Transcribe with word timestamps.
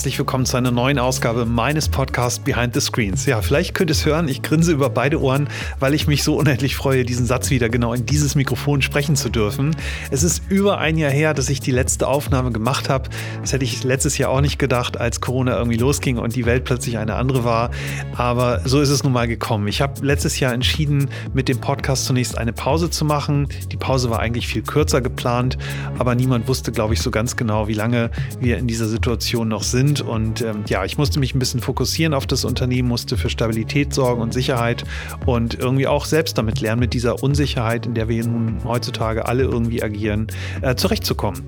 herzlich 0.00 0.18
willkommen 0.18 0.46
zu 0.46 0.56
einer 0.56 0.70
neuen 0.70 0.98
Ausgabe 0.98 1.44
meines 1.44 1.90
Podcasts 1.90 2.38
Behind 2.38 2.72
the 2.72 2.80
Screens. 2.80 3.26
Ja, 3.26 3.42
vielleicht 3.42 3.74
könnt 3.74 3.90
ihr 3.90 3.92
es 3.92 4.06
hören, 4.06 4.28
ich 4.28 4.40
grinse 4.40 4.72
über 4.72 4.88
beide 4.88 5.20
Ohren, 5.20 5.50
weil 5.78 5.92
ich 5.92 6.06
mich 6.06 6.24
so 6.24 6.36
unendlich 6.38 6.74
freue, 6.74 7.04
diesen 7.04 7.26
Satz 7.26 7.50
wieder 7.50 7.68
genau 7.68 7.92
in 7.92 8.06
dieses 8.06 8.34
Mikrofon 8.34 8.80
sprechen 8.80 9.14
zu 9.14 9.28
dürfen. 9.28 9.76
Es 10.10 10.22
ist 10.22 10.42
über 10.48 10.78
ein 10.78 10.96
Jahr 10.96 11.10
her, 11.10 11.34
dass 11.34 11.50
ich 11.50 11.60
die 11.60 11.70
letzte 11.70 12.08
Aufnahme 12.08 12.50
gemacht 12.50 12.88
habe. 12.88 13.10
Das 13.42 13.52
hätte 13.52 13.66
ich 13.66 13.84
letztes 13.84 14.16
Jahr 14.16 14.30
auch 14.30 14.40
nicht 14.40 14.58
gedacht, 14.58 14.96
als 14.96 15.20
Corona 15.20 15.58
irgendwie 15.58 15.76
losging 15.76 16.16
und 16.16 16.34
die 16.34 16.46
Welt 16.46 16.64
plötzlich 16.64 16.96
eine 16.96 17.16
andere 17.16 17.44
war. 17.44 17.70
Aber 18.16 18.62
so 18.64 18.80
ist 18.80 18.88
es 18.88 19.02
nun 19.02 19.12
mal 19.12 19.28
gekommen. 19.28 19.68
Ich 19.68 19.82
habe 19.82 20.02
letztes 20.02 20.40
Jahr 20.40 20.54
entschieden, 20.54 21.10
mit 21.34 21.46
dem 21.46 21.60
Podcast 21.60 22.06
zunächst 22.06 22.38
eine 22.38 22.54
Pause 22.54 22.88
zu 22.88 23.04
machen. 23.04 23.48
Die 23.70 23.76
Pause 23.76 24.08
war 24.08 24.20
eigentlich 24.20 24.48
viel 24.48 24.62
kürzer 24.62 25.02
geplant, 25.02 25.58
aber 25.98 26.14
niemand 26.14 26.48
wusste, 26.48 26.72
glaube 26.72 26.94
ich, 26.94 27.02
so 27.02 27.10
ganz 27.10 27.36
genau, 27.36 27.68
wie 27.68 27.74
lange 27.74 28.10
wir 28.40 28.56
in 28.56 28.66
dieser 28.66 28.88
Situation 28.88 29.48
noch 29.48 29.62
sind. 29.62 29.89
Und 29.98 30.42
ähm, 30.42 30.64
ja, 30.68 30.84
ich 30.84 30.98
musste 30.98 31.18
mich 31.18 31.34
ein 31.34 31.38
bisschen 31.40 31.60
fokussieren 31.60 32.14
auf 32.14 32.26
das 32.26 32.44
Unternehmen, 32.44 32.88
musste 32.88 33.16
für 33.16 33.30
Stabilität 33.30 33.92
sorgen 33.92 34.22
und 34.22 34.32
Sicherheit 34.32 34.84
und 35.26 35.58
irgendwie 35.58 35.86
auch 35.86 36.04
selbst 36.04 36.38
damit 36.38 36.60
lernen, 36.60 36.80
mit 36.80 36.94
dieser 36.94 37.22
Unsicherheit, 37.22 37.86
in 37.86 37.94
der 37.94 38.08
wir 38.08 38.24
nun 38.24 38.60
heutzutage 38.64 39.26
alle 39.26 39.42
irgendwie 39.44 39.82
agieren, 39.82 40.28
äh, 40.62 40.76
zurechtzukommen. 40.76 41.42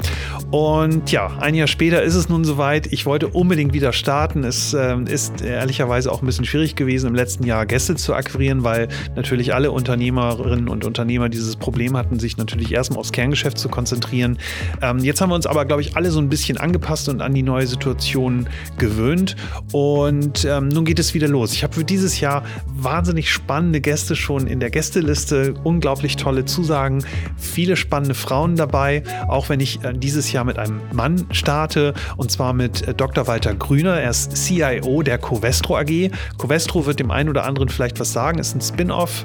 Und 0.50 1.12
ja, 1.12 1.30
ein 1.38 1.54
Jahr 1.54 1.68
später 1.68 2.02
ist 2.02 2.14
es 2.14 2.28
nun 2.28 2.44
soweit. 2.44 2.92
Ich 2.92 3.06
wollte 3.06 3.28
unbedingt 3.28 3.72
wieder 3.74 3.92
starten. 3.92 4.42
Es 4.44 4.74
äh, 4.74 4.96
ist 5.04 5.42
ehrlicherweise 5.42 6.10
auch 6.10 6.22
ein 6.22 6.26
bisschen 6.26 6.44
schwierig 6.44 6.74
gewesen, 6.74 7.06
im 7.06 7.14
letzten 7.14 7.44
Jahr 7.44 7.66
Gäste 7.66 7.94
zu 7.94 8.14
akquirieren, 8.14 8.64
weil 8.64 8.88
natürlich 9.14 9.54
alle 9.54 9.70
Unternehmerinnen 9.70 10.68
und 10.68 10.84
Unternehmer 10.84 11.28
dieses 11.28 11.56
Problem 11.56 11.96
hatten, 11.96 12.18
sich 12.18 12.36
natürlich 12.36 12.72
erstmal 12.72 13.00
aufs 13.00 13.12
Kerngeschäft 13.12 13.58
zu 13.58 13.68
konzentrieren. 13.68 14.38
Ähm, 14.80 14.98
jetzt 14.98 15.20
haben 15.20 15.30
wir 15.30 15.36
uns 15.36 15.46
aber, 15.46 15.64
glaube 15.64 15.82
ich, 15.82 15.96
alle 15.96 16.10
so 16.10 16.20
ein 16.20 16.28
bisschen 16.28 16.58
angepasst 16.58 17.08
und 17.08 17.20
an 17.20 17.34
die 17.34 17.42
neue 17.42 17.66
Situation 17.66 18.31
gewöhnt. 18.78 19.36
Und 19.72 20.44
ähm, 20.44 20.68
nun 20.68 20.84
geht 20.84 20.98
es 20.98 21.14
wieder 21.14 21.28
los. 21.28 21.52
Ich 21.52 21.62
habe 21.62 21.74
für 21.74 21.84
dieses 21.84 22.20
Jahr 22.20 22.44
wahnsinnig 22.66 23.30
spannende 23.30 23.80
Gäste 23.80 24.16
schon 24.16 24.46
in 24.46 24.60
der 24.60 24.70
Gästeliste, 24.70 25.54
unglaublich 25.64 26.16
tolle 26.16 26.44
Zusagen, 26.44 27.04
viele 27.36 27.76
spannende 27.76 28.14
Frauen 28.14 28.56
dabei, 28.56 29.02
auch 29.28 29.48
wenn 29.48 29.60
ich 29.60 29.82
äh, 29.84 29.92
dieses 29.92 30.32
Jahr 30.32 30.44
mit 30.44 30.58
einem 30.58 30.80
Mann 30.92 31.26
starte 31.30 31.94
und 32.16 32.30
zwar 32.30 32.52
mit 32.52 32.86
äh, 32.86 32.94
Dr. 32.94 33.26
Walter 33.26 33.54
Grüner. 33.54 34.00
Er 34.00 34.10
ist 34.10 34.36
CIO 34.36 35.02
der 35.02 35.18
Covestro 35.18 35.76
AG. 35.78 36.10
Covestro 36.38 36.86
wird 36.86 36.98
dem 36.98 37.10
einen 37.10 37.28
oder 37.28 37.44
anderen 37.44 37.68
vielleicht 37.68 38.00
was 38.00 38.12
sagen, 38.12 38.38
ist 38.38 38.54
ein 38.54 38.60
Spin-off 38.60 39.24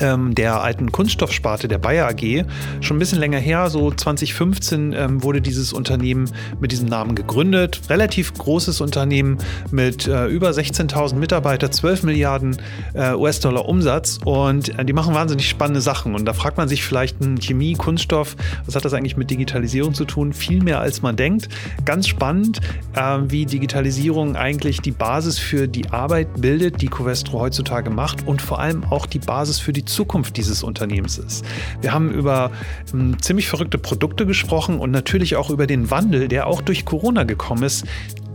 ähm, 0.00 0.34
der 0.34 0.62
alten 0.62 0.92
Kunststoffsparte 0.92 1.68
der 1.68 1.78
Bayer 1.78 2.08
AG. 2.08 2.44
Schon 2.80 2.96
ein 2.96 2.98
bisschen 2.98 3.18
länger 3.18 3.38
her, 3.38 3.70
so 3.70 3.90
2015 3.90 4.92
ähm, 4.92 5.22
wurde 5.22 5.40
dieses 5.40 5.72
Unternehmen 5.72 6.30
mit 6.60 6.72
diesem 6.72 6.88
Namen 6.88 7.14
gegründet. 7.14 7.80
Relativ 7.88 8.34
großes 8.34 8.80
Unternehmen 8.80 9.38
mit 9.70 10.06
äh, 10.06 10.26
über 10.26 10.50
16.000 10.50 11.16
Mitarbeitern, 11.16 11.72
12 11.72 12.02
Milliarden 12.04 12.56
äh, 12.94 13.12
US-Dollar 13.14 13.66
Umsatz 13.68 14.18
und 14.24 14.78
äh, 14.78 14.84
die 14.84 14.92
machen 14.92 15.14
wahnsinnig 15.14 15.48
spannende 15.48 15.80
Sachen. 15.80 16.14
Und 16.14 16.24
da 16.24 16.32
fragt 16.32 16.56
man 16.56 16.68
sich 16.68 16.84
vielleicht, 16.84 17.20
hm, 17.20 17.38
Chemie, 17.40 17.74
Kunststoff, 17.74 18.36
was 18.66 18.74
hat 18.74 18.84
das 18.84 18.94
eigentlich 18.94 19.16
mit 19.16 19.30
Digitalisierung 19.30 19.94
zu 19.94 20.04
tun? 20.04 20.32
Viel 20.32 20.62
mehr 20.62 20.80
als 20.80 21.02
man 21.02 21.16
denkt. 21.16 21.48
Ganz 21.84 22.08
spannend, 22.08 22.60
äh, 22.94 23.18
wie 23.28 23.46
Digitalisierung 23.46 24.36
eigentlich 24.36 24.80
die 24.80 24.92
Basis 24.92 25.38
für 25.38 25.68
die 25.68 25.90
Arbeit 25.90 26.40
bildet, 26.40 26.80
die 26.82 26.88
Covestro 26.88 27.40
heutzutage 27.40 27.90
macht 27.90 28.26
und 28.26 28.42
vor 28.42 28.60
allem 28.60 28.84
auch 28.84 29.06
die 29.06 29.18
Basis 29.18 29.58
für 29.58 29.72
die 29.72 29.77
Zukunft 29.84 30.36
dieses 30.36 30.62
Unternehmens 30.62 31.18
ist. 31.18 31.44
Wir 31.80 31.92
haben 31.92 32.10
über 32.10 32.50
ähm, 32.92 33.20
ziemlich 33.20 33.48
verrückte 33.48 33.78
Produkte 33.78 34.26
gesprochen 34.26 34.78
und 34.78 34.90
natürlich 34.90 35.36
auch 35.36 35.50
über 35.50 35.66
den 35.66 35.90
Wandel, 35.90 36.28
der 36.28 36.46
auch 36.46 36.60
durch 36.62 36.84
Corona 36.84 37.24
gekommen 37.24 37.62
ist, 37.62 37.86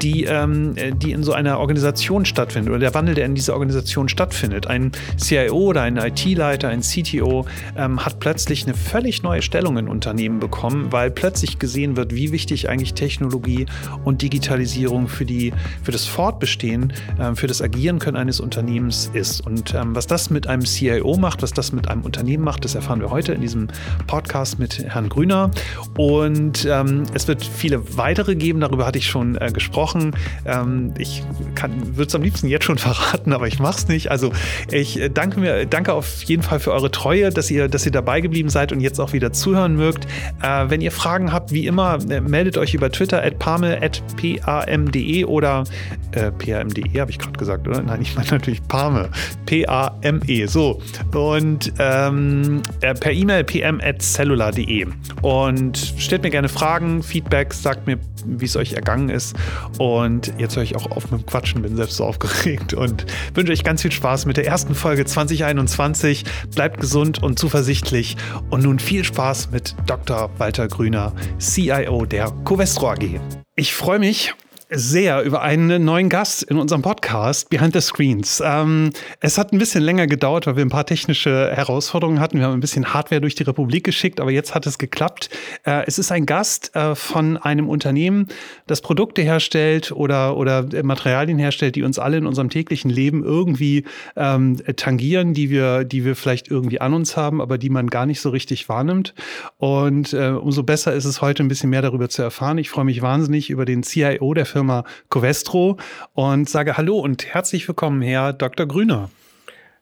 die, 0.03 0.25
ähm, 0.25 0.75
die 0.97 1.11
in 1.11 1.23
so 1.23 1.33
einer 1.33 1.59
Organisation 1.59 2.25
stattfindet 2.25 2.69
oder 2.69 2.79
der 2.79 2.93
Wandel, 2.93 3.15
der 3.15 3.25
in 3.25 3.35
dieser 3.35 3.53
Organisation 3.53 4.09
stattfindet. 4.09 4.67
Ein 4.67 4.91
CIO 5.17 5.55
oder 5.55 5.83
ein 5.83 5.97
IT-Leiter, 5.97 6.67
ein 6.67 6.81
CTO 6.81 7.45
ähm, 7.77 8.05
hat 8.05 8.19
plötzlich 8.19 8.65
eine 8.65 8.75
völlig 8.75 9.23
neue 9.23 9.41
Stellung 9.41 9.77
in 9.77 9.87
Unternehmen 9.87 10.39
bekommen, 10.39 10.91
weil 10.91 11.09
plötzlich 11.09 11.59
gesehen 11.59 11.95
wird, 11.95 12.13
wie 12.13 12.31
wichtig 12.31 12.69
eigentlich 12.69 12.93
Technologie 12.93 13.65
und 14.03 14.21
Digitalisierung 14.21 15.07
für, 15.07 15.25
die, 15.25 15.53
für 15.81 15.91
das 15.91 16.05
Fortbestehen, 16.05 16.93
ähm, 17.19 17.35
für 17.35 17.47
das 17.47 17.61
Agieren 17.61 17.99
können 17.99 18.17
eines 18.17 18.39
Unternehmens 18.39 19.09
ist. 19.13 19.45
Und 19.45 19.73
ähm, 19.73 19.95
was 19.95 20.07
das 20.07 20.29
mit 20.29 20.47
einem 20.47 20.65
CIO 20.65 21.17
macht, 21.17 21.41
was 21.41 21.53
das 21.53 21.71
mit 21.71 21.87
einem 21.87 22.01
Unternehmen 22.01 22.43
macht, 22.43 22.65
das 22.65 22.75
erfahren 22.75 22.99
wir 22.99 23.09
heute 23.09 23.33
in 23.33 23.41
diesem 23.41 23.67
Podcast 24.07 24.59
mit 24.59 24.83
Herrn 24.83 25.07
Grüner. 25.07 25.51
Und 25.97 26.67
ähm, 26.69 27.03
es 27.13 27.27
wird 27.27 27.43
viele 27.43 27.97
weitere 27.97 28.35
geben, 28.35 28.59
darüber 28.59 28.85
hatte 28.85 28.97
ich 28.97 29.07
schon 29.07 29.35
äh, 29.37 29.51
gesprochen 29.53 29.92
gesprochen. 29.93 30.11
Ähm, 30.45 30.93
ich 30.97 31.23
würde 31.61 32.07
es 32.07 32.15
am 32.15 32.21
liebsten 32.21 32.47
jetzt 32.47 32.65
schon 32.65 32.77
verraten, 32.77 33.33
aber 33.33 33.47
ich 33.47 33.59
mache 33.59 33.77
es 33.77 33.87
nicht. 33.87 34.11
Also 34.11 34.31
ich 34.71 34.99
äh, 34.99 35.09
danke 35.09 35.39
mir, 35.39 35.65
danke 35.65 35.93
auf 35.93 36.23
jeden 36.23 36.43
Fall 36.43 36.59
für 36.59 36.71
eure 36.71 36.91
Treue, 36.91 37.29
dass 37.29 37.49
ihr, 37.51 37.67
dass 37.67 37.85
ihr 37.85 37.91
dabei 37.91 38.21
geblieben 38.21 38.49
seid 38.49 38.71
und 38.71 38.79
jetzt 38.79 38.99
auch 38.99 39.13
wieder 39.13 39.31
zuhören 39.31 39.75
mögt. 39.75 40.05
Äh, 40.41 40.65
wenn 40.69 40.81
ihr 40.81 40.91
Fragen 40.91 41.31
habt, 41.31 41.51
wie 41.51 41.67
immer, 41.67 41.99
äh, 42.09 42.21
meldet 42.21 42.57
euch 42.57 42.73
über 42.73 42.91
Twitter 42.91 43.23
at 43.23 43.39
pame 43.39 43.81
at 43.81 44.01
pamde 44.17 45.27
oder 45.27 45.63
äh, 46.11 46.31
pamde 46.31 46.83
habe 46.99 47.11
ich 47.11 47.19
gerade 47.19 47.37
gesagt, 47.37 47.67
oder? 47.67 47.81
Nein, 47.81 48.01
ich 48.01 48.15
meine 48.15 48.29
natürlich 48.29 48.65
Pame. 48.67 49.09
P-A-M-E. 49.45 50.45
So. 50.45 50.81
Und 51.13 51.73
ähm, 51.79 52.61
äh, 52.81 52.93
per 52.93 53.11
E-Mail 53.11 53.43
pm 53.43 53.81
at 53.83 54.01
cellular.de. 54.01 54.87
Und 55.21 55.77
stellt 55.97 56.23
mir 56.23 56.29
gerne 56.29 56.49
Fragen, 56.49 57.03
Feedback, 57.03 57.53
sagt 57.53 57.87
mir, 57.87 57.97
wie 58.25 58.45
es 58.45 58.55
euch 58.55 58.73
ergangen 58.73 59.09
ist. 59.09 59.35
Und 59.83 60.31
jetzt 60.37 60.55
höre 60.55 60.63
ich 60.63 60.77
auch 60.77 60.91
auf 60.91 61.11
mit 61.11 61.19
dem 61.19 61.25
Quatschen, 61.25 61.61
bin 61.61 61.75
selbst 61.75 61.97
so 61.97 62.05
aufgeregt 62.05 62.73
und 62.73 63.05
wünsche 63.33 63.51
euch 63.51 63.65
ganz 63.65 63.81
viel 63.81 63.91
Spaß 63.91 64.25
mit 64.25 64.37
der 64.37 64.47
ersten 64.47 64.75
Folge 64.75 65.03
2021. 65.03 66.23
Bleibt 66.55 66.79
gesund 66.79 67.21
und 67.21 67.37
zuversichtlich 67.37 68.15
und 68.49 68.63
nun 68.63 68.79
viel 68.79 69.03
Spaß 69.03 69.51
mit 69.51 69.75
Dr. 69.85 70.29
Walter 70.37 70.69
Grüner, 70.69 71.11
CIO 71.37 72.05
der 72.05 72.31
Covestro 72.45 72.91
AG. 72.91 73.19
Ich 73.57 73.73
freue 73.73 73.99
mich 73.99 74.33
sehr 74.75 75.21
über 75.23 75.41
einen 75.41 75.85
neuen 75.85 76.09
Gast 76.09 76.43
in 76.43 76.57
unserem 76.57 76.81
Podcast 76.81 77.49
Behind 77.49 77.73
the 77.73 77.81
Screens. 77.81 78.41
Ähm, 78.43 78.89
es 79.19 79.37
hat 79.37 79.53
ein 79.53 79.59
bisschen 79.59 79.83
länger 79.83 80.07
gedauert, 80.07 80.47
weil 80.47 80.55
wir 80.55 80.65
ein 80.65 80.69
paar 80.69 80.85
technische 80.85 81.51
Herausforderungen 81.53 82.19
hatten. 82.19 82.39
Wir 82.39 82.45
haben 82.45 82.53
ein 82.53 82.59
bisschen 82.59 82.93
Hardware 82.93 83.21
durch 83.21 83.35
die 83.35 83.43
Republik 83.43 83.83
geschickt, 83.83 84.19
aber 84.19 84.31
jetzt 84.31 84.55
hat 84.55 84.65
es 84.65 84.77
geklappt. 84.77 85.29
Äh, 85.63 85.83
es 85.85 85.99
ist 85.99 86.11
ein 86.11 86.25
Gast 86.25 86.75
äh, 86.75 86.95
von 86.95 87.37
einem 87.37 87.69
Unternehmen, 87.69 88.27
das 88.65 88.81
Produkte 88.81 89.21
herstellt 89.21 89.91
oder, 89.91 90.37
oder 90.37 90.65
Materialien 90.83 91.37
herstellt, 91.37 91.75
die 91.75 91.83
uns 91.83 91.99
alle 91.99 92.17
in 92.17 92.25
unserem 92.25 92.49
täglichen 92.49 92.89
Leben 92.89 93.23
irgendwie 93.23 93.85
ähm, 94.15 94.57
tangieren, 94.75 95.33
die 95.33 95.49
wir, 95.49 95.83
die 95.83 96.03
wir 96.03 96.15
vielleicht 96.15 96.49
irgendwie 96.49 96.81
an 96.81 96.93
uns 96.93 97.15
haben, 97.15 97.41
aber 97.41 97.57
die 97.57 97.69
man 97.69 97.87
gar 97.87 98.05
nicht 98.05 98.21
so 98.21 98.29
richtig 98.29 98.69
wahrnimmt. 98.69 99.13
Und 99.57 100.13
äh, 100.13 100.29
umso 100.29 100.63
besser 100.63 100.93
ist 100.93 101.05
es 101.05 101.21
heute 101.21 101.43
ein 101.43 101.47
bisschen 101.47 101.69
mehr 101.69 101.81
darüber 101.83 102.09
zu 102.09 102.23
erfahren. 102.23 102.57
Ich 102.57 102.69
freue 102.69 102.85
mich 102.85 103.01
wahnsinnig 103.01 103.51
über 103.51 103.65
den 103.65 103.83
CIO 103.83 104.33
der 104.33 104.45
Firma 104.45 104.62
Firma 104.63 104.85
Covestro 105.09 105.77
und 106.13 106.49
sage 106.49 106.77
Hallo 106.77 106.97
und 106.97 107.25
herzlich 107.25 107.67
willkommen, 107.67 108.01
Herr 108.01 108.31
Dr. 108.31 108.65
Grüner. 108.65 109.09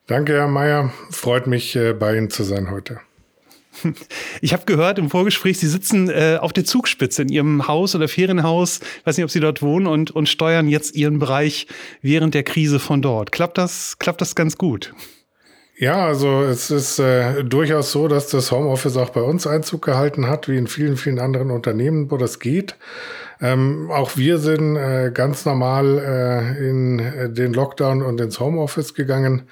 Danke, 0.08 0.34
Herr 0.34 0.48
Mayer. 0.48 0.92
Freut 1.12 1.46
mich, 1.46 1.76
äh, 1.76 1.94
bei 1.94 2.18
Ihnen 2.18 2.32
zu 2.32 2.44
sein 2.44 2.72
heute. 2.72 3.00
Ich 4.42 4.54
habe 4.54 4.66
gehört 4.66 4.98
im 4.98 5.12
Vorgespräch, 5.12 5.60
Sie 5.60 5.68
sitzen 5.68 6.10
äh, 6.10 6.40
auf 6.42 6.52
der 6.52 6.66
Zugspitze 6.66 7.22
in 7.22 7.30
Ihrem 7.30 7.68
Haus 7.68 7.94
oder 7.94 8.08
Ferienhaus. 8.08 8.80
Ich 9.00 9.06
weiß 9.06 9.18
nicht, 9.18 9.24
ob 9.24 9.30
Sie 9.30 9.40
dort 9.40 9.62
wohnen 9.62 9.86
und, 9.86 10.10
und 10.10 10.28
steuern 10.28 10.68
jetzt 10.68 10.96
Ihren 10.96 11.20
Bereich 11.20 11.68
während 12.02 12.34
der 12.34 12.42
Krise 12.42 12.80
von 12.80 13.04
dort. 13.04 13.32
Klappt 13.32 13.60
das, 13.60 14.00
klappt 14.00 14.20
das 14.20 14.34
ganz 14.34 14.58
gut? 14.58 14.96
Ja, 15.78 16.08
also 16.08 16.44
es 16.44 16.72
ist 16.72 16.98
äh, 17.00 17.44
durchaus 17.44 17.92
so, 17.92 18.08
dass 18.08 18.28
das 18.28 18.52
Homeoffice 18.52 18.98
auch 18.98 19.12
bei 19.12 19.22
uns 19.22 19.46
Einzug 19.46 19.84
gehalten 19.84 20.28
hat, 20.28 20.48
wie 20.48 20.58
in 20.58 20.66
vielen, 20.66 20.98
vielen 20.98 21.20
anderen 21.20 21.52
Unternehmen, 21.52 22.10
wo 22.10 22.18
das 22.18 22.40
geht. 22.40 22.76
Ähm, 23.42 23.90
auch 23.90 24.18
wir 24.18 24.38
sind 24.38 24.76
äh, 24.76 25.10
ganz 25.12 25.46
normal 25.46 25.98
äh, 25.98 26.70
in 26.70 27.00
äh, 27.00 27.30
den 27.30 27.54
Lockdown 27.54 28.04
und 28.04 28.22
ins 28.22 28.40
Homeoffice 28.40 28.94
gegangen. 28.94 29.48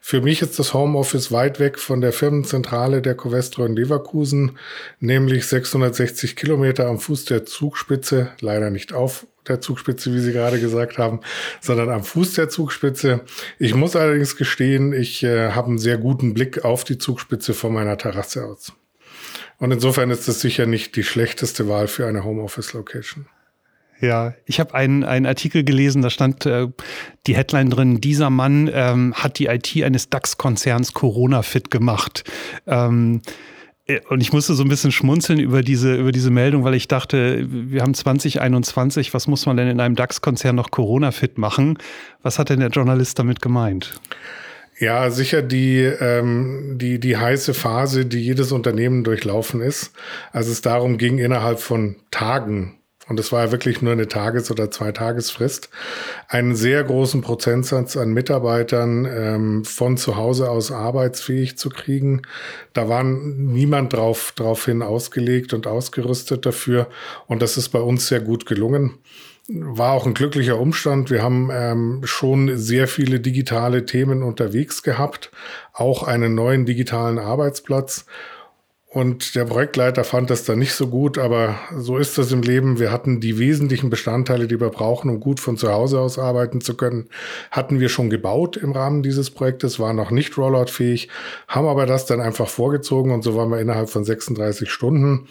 Für 0.00 0.22
mich 0.22 0.40
ist 0.40 0.58
das 0.58 0.72
Homeoffice 0.72 1.30
weit 1.30 1.60
weg 1.60 1.78
von 1.78 2.00
der 2.00 2.14
Firmenzentrale 2.14 3.02
der 3.02 3.14
Covestro 3.14 3.66
in 3.66 3.76
Leverkusen, 3.76 4.58
nämlich 4.98 5.46
660 5.46 6.36
Kilometer 6.36 6.86
am 6.86 6.98
Fuß 6.98 7.26
der 7.26 7.44
Zugspitze, 7.44 8.30
leider 8.40 8.70
nicht 8.70 8.94
auf 8.94 9.26
der 9.46 9.60
Zugspitze, 9.60 10.14
wie 10.14 10.20
Sie 10.20 10.32
gerade 10.32 10.58
gesagt 10.58 10.96
haben, 10.96 11.20
sondern 11.60 11.90
am 11.90 12.02
Fuß 12.02 12.32
der 12.32 12.48
Zugspitze. 12.48 13.20
Ich 13.58 13.74
muss 13.74 13.94
allerdings 13.94 14.36
gestehen, 14.36 14.94
ich 14.94 15.22
äh, 15.22 15.50
habe 15.50 15.68
einen 15.68 15.78
sehr 15.78 15.98
guten 15.98 16.32
Blick 16.32 16.64
auf 16.64 16.84
die 16.84 16.96
Zugspitze 16.96 17.52
von 17.52 17.74
meiner 17.74 17.98
Terrasse 17.98 18.46
aus. 18.46 18.72
Und 19.58 19.70
insofern 19.70 20.10
ist 20.10 20.26
das 20.28 20.40
sicher 20.40 20.64
nicht 20.64 20.96
die 20.96 21.04
schlechteste 21.04 21.68
Wahl 21.68 21.88
für 21.88 22.06
eine 22.06 22.24
Homeoffice-Location. 22.24 23.26
Ja, 24.00 24.34
ich 24.44 24.60
habe 24.60 24.74
einen, 24.74 25.04
einen 25.04 25.26
Artikel 25.26 25.64
gelesen, 25.64 26.02
da 26.02 26.10
stand 26.10 26.46
äh, 26.46 26.68
die 27.26 27.36
Headline 27.36 27.70
drin, 27.70 28.00
dieser 28.00 28.30
Mann 28.30 28.70
ähm, 28.72 29.14
hat 29.14 29.38
die 29.38 29.46
IT 29.46 29.82
eines 29.82 30.10
DAX-Konzerns 30.10 30.92
Corona-fit 30.92 31.70
gemacht. 31.70 32.24
Ähm, 32.66 33.22
Äh, 33.86 34.00
und 34.08 34.20
ich 34.20 34.32
musste 34.32 34.54
so 34.54 34.62
ein 34.62 34.68
bisschen 34.68 34.92
schmunzeln 34.92 35.38
über 35.38 35.62
diese, 35.62 35.94
über 35.94 36.12
diese 36.12 36.30
Meldung, 36.30 36.64
weil 36.64 36.74
ich 36.74 36.88
dachte, 36.88 37.46
wir 37.48 37.82
haben 37.82 37.94
2021, 37.94 39.14
was 39.14 39.26
muss 39.26 39.46
man 39.46 39.56
denn 39.56 39.68
in 39.68 39.80
einem 39.80 39.94
DAX-Konzern 39.94 40.56
noch 40.56 40.70
Corona-fit 40.70 41.38
machen? 41.38 41.78
Was 42.22 42.38
hat 42.38 42.50
denn 42.50 42.60
der 42.60 42.70
Journalist 42.70 43.18
damit 43.18 43.42
gemeint? 43.42 44.00
Ja, 44.80 45.08
sicher 45.10 45.40
die, 45.40 45.78
ähm, 45.82 46.78
die, 46.80 46.98
die 46.98 47.16
heiße 47.16 47.54
Phase, 47.54 48.06
die 48.06 48.18
jedes 48.18 48.50
Unternehmen 48.50 49.04
durchlaufen 49.04 49.60
ist, 49.60 49.92
als 50.32 50.48
es 50.48 50.62
darum 50.62 50.98
ging, 50.98 51.18
innerhalb 51.18 51.60
von 51.60 51.96
Tagen 52.10 52.78
und 53.08 53.20
es 53.20 53.32
war 53.32 53.46
ja 53.46 53.52
wirklich 53.52 53.82
nur 53.82 53.92
eine 53.92 54.08
Tages- 54.08 54.50
oder 54.50 54.70
Zweitagesfrist, 54.70 55.68
einen 56.28 56.54
sehr 56.56 56.82
großen 56.84 57.20
Prozentsatz 57.20 57.96
an 57.96 58.12
Mitarbeitern 58.12 59.04
ähm, 59.04 59.64
von 59.64 59.96
zu 59.96 60.16
Hause 60.16 60.50
aus 60.50 60.72
arbeitsfähig 60.72 61.58
zu 61.58 61.68
kriegen. 61.68 62.22
Da 62.72 62.88
war 62.88 63.04
niemand 63.04 63.92
drauf, 63.92 64.32
drauf 64.36 64.64
hin 64.64 64.82
ausgelegt 64.82 65.52
und 65.52 65.66
ausgerüstet 65.66 66.46
dafür. 66.46 66.88
Und 67.26 67.42
das 67.42 67.56
ist 67.56 67.68
bei 67.70 67.80
uns 67.80 68.08
sehr 68.08 68.20
gut 68.20 68.46
gelungen. 68.46 68.98
War 69.48 69.92
auch 69.92 70.06
ein 70.06 70.14
glücklicher 70.14 70.58
Umstand. 70.58 71.10
Wir 71.10 71.22
haben 71.22 71.50
ähm, 71.52 72.00
schon 72.04 72.56
sehr 72.56 72.88
viele 72.88 73.20
digitale 73.20 73.84
Themen 73.84 74.22
unterwegs 74.22 74.82
gehabt, 74.82 75.30
auch 75.74 76.02
einen 76.02 76.34
neuen 76.34 76.64
digitalen 76.64 77.18
Arbeitsplatz. 77.18 78.06
Und 78.94 79.34
der 79.34 79.44
Projektleiter 79.44 80.04
fand 80.04 80.30
das 80.30 80.44
dann 80.44 80.60
nicht 80.60 80.74
so 80.74 80.86
gut, 80.86 81.18
aber 81.18 81.58
so 81.76 81.98
ist 81.98 82.16
das 82.16 82.30
im 82.30 82.42
Leben. 82.42 82.78
Wir 82.78 82.92
hatten 82.92 83.18
die 83.18 83.40
wesentlichen 83.40 83.90
Bestandteile, 83.90 84.46
die 84.46 84.60
wir 84.60 84.70
brauchen, 84.70 85.10
um 85.10 85.18
gut 85.18 85.40
von 85.40 85.56
zu 85.56 85.72
Hause 85.72 85.98
aus 85.98 86.16
arbeiten 86.16 86.60
zu 86.60 86.76
können, 86.76 87.08
hatten 87.50 87.80
wir 87.80 87.88
schon 87.88 88.08
gebaut 88.08 88.56
im 88.56 88.70
Rahmen 88.70 89.02
dieses 89.02 89.32
Projektes, 89.32 89.80
waren 89.80 89.96
noch 89.96 90.12
nicht 90.12 90.38
rolloutfähig, 90.38 91.08
haben 91.48 91.66
aber 91.66 91.86
das 91.86 92.06
dann 92.06 92.20
einfach 92.20 92.48
vorgezogen 92.48 93.10
und 93.10 93.24
so 93.24 93.34
waren 93.34 93.50
wir 93.50 93.58
innerhalb 93.58 93.90
von 93.90 94.04
36 94.04 94.70
Stunden 94.70 95.26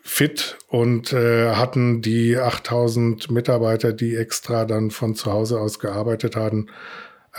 fit 0.00 0.58
und 0.66 1.12
äh, 1.12 1.54
hatten 1.54 2.02
die 2.02 2.38
8000 2.38 3.30
Mitarbeiter, 3.30 3.92
die 3.92 4.16
extra 4.16 4.64
dann 4.64 4.90
von 4.90 5.14
zu 5.14 5.30
Hause 5.30 5.60
aus 5.60 5.78
gearbeitet 5.78 6.34
hatten, 6.34 6.66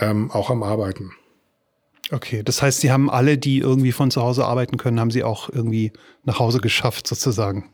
ähm, 0.00 0.30
auch 0.30 0.48
am 0.48 0.62
Arbeiten. 0.62 1.12
Okay, 2.12 2.42
das 2.42 2.60
heißt, 2.60 2.80
Sie 2.80 2.92
haben 2.92 3.10
alle, 3.10 3.38
die 3.38 3.58
irgendwie 3.58 3.92
von 3.92 4.10
zu 4.10 4.20
Hause 4.20 4.44
arbeiten 4.44 4.76
können, 4.76 5.00
haben 5.00 5.10
Sie 5.10 5.24
auch 5.24 5.48
irgendwie 5.48 5.92
nach 6.24 6.38
Hause 6.38 6.60
geschafft 6.60 7.06
sozusagen. 7.06 7.70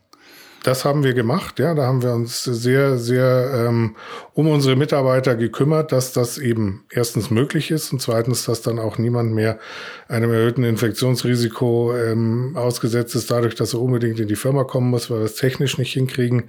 Das 0.65 0.85
haben 0.85 1.05
wir 1.05 1.15
gemacht, 1.15 1.61
ja. 1.61 1.73
Da 1.75 1.87
haben 1.87 2.03
wir 2.03 2.13
uns 2.13 2.43
sehr, 2.43 2.99
sehr 2.99 3.67
ähm, 3.69 3.95
um 4.35 4.49
unsere 4.49 4.75
Mitarbeiter 4.75 5.37
gekümmert, 5.37 5.93
dass 5.93 6.13
das 6.13 6.37
eben 6.37 6.85
erstens 6.91 7.31
möglich 7.31 7.71
ist 7.71 7.93
und 7.93 8.03
zweitens, 8.03 8.45
dass 8.45 8.61
dann 8.61 8.81
auch 8.81 8.99
niemand 8.99 9.33
mehr 9.33 9.61
einem 10.09 10.33
erhöhten 10.33 10.65
Infektionsrisiko 10.65 11.95
ähm, 11.97 12.57
ausgesetzt 12.57 13.15
ist, 13.15 13.31
dadurch, 13.31 13.55
dass 13.55 13.75
er 13.75 13.81
unbedingt 13.81 14.19
in 14.19 14.27
die 14.27 14.37
Firma 14.37 14.65
kommen 14.65 14.91
muss, 14.91 15.11
weil 15.11 15.19
wir 15.19 15.27
es 15.27 15.37
technisch 15.37 15.79
nicht 15.79 15.93
hinkriegen. 15.93 16.45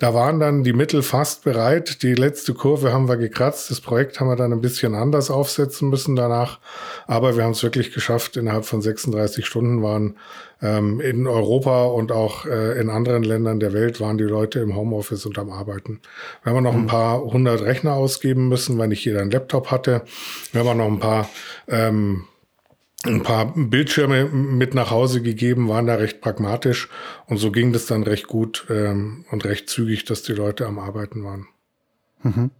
Da 0.00 0.14
waren 0.14 0.40
dann 0.40 0.64
die 0.64 0.72
Mittel 0.72 1.02
fast 1.02 1.44
bereit. 1.44 2.02
Die 2.02 2.14
letzte 2.14 2.54
Kurve 2.54 2.92
haben 2.92 3.08
wir 3.08 3.16
gekratzt. 3.16 3.70
Das 3.70 3.80
Projekt 3.80 4.18
haben 4.18 4.28
wir 4.28 4.36
dann 4.36 4.52
ein 4.52 4.62
bisschen 4.62 4.96
anders 4.96 5.30
aufsetzen 5.30 5.90
müssen 5.90 6.16
danach. 6.16 6.58
Aber 7.06 7.36
wir 7.36 7.44
haben 7.44 7.52
es 7.52 7.62
wirklich 7.62 7.92
geschafft. 7.92 8.36
Innerhalb 8.36 8.64
von 8.64 8.82
36 8.82 9.46
Stunden 9.46 9.82
waren 9.82 10.16
ähm, 10.64 11.00
in 11.00 11.26
Europa 11.26 11.84
und 11.84 12.10
auch 12.10 12.46
äh, 12.46 12.80
in 12.80 12.88
anderen 12.88 13.22
Ländern 13.22 13.60
der 13.60 13.74
Welt 13.74 14.00
waren 14.00 14.16
die 14.16 14.24
Leute 14.24 14.60
im 14.60 14.74
Homeoffice 14.74 15.26
und 15.26 15.38
am 15.38 15.50
Arbeiten. 15.50 16.00
Wir 16.42 16.54
haben 16.54 16.64
noch 16.64 16.74
ein 16.74 16.82
mhm. 16.82 16.86
paar 16.86 17.20
hundert 17.20 17.60
Rechner 17.60 17.92
ausgeben 17.92 18.48
müssen, 18.48 18.78
weil 18.78 18.88
nicht 18.88 19.04
jeder 19.04 19.20
einen 19.20 19.30
Laptop 19.30 19.70
hatte. 19.70 20.02
Wir 20.52 20.64
haben 20.64 20.78
noch 20.78 20.86
ein 20.86 20.98
paar 20.98 21.28
ähm, 21.68 22.24
ein 23.04 23.22
paar 23.22 23.52
Bildschirme 23.54 24.24
mit 24.24 24.74
nach 24.74 24.90
Hause 24.90 25.20
gegeben, 25.20 25.68
waren 25.68 25.86
da 25.86 25.96
recht 25.96 26.22
pragmatisch 26.22 26.88
und 27.26 27.36
so 27.36 27.52
ging 27.52 27.74
das 27.74 27.84
dann 27.84 28.02
recht 28.02 28.26
gut 28.26 28.66
ähm, 28.70 29.26
und 29.30 29.44
recht 29.44 29.68
zügig, 29.68 30.06
dass 30.06 30.22
die 30.22 30.32
Leute 30.32 30.66
am 30.66 30.78
Arbeiten 30.78 31.22
waren. 31.22 31.46
Mhm. 32.22 32.50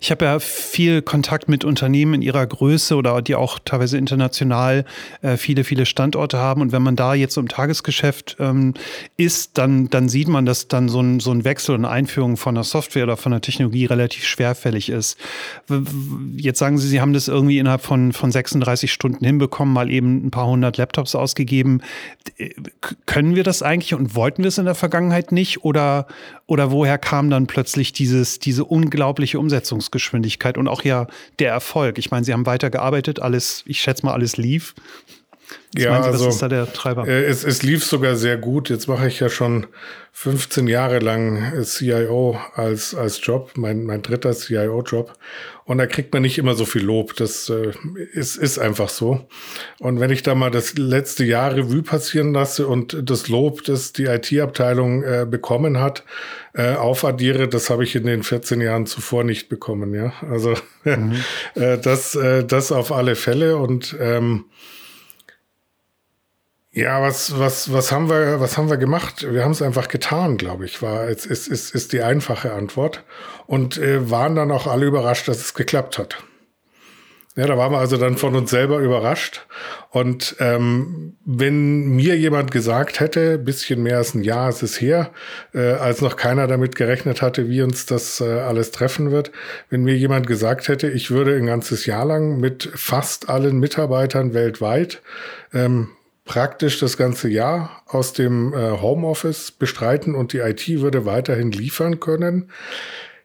Ich 0.00 0.10
habe 0.10 0.24
ja 0.24 0.38
viel 0.38 1.02
Kontakt 1.02 1.48
mit 1.48 1.64
Unternehmen 1.64 2.14
in 2.14 2.22
ihrer 2.22 2.46
Größe 2.46 2.96
oder 2.96 3.20
die 3.20 3.34
auch 3.34 3.58
teilweise 3.58 3.98
international 3.98 4.86
äh, 5.20 5.36
viele, 5.36 5.64
viele 5.64 5.84
Standorte 5.84 6.38
haben. 6.38 6.62
Und 6.62 6.72
wenn 6.72 6.82
man 6.82 6.96
da 6.96 7.12
jetzt 7.12 7.36
im 7.36 7.48
Tagesgeschäft 7.48 8.36
ähm, 8.40 8.72
ist, 9.18 9.58
dann, 9.58 9.90
dann 9.90 10.08
sieht 10.08 10.28
man, 10.28 10.46
dass 10.46 10.68
dann 10.68 10.88
so 10.88 11.00
ein, 11.00 11.20
so 11.20 11.30
ein 11.30 11.44
Wechsel 11.44 11.74
und 11.74 11.84
Einführung 11.84 12.38
von 12.38 12.54
der 12.54 12.64
Software 12.64 13.04
oder 13.04 13.18
von 13.18 13.32
der 13.32 13.42
Technologie 13.42 13.84
relativ 13.84 14.24
schwerfällig 14.24 14.88
ist. 14.88 15.18
Jetzt 16.36 16.58
sagen 16.58 16.78
Sie, 16.78 16.88
Sie 16.88 17.02
haben 17.02 17.12
das 17.12 17.28
irgendwie 17.28 17.58
innerhalb 17.58 17.82
von, 17.82 18.14
von 18.14 18.32
36 18.32 18.90
Stunden 18.90 19.24
hinbekommen, 19.24 19.74
mal 19.74 19.90
eben 19.90 20.26
ein 20.26 20.30
paar 20.30 20.46
hundert 20.46 20.78
Laptops 20.78 21.14
ausgegeben. 21.14 21.82
Können 23.04 23.36
wir 23.36 23.44
das 23.44 23.62
eigentlich 23.62 23.92
und 23.92 24.14
wollten 24.14 24.42
wir 24.42 24.48
es 24.48 24.56
in 24.56 24.64
der 24.64 24.74
Vergangenheit 24.74 25.32
nicht? 25.32 25.64
Oder, 25.64 26.06
oder 26.50 26.70
woher 26.70 26.98
kam 26.98 27.30
dann 27.30 27.46
plötzlich 27.46 27.92
dieses, 27.92 28.40
diese 28.40 28.64
unglaubliche 28.64 29.38
Umsetzung? 29.38 29.50
Umsetzungsgeschwindigkeit 29.60 30.58
und 30.58 30.68
auch 30.68 30.82
ja 30.82 31.06
der 31.38 31.50
Erfolg. 31.50 31.98
Ich 31.98 32.10
meine, 32.10 32.24
Sie 32.24 32.32
haben 32.32 32.46
weitergearbeitet, 32.46 33.20
alles, 33.20 33.62
ich 33.66 33.80
schätze 33.80 34.04
mal, 34.04 34.12
alles 34.12 34.36
lief. 34.36 34.74
Was 35.74 35.84
ja, 35.84 36.02
Sie, 36.02 36.08
also, 36.08 36.28
ist 36.28 36.42
da 36.42 36.48
der 36.48 36.72
Treiber? 36.72 37.06
Äh, 37.06 37.24
es, 37.24 37.44
es 37.44 37.62
lief 37.62 37.84
sogar 37.84 38.16
sehr 38.16 38.36
gut. 38.36 38.70
Jetzt 38.70 38.88
mache 38.88 39.06
ich 39.06 39.20
ja 39.20 39.28
schon 39.28 39.66
15 40.12 40.66
Jahre 40.66 40.98
lang 40.98 41.62
CIO 41.62 42.38
als, 42.54 42.94
als 42.94 43.24
Job, 43.24 43.52
mein, 43.54 43.84
mein 43.84 44.02
dritter 44.02 44.32
CIO-Job. 44.32 45.12
Und 45.64 45.78
da 45.78 45.86
kriegt 45.86 46.12
man 46.12 46.22
nicht 46.22 46.36
immer 46.38 46.54
so 46.54 46.64
viel 46.64 46.82
Lob. 46.82 47.14
Das 47.14 47.48
äh, 47.48 47.72
ist, 48.12 48.36
ist 48.36 48.58
einfach 48.58 48.88
so. 48.88 49.28
Und 49.78 50.00
wenn 50.00 50.10
ich 50.10 50.24
da 50.24 50.34
mal 50.34 50.50
das 50.50 50.76
letzte 50.76 51.24
Jahr 51.24 51.54
Revue 51.54 51.82
passieren 51.82 52.34
lasse 52.34 52.66
und 52.66 53.08
das 53.08 53.28
Lob, 53.28 53.62
das 53.62 53.92
die 53.92 54.06
IT-Abteilung 54.06 55.04
äh, 55.04 55.26
bekommen 55.30 55.78
hat, 55.78 56.04
äh, 56.54 56.74
aufaddiere, 56.74 57.46
das 57.46 57.70
habe 57.70 57.84
ich 57.84 57.94
in 57.94 58.06
den 58.06 58.24
14 58.24 58.60
Jahren 58.60 58.86
zuvor 58.86 59.22
nicht 59.22 59.48
bekommen. 59.48 59.94
Ja, 59.94 60.12
also 60.28 60.54
mhm. 60.84 61.14
äh, 61.54 61.78
das, 61.78 62.16
äh, 62.16 62.44
das 62.44 62.72
auf 62.72 62.90
alle 62.90 63.14
Fälle. 63.14 63.56
Und 63.56 63.96
ähm, 64.00 64.46
ja, 66.72 67.02
was, 67.02 67.38
was, 67.38 67.72
was 67.72 67.90
haben 67.90 68.08
wir, 68.08 68.40
was 68.40 68.56
haben 68.56 68.70
wir 68.70 68.76
gemacht? 68.76 69.26
Wir 69.28 69.42
haben 69.42 69.50
es 69.50 69.62
einfach 69.62 69.88
getan, 69.88 70.36
glaube 70.36 70.66
ich, 70.66 70.82
war, 70.82 71.08
ist, 71.08 71.26
ist, 71.26 71.48
ist, 71.48 71.74
ist 71.74 71.92
die 71.92 72.02
einfache 72.02 72.52
Antwort. 72.52 73.04
Und 73.46 73.76
äh, 73.78 74.08
waren 74.08 74.36
dann 74.36 74.52
auch 74.52 74.68
alle 74.68 74.86
überrascht, 74.86 75.26
dass 75.26 75.38
es 75.38 75.54
geklappt 75.54 75.98
hat. 75.98 76.18
Ja, 77.36 77.46
da 77.46 77.56
waren 77.56 77.72
wir 77.72 77.78
also 77.78 77.96
dann 77.96 78.16
von 78.16 78.36
uns 78.36 78.50
selber 78.50 78.78
überrascht. 78.78 79.46
Und 79.90 80.36
ähm, 80.40 81.16
wenn 81.24 81.88
mir 81.88 82.16
jemand 82.16 82.50
gesagt 82.50 83.00
hätte, 83.00 83.38
bisschen 83.38 83.82
mehr 83.82 83.98
als 83.98 84.14
ein 84.14 84.22
Jahr 84.22 84.48
ist 84.48 84.62
es 84.62 84.80
her, 84.80 85.10
äh, 85.54 85.72
als 85.72 86.02
noch 86.02 86.16
keiner 86.16 86.46
damit 86.46 86.76
gerechnet 86.76 87.22
hatte, 87.22 87.48
wie 87.48 87.62
uns 87.62 87.86
das 87.86 88.20
äh, 88.20 88.24
alles 88.24 88.72
treffen 88.72 89.10
wird, 89.10 89.32
wenn 89.70 89.82
mir 89.82 89.96
jemand 89.96 90.26
gesagt 90.26 90.68
hätte, 90.68 90.88
ich 90.88 91.10
würde 91.10 91.36
ein 91.36 91.46
ganzes 91.46 91.86
Jahr 91.86 92.04
lang 92.04 92.38
mit 92.40 92.68
fast 92.74 93.28
allen 93.28 93.58
Mitarbeitern 93.58 94.34
weltweit 94.34 95.00
ähm, 95.54 95.88
praktisch 96.30 96.78
das 96.78 96.96
ganze 96.96 97.28
Jahr 97.28 97.82
aus 97.88 98.12
dem 98.12 98.54
äh, 98.54 98.80
Homeoffice 98.80 99.50
bestreiten 99.50 100.14
und 100.14 100.32
die 100.32 100.38
IT 100.38 100.68
würde 100.80 101.04
weiterhin 101.04 101.50
liefern 101.50 101.98
können, 101.98 102.52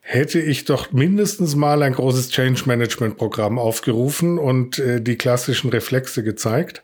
hätte 0.02 0.40
ich 0.40 0.66
doch 0.66 0.92
mindestens 0.92 1.56
mal 1.56 1.84
ein 1.84 1.94
großes 1.94 2.32
Change 2.32 2.64
Management 2.66 3.18
Programm 3.18 3.60
aufgerufen 3.60 4.40
und 4.40 4.80
äh, 4.80 5.02
die 5.02 5.20
klassischen 5.20 5.70
Reflexe 5.70 6.24
gezeigt. 6.24 6.82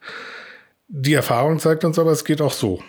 Die 0.88 1.16
Erfahrung 1.16 1.58
zeigt 1.58 1.86
uns 1.86 1.98
aber, 1.98 2.12
es 2.12 2.24
geht 2.24 2.40
auch 2.40 2.54
so. 2.54 2.84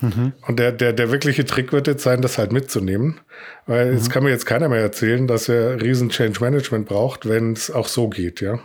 Mhm. 0.00 0.32
Und 0.46 0.60
der, 0.60 0.70
der, 0.70 0.92
der 0.92 1.10
wirkliche 1.10 1.44
Trick 1.44 1.72
wird 1.72 1.88
jetzt 1.88 2.04
sein, 2.04 2.22
das 2.22 2.38
halt 2.38 2.52
mitzunehmen. 2.52 3.20
Weil 3.66 3.90
mhm. 3.90 3.96
es 3.96 4.08
kann 4.08 4.22
mir 4.22 4.30
jetzt 4.30 4.46
keiner 4.46 4.68
mehr 4.68 4.82
erzählen, 4.82 5.26
dass 5.26 5.48
er 5.48 5.82
riesen 5.82 6.10
Change 6.10 6.38
Management 6.38 6.86
braucht, 6.86 7.28
wenn 7.28 7.54
es 7.54 7.72
auch 7.72 7.88
so 7.88 8.08
geht, 8.08 8.40
ja. 8.40 8.60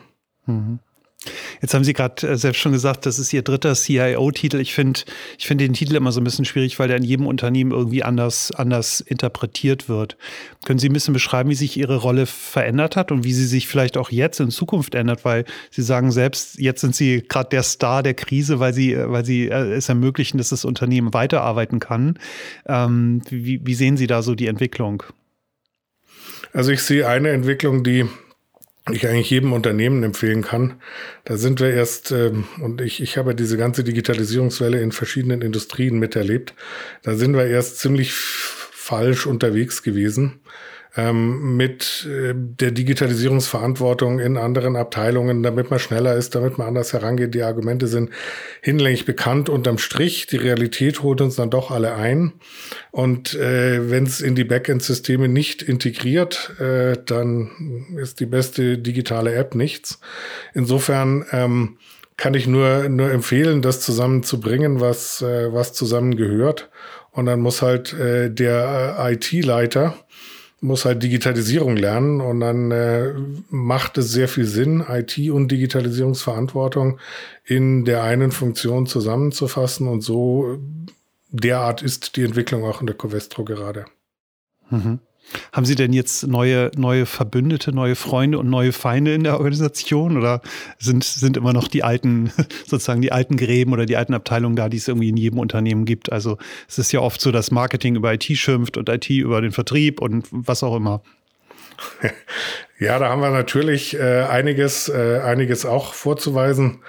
Mhm. 0.46 0.82
Jetzt 1.62 1.74
haben 1.74 1.84
Sie 1.84 1.94
gerade 1.94 2.28
äh, 2.28 2.38
selbst 2.38 2.60
schon 2.60 2.72
gesagt, 2.72 3.06
das 3.06 3.20
ist 3.20 3.34
Ihr 3.34 3.42
dritter 3.42 3.74
CIO-Titel. 3.74 4.60
Ich 4.60 4.74
finde 4.74 5.02
ich 5.38 5.48
finde 5.48 5.66
den 5.66 5.74
Titel 5.74 5.96
immer 5.96 6.12
so 6.12 6.22
ein 6.22 6.24
bisschen 6.24 6.46
schwierig, 6.46 6.80
weil 6.80 6.88
der 6.88 6.98
in 6.98 7.04
jedem 7.04 7.28
Unternehmen 7.28 7.72
irgendwie 7.72 8.04
anders, 8.04 8.52
anders 8.52 9.02
interpretiert 9.02 9.90
wird. 9.90 10.18
Können 10.66 10.80
Sie 10.80 10.90
ein 10.90 10.94
bisschen 10.94 11.14
beschreiben, 11.14 11.50
wie 11.50 11.56
sich 11.56 11.78
Ihre 11.78 11.98
Rolle 11.98 12.26
verändert 12.26 12.96
hat 12.96 13.12
und 13.12 13.24
wie 13.24 13.34
sie 13.34 13.46
sich 13.46 13.68
vielleicht 13.68 13.98
auch 13.98 14.12
jetzt 14.12 14.40
in 14.40 14.52
Zukunft 14.52 14.96
ändert? 14.96 15.26
Weil 15.26 15.46
Sie 15.72 15.82
sagen 15.82 16.12
selbst, 16.12 16.60
jetzt 16.60 16.82
sind 16.82 16.96
Sie 16.96 17.24
gerade 17.28 17.50
der 17.50 17.64
Star 17.64 18.04
der 18.04 18.14
Krise, 18.14 18.60
weil 18.60 18.74
Sie, 18.74 18.96
weil 18.98 19.26
Sie 19.26 19.48
äh, 19.48 19.74
es 19.74 19.90
ermöglichen, 19.90 20.38
dass 20.38 20.50
das 20.50 20.66
Unternehmen 20.66 21.14
weiterarbeiten 21.14 21.80
kann. 21.80 22.20
Ähm, 22.66 23.22
wie, 23.30 23.66
wie 23.66 23.76
sehen 23.76 23.98
Sie 23.98 24.08
da 24.08 24.22
so 24.22 24.36
die 24.36 24.48
Entwicklung? 24.48 25.04
Also 26.54 26.72
ich 26.72 26.82
sehe 26.82 27.08
eine 27.08 27.30
Entwicklung, 27.30 27.84
die 27.84 28.06
ich 28.92 29.08
eigentlich 29.08 29.30
jedem 29.30 29.54
Unternehmen 29.54 30.04
empfehlen 30.04 30.42
kann. 30.42 30.76
Da 31.24 31.38
sind 31.38 31.60
wir 31.60 31.72
erst, 31.72 32.12
ähm, 32.12 32.46
und 32.62 32.82
ich, 32.82 33.02
ich 33.02 33.18
habe 33.18 33.36
diese 33.36 33.58
ganze 33.58 33.84
Digitalisierungswelle 33.84 34.82
in 34.82 34.92
verschiedenen 34.92 35.42
Industrien 35.42 36.00
miterlebt, 36.00 36.54
da 37.04 37.16
sind 37.16 37.36
wir 37.36 37.46
erst 37.46 37.80
ziemlich 37.80 38.14
falsch 38.14 39.26
unterwegs 39.26 39.84
gewesen. 39.84 40.40
Ähm, 40.98 41.56
mit 41.56 42.08
äh, 42.10 42.34
der 42.36 42.72
Digitalisierungsverantwortung 42.72 44.20
in 44.20 44.36
anderen 44.36 44.76
Abteilungen, 44.76 45.44
damit 45.44 45.70
man 45.70 45.80
schneller 45.80 46.16
ist, 46.16 46.34
damit 46.34 46.58
man 46.58 46.68
anders 46.68 46.92
herangeht. 46.92 47.36
Die 47.36 47.44
Argumente 47.44 47.88
sind 47.88 48.10
hinlänglich 48.62 49.06
bekannt. 49.06 49.48
Unterm 49.48 49.78
Strich, 49.78 50.26
die 50.26 50.38
Realität 50.38 51.04
holt 51.04 51.22
uns 51.22 51.36
dann 51.36 51.52
doch 51.52 51.70
alle 51.70 51.94
ein. 51.94 52.34
Und 52.92 53.36
äh, 53.36 53.92
wenn 53.92 54.06
es 54.06 54.22
in 54.22 54.34
die 54.34 54.44
Backend-Systeme 54.44 55.28
nicht 55.28 55.62
integriert, 55.62 56.60
äh, 56.60 56.98
dann 57.06 57.86
ist 57.98 58.20
die 58.20 58.26
beste 58.26 58.80
digitale 58.80 59.36
App 59.36 59.54
nichts. 59.54 60.00
Insofern 60.56 61.26
ähm, 61.32 61.78
kann 62.18 62.34
ich 62.34 62.48
nur, 62.48 62.90
nur 62.90 63.12
empfehlen, 63.12 63.62
das 63.62 63.82
zusammenzubringen, 63.82 64.82
was, 64.82 65.22
äh, 65.22 65.54
was 65.54 65.74
zusammengehört. 65.74 66.70
Und 67.12 67.28
dann 67.28 67.40
muss 67.40 67.62
halt 67.62 67.94
äh, 67.94 68.30
der 68.30 68.98
äh, 69.00 69.14
IT-Leiter 69.14 69.96
muss 70.60 70.86
halt 70.86 71.04
Digitalisierung 71.04 71.78
lernen 71.78 72.20
und 72.20 72.40
dann 72.40 72.72
äh, 72.72 73.14
macht 73.50 73.98
es 73.98 74.12
sehr 74.12 74.28
viel 74.28 74.46
Sinn, 74.46 74.84
IT 74.88 75.18
und 75.30 75.52
Digitalisierungsverantwortung 75.52 77.00
in 77.44 77.86
der 77.86 78.04
einen 78.04 78.32
Funktion 78.32 78.88
zusammenzufassen 78.88 79.88
und 79.88 80.02
so 80.02 80.60
derart 81.30 81.82
ist 81.82 82.16
die 82.16 82.24
Entwicklung 82.24 82.64
auch 82.64 82.82
in 82.82 82.88
der 82.88 82.96
Covestro 82.96 83.44
gerade. 83.44 83.86
Mhm. 84.70 85.00
Haben 85.52 85.66
Sie 85.66 85.76
denn 85.76 85.94
jetzt 85.94 86.26
neue, 86.28 86.72
neue 86.78 87.06
Verbündete, 87.06 87.74
neue 87.74 87.96
Freunde 87.96 88.40
und 88.40 88.50
neue 88.50 88.72
Feinde 88.72 89.14
in 89.14 89.24
der 89.24 89.40
Organisation 89.40 90.18
oder 90.18 90.42
sind, 90.80 91.04
sind 91.04 91.38
immer 91.38 91.54
noch 91.54 91.68
die 91.68 91.84
alten, 91.84 92.32
sozusagen 92.66 93.02
die 93.02 93.12
alten 93.12 93.38
Gräben 93.38 93.74
oder 93.74 93.86
die 93.86 93.98
alten 93.98 94.14
Abteilungen 94.14 94.56
da, 94.56 94.70
die 94.70 94.78
es 94.78 94.88
irgendwie 94.88 95.10
in 95.10 95.18
jedem 95.18 95.40
Unternehmen 95.40 95.86
gibt? 95.86 96.12
Also 96.12 96.38
es 96.68 96.78
ist 96.80 96.92
ja 96.92 97.02
oft 97.02 97.22
so, 97.22 97.32
dass 97.32 97.52
Marketing 97.52 97.96
über 97.96 98.14
IT 98.14 98.26
schimpft 98.26 98.78
und 98.78 98.90
IT 98.90 99.10
über 99.10 99.42
den 99.42 99.52
Vertrieb 99.52 100.02
und 100.02 100.28
was 100.32 100.64
auch 100.64 100.76
immer. 100.76 101.02
Ja, 102.80 103.00
da 103.00 103.10
haben 103.10 103.22
wir 103.22 103.32
natürlich 103.32 103.98
äh, 103.98 104.22
einiges, 104.22 104.88
äh, 104.88 105.20
einiges 105.24 105.66
auch 105.66 105.96
vorzuweisen. 105.96 106.84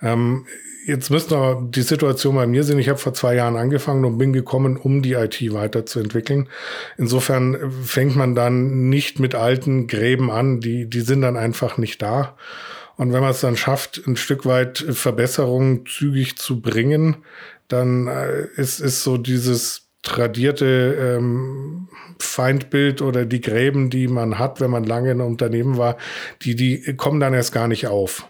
Ähm, 0.00 0.46
Jetzt 0.86 1.10
müssen 1.10 1.30
wir 1.30 1.66
die 1.70 1.82
Situation 1.82 2.34
bei 2.34 2.46
mir 2.46 2.62
sehen. 2.62 2.78
Ich 2.78 2.90
habe 2.90 2.98
vor 2.98 3.14
zwei 3.14 3.34
Jahren 3.36 3.56
angefangen 3.56 4.04
und 4.04 4.18
bin 4.18 4.34
gekommen, 4.34 4.76
um 4.76 5.00
die 5.00 5.14
IT 5.14 5.40
weiterzuentwickeln. 5.52 6.48
Insofern 6.98 7.70
fängt 7.82 8.16
man 8.16 8.34
dann 8.34 8.90
nicht 8.90 9.18
mit 9.18 9.34
alten 9.34 9.86
Gräben 9.86 10.30
an, 10.30 10.60
die, 10.60 10.86
die 10.86 11.00
sind 11.00 11.22
dann 11.22 11.38
einfach 11.38 11.78
nicht 11.78 12.02
da. 12.02 12.36
Und 12.96 13.12
wenn 13.12 13.22
man 13.22 13.30
es 13.30 13.40
dann 13.40 13.56
schafft, 13.56 14.06
ein 14.06 14.16
Stück 14.16 14.44
weit 14.44 14.78
Verbesserungen 14.78 15.86
zügig 15.86 16.36
zu 16.36 16.60
bringen, 16.60 17.16
dann 17.68 18.06
äh, 18.06 18.46
ist, 18.56 18.80
ist 18.80 19.02
so 19.02 19.16
dieses 19.16 19.88
tradierte 20.02 21.16
ähm, 21.16 21.88
Feindbild 22.18 23.00
oder 23.00 23.24
die 23.24 23.40
Gräben, 23.40 23.88
die 23.88 24.06
man 24.06 24.38
hat, 24.38 24.60
wenn 24.60 24.70
man 24.70 24.84
lange 24.84 25.10
in 25.10 25.20
einem 25.20 25.30
Unternehmen 25.30 25.78
war, 25.78 25.96
die, 26.42 26.54
die 26.54 26.94
kommen 26.96 27.20
dann 27.20 27.32
erst 27.32 27.52
gar 27.52 27.68
nicht 27.68 27.86
auf. 27.86 28.28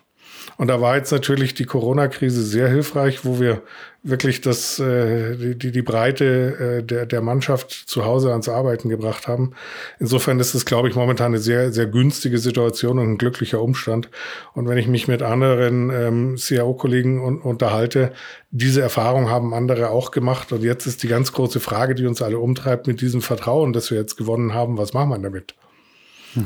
Und 0.57 0.69
da 0.69 0.81
war 0.81 0.97
jetzt 0.97 1.11
natürlich 1.11 1.55
die 1.55 1.65
Corona-Krise 1.65 2.43
sehr 2.43 2.69
hilfreich, 2.69 3.25
wo 3.25 3.41
wir 3.41 3.63
wirklich 4.05 4.43
das, 4.43 4.79
äh, 4.79 5.55
die, 5.55 5.73
die 5.73 5.83
Breite 5.83 6.79
äh, 6.81 6.83
der, 6.83 7.07
der 7.07 7.23
Mannschaft 7.23 7.73
zu 7.73 8.05
Hause 8.05 8.31
ans 8.31 8.49
Arbeiten 8.49 8.91
gebracht 8.91 9.27
haben. 9.27 9.53
Insofern 9.99 10.39
ist 10.39 10.55
es, 10.55 10.67
glaube 10.67 10.89
ich, 10.89 10.95
momentan 10.95 11.29
eine 11.29 11.39
sehr, 11.39 11.73
sehr 11.73 11.87
günstige 11.87 12.39
Situation 12.39 12.99
und 12.99 13.13
ein 13.13 13.19
glücklicher 13.19 13.63
Umstand. 13.63 14.11
Und 14.53 14.69
wenn 14.69 14.79
ich 14.79 14.87
mich 14.87 15.09
mit 15.09 15.23
anderen 15.23 15.91
ähm, 15.91 16.37
CIO-Kollegen 16.37 17.21
un 17.21 17.41
unterhalte, 17.41 18.13
diese 18.51 18.83
Erfahrung 18.83 19.31
haben 19.31 19.55
andere 19.55 19.89
auch 19.91 20.11
gemacht. 20.11 20.53
Und 20.53 20.63
jetzt 20.63 20.87
ist 20.87 21.03
die 21.03 21.09
ganz 21.09 21.33
große 21.33 21.59
Frage, 21.59 21.95
die 21.95 22.07
uns 22.07 22.21
alle 22.21 22.39
umtreibt, 22.39 22.87
mit 22.87 23.01
diesem 23.01 23.23
Vertrauen, 23.23 23.73
das 23.73 23.91
wir 23.91 23.99
jetzt 23.99 24.17
gewonnen 24.17 24.53
haben, 24.53 24.77
was 24.77 24.93
machen 24.93 25.09
wir 25.11 25.19
damit? 25.19 25.55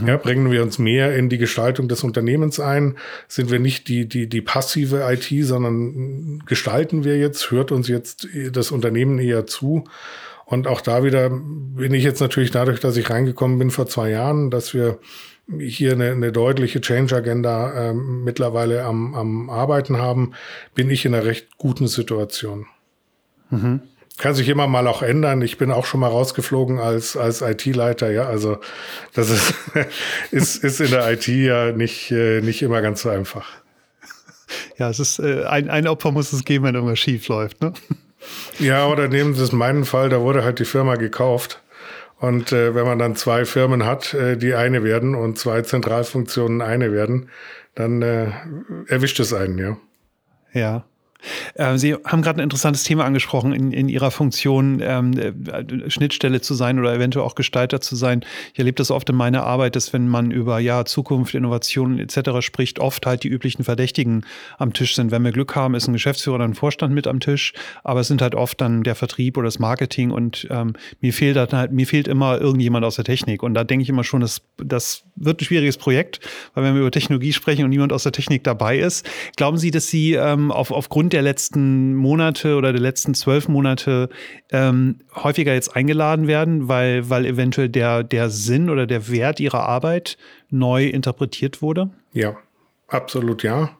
Ja, 0.06 0.16
bringen 0.16 0.50
wir 0.50 0.62
uns 0.62 0.78
mehr 0.78 1.16
in 1.16 1.28
die 1.28 1.38
Gestaltung 1.38 1.88
des 1.88 2.04
Unternehmens 2.04 2.60
ein? 2.60 2.96
Sind 3.26 3.50
wir 3.50 3.58
nicht 3.58 3.88
die, 3.88 4.08
die, 4.08 4.28
die 4.28 4.40
passive 4.40 5.06
IT, 5.10 5.28
sondern 5.44 6.42
gestalten 6.46 7.04
wir 7.04 7.18
jetzt, 7.18 7.50
hört 7.50 7.72
uns 7.72 7.88
jetzt 7.88 8.28
das 8.52 8.70
Unternehmen 8.70 9.18
eher 9.18 9.46
zu? 9.46 9.84
Und 10.44 10.66
auch 10.66 10.80
da 10.80 11.04
wieder 11.04 11.30
bin 11.30 11.92
ich 11.92 12.04
jetzt 12.04 12.20
natürlich 12.20 12.50
dadurch, 12.50 12.80
dass 12.80 12.96
ich 12.96 13.10
reingekommen 13.10 13.58
bin 13.58 13.70
vor 13.70 13.86
zwei 13.86 14.10
Jahren, 14.10 14.50
dass 14.50 14.72
wir 14.72 14.98
hier 15.58 15.92
eine, 15.92 16.12
eine 16.12 16.32
deutliche 16.32 16.80
Change-Agenda 16.80 17.90
äh, 17.90 17.94
mittlerweile 17.94 18.84
am, 18.84 19.14
am 19.14 19.50
Arbeiten 19.50 19.96
haben, 19.96 20.32
bin 20.74 20.90
ich 20.90 21.04
in 21.04 21.14
einer 21.14 21.24
recht 21.24 21.56
guten 21.58 21.86
Situation. 21.86 22.66
Mhm 23.50 23.80
kann 24.18 24.34
sich 24.34 24.48
immer 24.48 24.66
mal 24.66 24.86
auch 24.86 25.02
ändern. 25.02 25.42
Ich 25.42 25.58
bin 25.58 25.70
auch 25.70 25.86
schon 25.86 26.00
mal 26.00 26.08
rausgeflogen 26.08 26.78
als, 26.78 27.16
als 27.16 27.40
IT-Leiter, 27.40 28.10
ja. 28.10 28.24
Also 28.24 28.58
das 29.14 29.30
ist, 29.30 29.54
ist, 30.30 30.64
ist 30.64 30.80
in 30.80 30.90
der 30.90 31.10
IT 31.12 31.26
ja 31.28 31.72
nicht, 31.72 32.10
äh, 32.10 32.40
nicht 32.40 32.62
immer 32.62 32.82
ganz 32.82 33.02
so 33.02 33.10
einfach. 33.10 33.46
Ja, 34.76 34.88
es 34.90 34.98
ist 34.98 35.18
äh, 35.18 35.44
ein, 35.44 35.70
ein 35.70 35.86
Opfer 35.86 36.12
muss 36.12 36.32
es 36.32 36.44
geben, 36.44 36.64
wenn 36.64 36.74
irgendwas 36.74 36.98
schief 36.98 37.28
läuft, 37.28 37.60
ne? 37.60 37.72
Ja, 38.58 38.86
oder 38.88 39.08
nehmen 39.08 39.34
Sie 39.34 39.42
es 39.42 39.52
meinen 39.52 39.84
Fall, 39.84 40.08
da 40.08 40.20
wurde 40.20 40.44
halt 40.44 40.58
die 40.58 40.64
Firma 40.64 40.96
gekauft. 40.96 41.62
Und 42.18 42.52
äh, 42.52 42.74
wenn 42.74 42.84
man 42.84 42.98
dann 42.98 43.14
zwei 43.14 43.44
Firmen 43.44 43.84
hat, 43.84 44.12
äh, 44.14 44.36
die 44.36 44.54
eine 44.54 44.82
werden 44.82 45.14
und 45.14 45.38
zwei 45.38 45.62
Zentralfunktionen 45.62 46.62
eine 46.62 46.92
werden, 46.92 47.30
dann 47.76 48.02
äh, 48.02 48.30
erwischt 48.88 49.20
es 49.20 49.32
einen, 49.32 49.58
ja. 49.58 49.76
Ja. 50.52 50.84
Äh, 51.54 51.78
Sie 51.78 51.94
haben 51.94 52.22
gerade 52.22 52.40
ein 52.40 52.44
interessantes 52.44 52.84
Thema 52.84 53.04
angesprochen, 53.04 53.52
in, 53.52 53.72
in 53.72 53.88
Ihrer 53.88 54.10
Funktion 54.10 54.80
ähm, 54.82 55.12
äh, 55.18 55.90
Schnittstelle 55.90 56.40
zu 56.40 56.54
sein 56.54 56.78
oder 56.78 56.94
eventuell 56.94 57.24
auch 57.24 57.34
Gestalter 57.34 57.80
zu 57.80 57.96
sein. 57.96 58.24
Ich 58.52 58.58
erlebe 58.58 58.76
das 58.76 58.90
oft 58.90 59.08
in 59.10 59.16
meiner 59.16 59.44
Arbeit, 59.44 59.76
dass 59.76 59.92
wenn 59.92 60.08
man 60.08 60.30
über 60.30 60.58
ja, 60.58 60.84
Zukunft, 60.84 61.34
Innovation 61.34 61.98
etc. 61.98 62.40
spricht, 62.40 62.78
oft 62.78 63.06
halt 63.06 63.24
die 63.24 63.28
üblichen 63.28 63.64
Verdächtigen 63.64 64.24
am 64.58 64.72
Tisch 64.72 64.94
sind. 64.94 65.10
Wenn 65.10 65.24
wir 65.24 65.32
Glück 65.32 65.54
haben, 65.56 65.74
ist 65.74 65.88
ein 65.88 65.92
Geschäftsführer 65.92 66.36
oder 66.36 66.44
ein 66.44 66.54
Vorstand 66.54 66.94
mit 66.94 67.06
am 67.06 67.20
Tisch, 67.20 67.52
aber 67.84 68.00
es 68.00 68.08
sind 68.08 68.22
halt 68.22 68.34
oft 68.34 68.60
dann 68.60 68.82
der 68.82 68.94
Vertrieb 68.94 69.36
oder 69.36 69.46
das 69.46 69.58
Marketing 69.58 70.10
und 70.10 70.46
ähm, 70.50 70.74
mir 71.00 71.12
fehlt 71.12 71.36
halt, 71.36 71.72
mir 71.72 71.86
fehlt 71.86 72.08
immer 72.08 72.40
irgendjemand 72.40 72.84
aus 72.84 72.96
der 72.96 73.04
Technik. 73.04 73.42
Und 73.42 73.54
da 73.54 73.64
denke 73.64 73.82
ich 73.82 73.88
immer 73.88 74.04
schon, 74.04 74.20
das, 74.20 74.42
das 74.56 75.04
wird 75.16 75.40
ein 75.40 75.44
schwieriges 75.44 75.76
Projekt, 75.76 76.20
weil 76.54 76.64
wenn 76.64 76.74
wir 76.74 76.80
über 76.80 76.90
Technologie 76.90 77.32
sprechen 77.32 77.64
und 77.64 77.70
niemand 77.70 77.92
aus 77.92 78.04
der 78.04 78.12
Technik 78.12 78.44
dabei 78.44 78.78
ist, 78.78 79.08
glauben 79.36 79.58
Sie, 79.58 79.70
dass 79.70 79.88
Sie 79.88 80.14
ähm, 80.14 80.50
auf, 80.50 80.70
aufgrund 80.70 81.07
aufgrund 81.08 81.12
der 81.14 81.22
letzten 81.22 81.94
Monate 81.94 82.56
oder 82.56 82.72
der 82.72 82.82
letzten 82.82 83.14
zwölf 83.14 83.48
Monate 83.48 84.10
ähm, 84.50 84.96
häufiger 85.14 85.54
jetzt 85.54 85.74
eingeladen 85.74 86.26
werden, 86.26 86.68
weil, 86.68 87.08
weil 87.08 87.24
eventuell 87.24 87.70
der, 87.70 88.02
der 88.02 88.28
Sinn 88.28 88.68
oder 88.68 88.86
der 88.86 89.08
Wert 89.08 89.40
ihrer 89.40 89.66
Arbeit 89.66 90.18
neu 90.50 90.86
interpretiert 90.86 91.62
wurde? 91.62 91.88
Ja, 92.12 92.36
absolut 92.88 93.42
ja. 93.42 93.70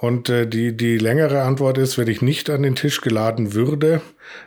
Und 0.00 0.30
äh, 0.30 0.46
die, 0.46 0.74
die 0.74 0.96
längere 0.96 1.42
Antwort 1.42 1.76
ist, 1.76 1.98
wenn 1.98 2.08
ich 2.08 2.22
nicht 2.22 2.48
an 2.48 2.62
den 2.62 2.74
Tisch 2.74 3.02
geladen 3.02 3.52
würde, 3.52 4.00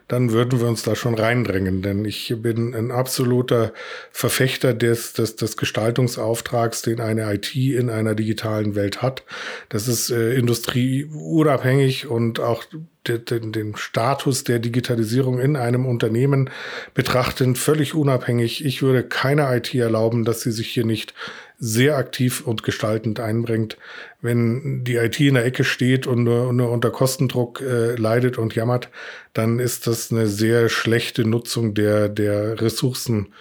dann 0.08 0.32
würden 0.32 0.60
wir 0.60 0.68
uns 0.68 0.82
da 0.82 0.96
schon 0.96 1.14
reindrängen. 1.14 1.84
Denn 1.84 2.06
ich 2.06 2.34
bin 2.40 2.74
ein 2.74 2.90
absoluter 2.90 3.72
Verfechter 4.12 4.74
des, 4.74 5.14
des, 5.14 5.36
des 5.36 5.56
Gestaltungsauftrags, 5.56 6.82
den 6.82 7.00
eine 7.00 7.32
IT 7.32 7.56
in 7.56 7.92
einer 7.92 8.16
digitalen 8.16 8.74
Welt 8.74 9.04
hat. 9.04 9.24
Das 9.70 9.88
ist 9.88 10.10
äh, 10.10 10.34
industrieunabhängig 10.34 12.08
und 12.08 12.40
auch 12.40 12.64
den, 13.08 13.52
den 13.52 13.76
Status 13.76 14.44
der 14.46 14.58
Digitalisierung 14.58 15.40
in 15.40 15.56
einem 15.56 15.86
Unternehmen 15.86 16.50
betrachten, 16.96 17.56
völlig 17.56 17.94
unabhängig. 17.94 18.66
Ich 18.66 18.82
würde 18.82 19.04
keiner 19.04 19.54
IT 19.56 19.76
erlauben, 19.76 20.26
dass 20.26 20.42
sie 20.42 20.52
sich 20.52 20.70
hier 20.70 20.86
nicht 20.86 21.14
sehr 21.60 21.98
aktiv 21.98 22.46
und 22.46 22.64
gestaltend 22.64 23.20
einbringt. 23.20 23.78
Wenn 24.22 24.84
die 24.84 24.96
IT 24.96 25.20
in 25.20 25.36
der 25.36 25.46
Ecke 25.46 25.64
steht 25.64 26.08
und 26.08 26.24
nur, 26.24 26.52
nur 26.54 26.72
unter 26.72 26.92
Kostendruck 26.92 27.62
äh, 27.62 27.96
leidet 27.96 28.38
und 28.38 28.56
jammert, 28.56 28.90
dann 29.34 29.60
ist 29.60 29.88
das 29.88 30.12
eine 30.12 30.28
sehr 30.28 30.70
schlechte 30.70 31.26
Nutzung 31.26 31.74
der, 31.74 32.10
der 32.10 32.62
Ressourcen, 32.62 33.34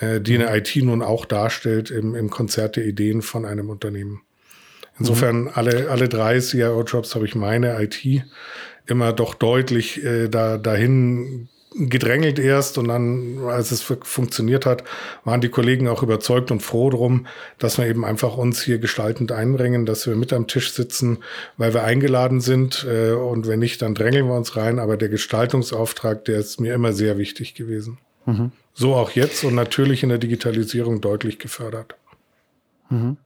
äh, 0.00 0.20
die 0.20 0.34
eine 0.34 0.56
IT 0.56 0.74
nun 0.76 1.02
auch 1.02 1.24
darstellt 1.24 1.90
im, 1.90 2.14
im 2.14 2.30
Konzert 2.30 2.76
der 2.76 2.84
Ideen 2.84 3.22
von 3.22 3.44
einem 3.44 3.70
Unternehmen. 3.70 4.22
Insofern 4.98 5.42
mhm. 5.42 5.50
alle, 5.54 5.90
alle 5.90 6.08
drei 6.08 6.40
CIO-Jobs 6.40 7.14
habe 7.14 7.26
ich 7.26 7.34
meine 7.34 7.80
IT 7.82 8.04
immer 8.86 9.12
doch 9.12 9.34
deutlich 9.34 10.02
äh, 10.04 10.28
da, 10.28 10.58
dahin 10.58 11.48
gedrängelt 11.74 12.38
erst 12.38 12.78
und 12.78 12.88
dann, 12.88 13.38
als 13.48 13.70
es 13.70 13.82
funktioniert 13.82 14.64
hat, 14.64 14.84
waren 15.24 15.40
die 15.40 15.50
Kollegen 15.50 15.88
auch 15.88 16.02
überzeugt 16.02 16.50
und 16.50 16.62
froh 16.62 16.90
drum, 16.90 17.26
dass 17.58 17.78
wir 17.78 17.86
eben 17.86 18.04
einfach 18.04 18.36
uns 18.36 18.62
hier 18.62 18.78
gestaltend 18.78 19.32
einbringen, 19.32 19.84
dass 19.84 20.06
wir 20.06 20.16
mit 20.16 20.32
am 20.32 20.46
Tisch 20.46 20.72
sitzen, 20.72 21.18
weil 21.56 21.74
wir 21.74 21.84
eingeladen 21.84 22.40
sind 22.40 22.86
äh, 22.88 23.12
und 23.12 23.46
wenn 23.46 23.58
nicht, 23.58 23.82
dann 23.82 23.94
drängeln 23.94 24.26
wir 24.26 24.36
uns 24.36 24.56
rein. 24.56 24.78
Aber 24.78 24.96
der 24.96 25.08
Gestaltungsauftrag, 25.08 26.24
der 26.24 26.38
ist 26.38 26.60
mir 26.60 26.74
immer 26.74 26.92
sehr 26.92 27.18
wichtig 27.18 27.54
gewesen. 27.54 27.98
Mhm. 28.24 28.52
So 28.72 28.94
auch 28.94 29.10
jetzt 29.10 29.44
und 29.44 29.54
natürlich 29.54 30.02
in 30.02 30.08
der 30.08 30.18
Digitalisierung 30.18 31.00
deutlich 31.00 31.38
gefördert. 31.38 31.96
Mhm. 32.88 33.18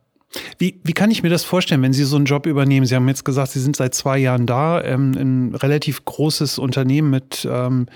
Wie, 0.59 0.81
wie 0.83 0.93
kann 0.93 1.11
ich 1.11 1.23
mir 1.23 1.29
das 1.29 1.45
vorstellen, 1.45 1.83
wenn 1.83 1.93
Sie 1.93 2.05
so 2.05 2.17
einen 2.17 2.25
Job 2.25 2.47
übernehmen? 2.47 2.87
Sie 2.87 2.95
haben 2.95 3.09
jetzt 3.09 3.25
gesagt, 3.25 3.53
Sie 3.53 3.61
sind 3.61 3.77
seit 3.77 3.95
zwei 3.95 4.19
Jahren 4.19 4.47
da, 4.47 4.83
ähm, 4.83 5.12
ein 5.12 5.55
relativ 5.55 6.05
großes 6.05 6.59
Unternehmen 6.59 7.11
mit, 7.11 7.47
ähm, 7.51 7.87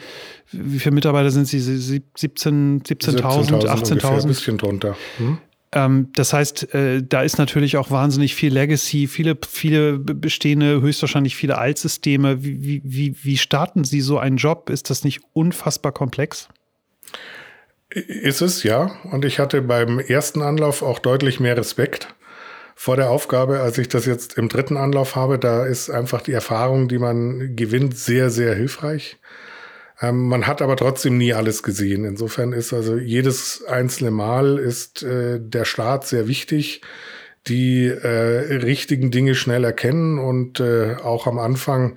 wie 0.53 0.79
viele 0.79 0.95
Mitarbeiter 0.95 1.31
sind 1.31 1.47
Sie? 1.47 1.59
17.000, 1.59 2.87
17.000, 2.87 3.67
18.000? 3.67 4.23
Ein 4.23 4.29
bisschen 4.29 4.59
drunter. 4.59 4.97
Hm? 5.19 5.39
Ähm, 5.73 6.09
das 6.15 6.33
heißt, 6.33 6.75
äh, 6.75 7.03
da 7.03 7.23
ist 7.23 7.39
natürlich 7.39 7.77
auch 7.77 7.91
wahnsinnig 7.91 8.35
viel 8.35 8.53
Legacy, 8.53 9.07
viele, 9.07 9.37
viele 9.49 9.99
bestehende, 9.99 10.81
höchstwahrscheinlich 10.81 11.37
viele 11.37 11.59
Altsysteme. 11.59 12.45
Wie, 12.45 12.83
wie, 12.85 13.17
wie 13.23 13.37
starten 13.37 13.85
Sie 13.85 14.01
so 14.01 14.19
einen 14.19 14.37
Job? 14.37 14.71
Ist 14.71 14.91
das 14.91 15.05
nicht 15.05 15.21
unfassbar 15.33 15.93
komplex? 15.93 16.49
Ist 17.91 18.43
es, 18.43 18.63
ja. 18.63 18.97
Und 19.11 19.25
ich 19.25 19.39
hatte 19.39 19.63
beim 19.63 19.99
ersten 19.99 20.43
Anlauf 20.43 20.83
auch 20.83 20.99
deutlich 20.99 21.41
mehr 21.41 21.57
Respekt 21.57 22.15
vor 22.79 22.97
der 22.97 23.11
Aufgabe, 23.11 23.61
als 23.61 23.79
ich 23.79 23.89
das 23.89 24.05
jetzt 24.05 24.37
im 24.37 24.51
dritten 24.51 24.77
Anlauf 24.77 25.17
habe. 25.17 25.39
Da 25.39 25.65
ist 25.65 25.89
einfach 25.89 26.21
die 26.21 26.33
Erfahrung, 26.33 26.89
die 26.89 26.99
man 26.99 27.57
gewinnt, 27.57 27.97
sehr, 27.97 28.29
sehr 28.29 28.55
hilfreich. 28.55 29.17
Ähm, 30.01 30.29
man 30.29 30.47
hat 30.47 30.61
aber 30.61 30.77
trotzdem 30.77 31.17
nie 31.17 31.33
alles 31.33 31.63
gesehen. 31.63 32.05
Insofern 32.05 32.53
ist 32.53 32.75
also 32.75 32.99
jedes 32.99 33.65
einzelne 33.65 34.11
Mal 34.11 34.59
ist 34.59 35.03
äh, 35.03 35.41
der 35.41 35.65
Start 35.65 36.07
sehr 36.07 36.29
wichtig, 36.29 36.83
die 37.47 37.87
äh, 37.87 38.57
richtigen 38.57 39.11
Dinge 39.11 39.35
schnell 39.35 39.65
erkennen 39.65 40.19
und 40.19 40.61
äh, 40.61 40.97
auch 40.97 41.27
am 41.27 41.39
Anfang 41.39 41.97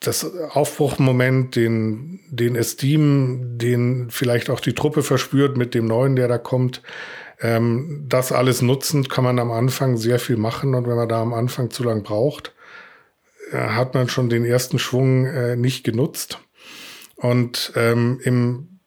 das 0.00 0.30
Aufbruchmoment, 0.50 1.56
den, 1.56 2.20
den 2.28 2.54
Esteem, 2.54 3.56
den 3.56 4.10
vielleicht 4.10 4.50
auch 4.50 4.60
die 4.60 4.74
Truppe 4.74 5.02
verspürt 5.02 5.56
mit 5.56 5.74
dem 5.74 5.86
Neuen, 5.86 6.16
der 6.16 6.28
da 6.28 6.38
kommt, 6.38 6.82
ähm, 7.42 8.04
das 8.08 8.32
alles 8.32 8.62
nutzend 8.62 9.10
kann 9.10 9.24
man 9.24 9.38
am 9.38 9.50
Anfang 9.50 9.96
sehr 9.96 10.18
viel 10.18 10.36
machen 10.36 10.74
und 10.74 10.86
wenn 10.86 10.96
man 10.96 11.08
da 11.08 11.20
am 11.20 11.34
Anfang 11.34 11.70
zu 11.70 11.82
lang 11.82 12.02
braucht, 12.02 12.54
äh, 13.50 13.58
hat 13.58 13.94
man 13.94 14.08
schon 14.08 14.28
den 14.28 14.44
ersten 14.44 14.78
Schwung 14.78 15.26
äh, 15.26 15.56
nicht 15.56 15.84
genutzt. 15.84 16.38
Und 17.16 17.72
ähm, 17.76 18.20
im 18.22 18.80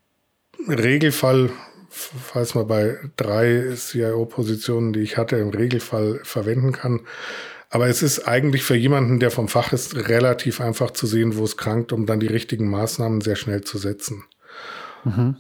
Regelfall, 0.68 1.52
falls 1.90 2.56
man 2.56 2.68
bei 2.68 2.98
drei 3.18 3.74
CIO-Positionen, 3.76 4.94
die 4.94 5.02
ich 5.02 5.18
hatte, 5.18 5.38
im 5.38 5.50
Regelfall 5.50 6.20
verwenden 6.24 6.72
kann, 6.72 7.02
aber 7.70 7.88
es 7.88 8.02
ist 8.02 8.28
eigentlich 8.28 8.64
für 8.64 8.76
jemanden, 8.76 9.20
der 9.20 9.32
vom 9.32 9.50
Fach 9.50 9.74
ist, 9.74 9.96
relativ 10.08 10.62
einfach 10.62 10.92
zu 10.92 11.08
sehen, 11.08 11.36
wo 11.36 11.44
es 11.44 11.58
krankt, 11.58 11.92
um 11.92 12.06
dann 12.06 12.22
die 12.22 12.28
richtigen 12.28 12.70
Maßnahmen 12.70 13.20
sehr 13.20 13.36
schnell 13.36 13.62
zu 13.62 13.78
setzen. 13.78 14.24
Mhm. 15.04 15.36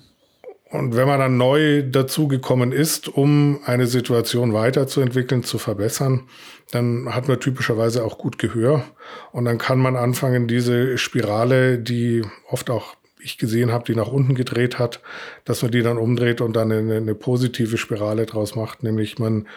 Und 0.71 0.95
wenn 0.95 1.07
man 1.07 1.19
dann 1.19 1.37
neu 1.37 1.83
dazugekommen 1.83 2.71
ist, 2.71 3.07
um 3.07 3.59
eine 3.65 3.85
Situation 3.85 4.53
weiterzuentwickeln, 4.53 5.43
zu 5.43 5.59
verbessern, 5.59 6.27
dann 6.71 7.13
hat 7.13 7.27
man 7.27 7.39
typischerweise 7.39 8.03
auch 8.03 8.17
gut 8.17 8.39
Gehör. 8.39 8.83
Und 9.31 9.45
dann 9.45 9.59
kann 9.59 9.79
man 9.79 9.95
anfangen, 9.95 10.47
diese 10.47 10.97
Spirale, 10.97 11.77
die 11.77 12.23
oft 12.49 12.69
auch 12.69 12.95
ich 13.19 13.37
gesehen 13.37 13.71
habe, 13.71 13.85
die 13.85 13.95
nach 13.95 14.07
unten 14.07 14.35
gedreht 14.35 14.79
hat, 14.79 15.01
dass 15.45 15.61
man 15.61 15.71
die 15.71 15.81
dann 15.81 15.97
umdreht 15.97 16.41
und 16.41 16.55
dann 16.55 16.71
eine, 16.71 16.97
eine 16.97 17.15
positive 17.15 17.77
Spirale 17.77 18.25
draus 18.25 18.55
macht. 18.55 18.83
Nämlich 18.83 19.19
man, 19.19 19.47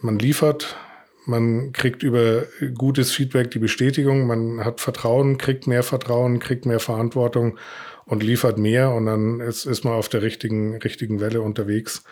man 0.00 0.18
liefert, 0.18 0.76
man 1.26 1.72
kriegt 1.72 2.02
über 2.02 2.44
gutes 2.74 3.12
Feedback 3.12 3.50
die 3.50 3.58
Bestätigung, 3.58 4.26
man 4.26 4.64
hat 4.64 4.80
Vertrauen, 4.80 5.38
kriegt 5.38 5.66
mehr 5.66 5.82
Vertrauen, 5.82 6.38
kriegt 6.38 6.66
mehr 6.66 6.80
Verantwortung 6.80 7.58
und 8.10 8.24
liefert 8.24 8.58
mehr 8.58 8.90
und 8.90 9.06
dann 9.06 9.38
ist, 9.38 9.66
ist 9.66 9.84
man 9.84 9.94
auf 9.94 10.08
der 10.08 10.20
richtigen, 10.20 10.76
richtigen 10.78 11.20
Welle 11.20 11.42
unterwegs. 11.42 12.02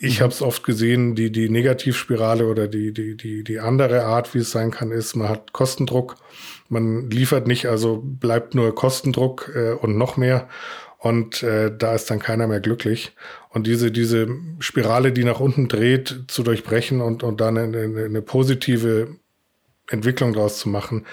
Ich 0.00 0.18
mhm. 0.18 0.24
habe 0.24 0.32
es 0.32 0.42
oft 0.42 0.64
gesehen, 0.64 1.14
die, 1.14 1.30
die 1.30 1.48
Negativspirale 1.48 2.46
oder 2.46 2.66
die, 2.66 2.92
die, 2.92 3.16
die, 3.16 3.44
die 3.44 3.60
andere 3.60 4.04
Art, 4.04 4.34
wie 4.34 4.38
es 4.38 4.50
sein 4.50 4.72
kann, 4.72 4.90
ist, 4.90 5.14
man 5.14 5.28
hat 5.28 5.52
Kostendruck, 5.52 6.16
man 6.68 7.08
liefert 7.10 7.46
nicht, 7.46 7.66
also 7.66 8.02
bleibt 8.02 8.56
nur 8.56 8.74
Kostendruck 8.74 9.52
äh, 9.54 9.70
und 9.70 9.96
noch 9.96 10.16
mehr. 10.16 10.48
Und 10.98 11.44
äh, 11.44 11.70
da 11.74 11.94
ist 11.94 12.10
dann 12.10 12.18
keiner 12.18 12.48
mehr 12.48 12.60
glücklich. 12.60 13.12
Und 13.50 13.68
diese, 13.68 13.92
diese 13.92 14.28
Spirale, 14.58 15.12
die 15.12 15.24
nach 15.24 15.38
unten 15.38 15.68
dreht, 15.68 16.24
zu 16.26 16.42
durchbrechen 16.42 17.00
und, 17.00 17.22
und 17.22 17.40
dann 17.40 17.56
eine, 17.56 18.04
eine 18.04 18.20
positive 18.20 19.16
Entwicklung 19.88 20.32
draus 20.32 20.58
zu 20.58 20.68
machen, 20.68 21.06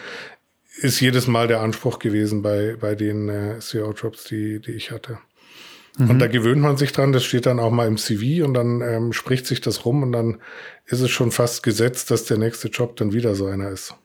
ist 0.78 1.00
jedes 1.00 1.28
Mal 1.28 1.48
der 1.48 1.62
Anspruch 1.62 2.00
gewesen 2.00 2.42
bei, 2.42 2.76
bei 2.80 2.96
den 2.96 3.30
äh, 3.30 3.60
CEO-Jobs, 3.60 4.26
die, 4.26 4.60
die 4.60 4.72
ich 4.72 4.92
hatte. 4.92 5.20
Mhm. 5.98 6.12
Und 6.12 6.20
da 6.20 6.28
gewöhnt 6.28 6.62
man 6.62 6.78
sich 6.78 6.92
dran, 6.92 7.12
das 7.12 7.26
steht 7.26 7.46
dann 7.46 7.60
auch 7.60 7.72
mal 7.72 7.88
im 7.88 7.98
CV 7.98 8.46
und 8.46 8.54
dann 8.54 8.82
ähm, 8.82 9.14
spricht 9.14 9.48
sich 9.48 9.62
das 9.62 9.86
rum 9.86 10.04
und 10.04 10.12
dann 10.12 10.38
ist 10.86 11.02
es 11.02 11.10
schon 11.10 11.32
fast 11.32 11.64
gesetzt, 11.64 12.12
dass 12.12 12.26
der 12.26 12.38
nächste 12.38 12.68
Job 12.70 12.96
dann 12.98 13.14
wieder 13.14 13.36
so 13.36 13.48
einer 13.48 13.70
ist. 13.70 13.96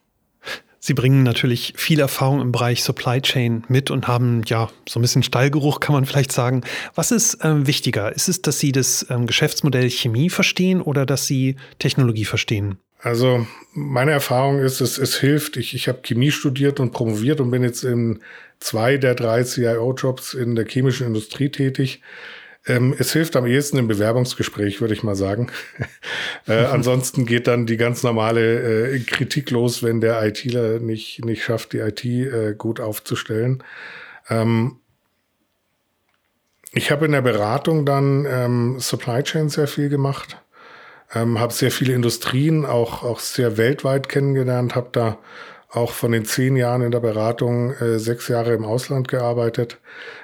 Sie 0.85 0.94
bringen 0.94 1.22
natürlich 1.22 1.74
viel 1.76 2.00
Erfahrung 2.00 2.40
im 2.40 2.50
Bereich 2.50 2.82
Supply 2.82 3.20
Chain 3.20 3.62
mit 3.68 3.92
und 3.92 4.08
haben 4.08 4.42
ja 4.46 4.68
so 4.88 4.98
ein 4.98 5.02
bisschen 5.02 5.22
Stallgeruch, 5.22 5.78
kann 5.78 5.92
man 5.92 6.06
vielleicht 6.06 6.32
sagen. 6.32 6.62
Was 6.96 7.12
ist 7.12 7.38
ähm, 7.42 7.68
wichtiger? 7.68 8.12
Ist 8.12 8.28
es, 8.28 8.42
dass 8.42 8.58
Sie 8.58 8.72
das 8.72 9.06
ähm, 9.08 9.28
Geschäftsmodell 9.28 9.88
Chemie 9.90 10.28
verstehen 10.28 10.80
oder 10.80 11.06
dass 11.06 11.26
Sie 11.26 11.54
Technologie 11.78 12.24
verstehen? 12.24 12.78
Also 13.02 13.46
meine 13.72 14.12
Erfahrung 14.12 14.60
ist, 14.60 14.80
es, 14.80 14.96
es 14.96 15.18
hilft. 15.18 15.56
Ich, 15.56 15.74
ich 15.74 15.88
habe 15.88 16.02
Chemie 16.02 16.30
studiert 16.30 16.78
und 16.78 16.92
promoviert 16.92 17.40
und 17.40 17.50
bin 17.50 17.64
jetzt 17.64 17.82
in 17.82 18.20
zwei 18.60 18.96
der 18.96 19.16
drei 19.16 19.42
CIO-Jobs 19.42 20.34
in 20.34 20.54
der 20.54 20.66
chemischen 20.66 21.08
Industrie 21.08 21.48
tätig. 21.48 22.00
Ähm, 22.64 22.94
es 22.96 23.12
hilft 23.12 23.34
am 23.34 23.44
ehesten 23.44 23.78
im 23.78 23.88
Bewerbungsgespräch, 23.88 24.80
würde 24.80 24.94
ich 24.94 25.02
mal 25.02 25.16
sagen. 25.16 25.50
äh, 26.46 26.64
ansonsten 26.66 27.26
geht 27.26 27.48
dann 27.48 27.66
die 27.66 27.76
ganz 27.76 28.04
normale 28.04 28.92
äh, 28.92 29.00
Kritik 29.00 29.50
los, 29.50 29.82
wenn 29.82 30.00
der 30.00 30.24
ITler 30.24 30.78
nicht, 30.78 31.24
nicht 31.24 31.42
schafft, 31.42 31.72
die 31.72 31.78
IT 31.78 32.04
äh, 32.04 32.54
gut 32.56 32.78
aufzustellen. 32.78 33.64
Ähm, 34.30 34.76
ich 36.70 36.92
habe 36.92 37.06
in 37.06 37.12
der 37.12 37.22
Beratung 37.22 37.84
dann 37.84 38.26
ähm, 38.30 38.76
Supply 38.78 39.24
Chain 39.24 39.48
sehr 39.48 39.66
viel 39.66 39.88
gemacht 39.88 40.41
ähm, 41.14 41.38
habe 41.38 41.53
sehr 41.53 41.70
viele 41.70 41.94
Industrien, 41.94 42.64
auch, 42.64 43.03
auch 43.03 43.20
sehr 43.20 43.57
weltweit 43.57 44.09
kennengelernt, 44.09 44.75
habe 44.75 44.88
da 44.92 45.18
auch 45.70 45.92
von 45.92 46.12
den 46.12 46.25
zehn 46.25 46.57
Jahren 46.57 46.83
in 46.83 46.90
der 46.90 47.01
Beratung 47.01 47.72
äh, 47.75 47.98
sechs 47.98 48.29
Jahre 48.29 48.53
im 48.53 48.64
Ausland 48.64 49.09
gearbeitet. 49.09 49.79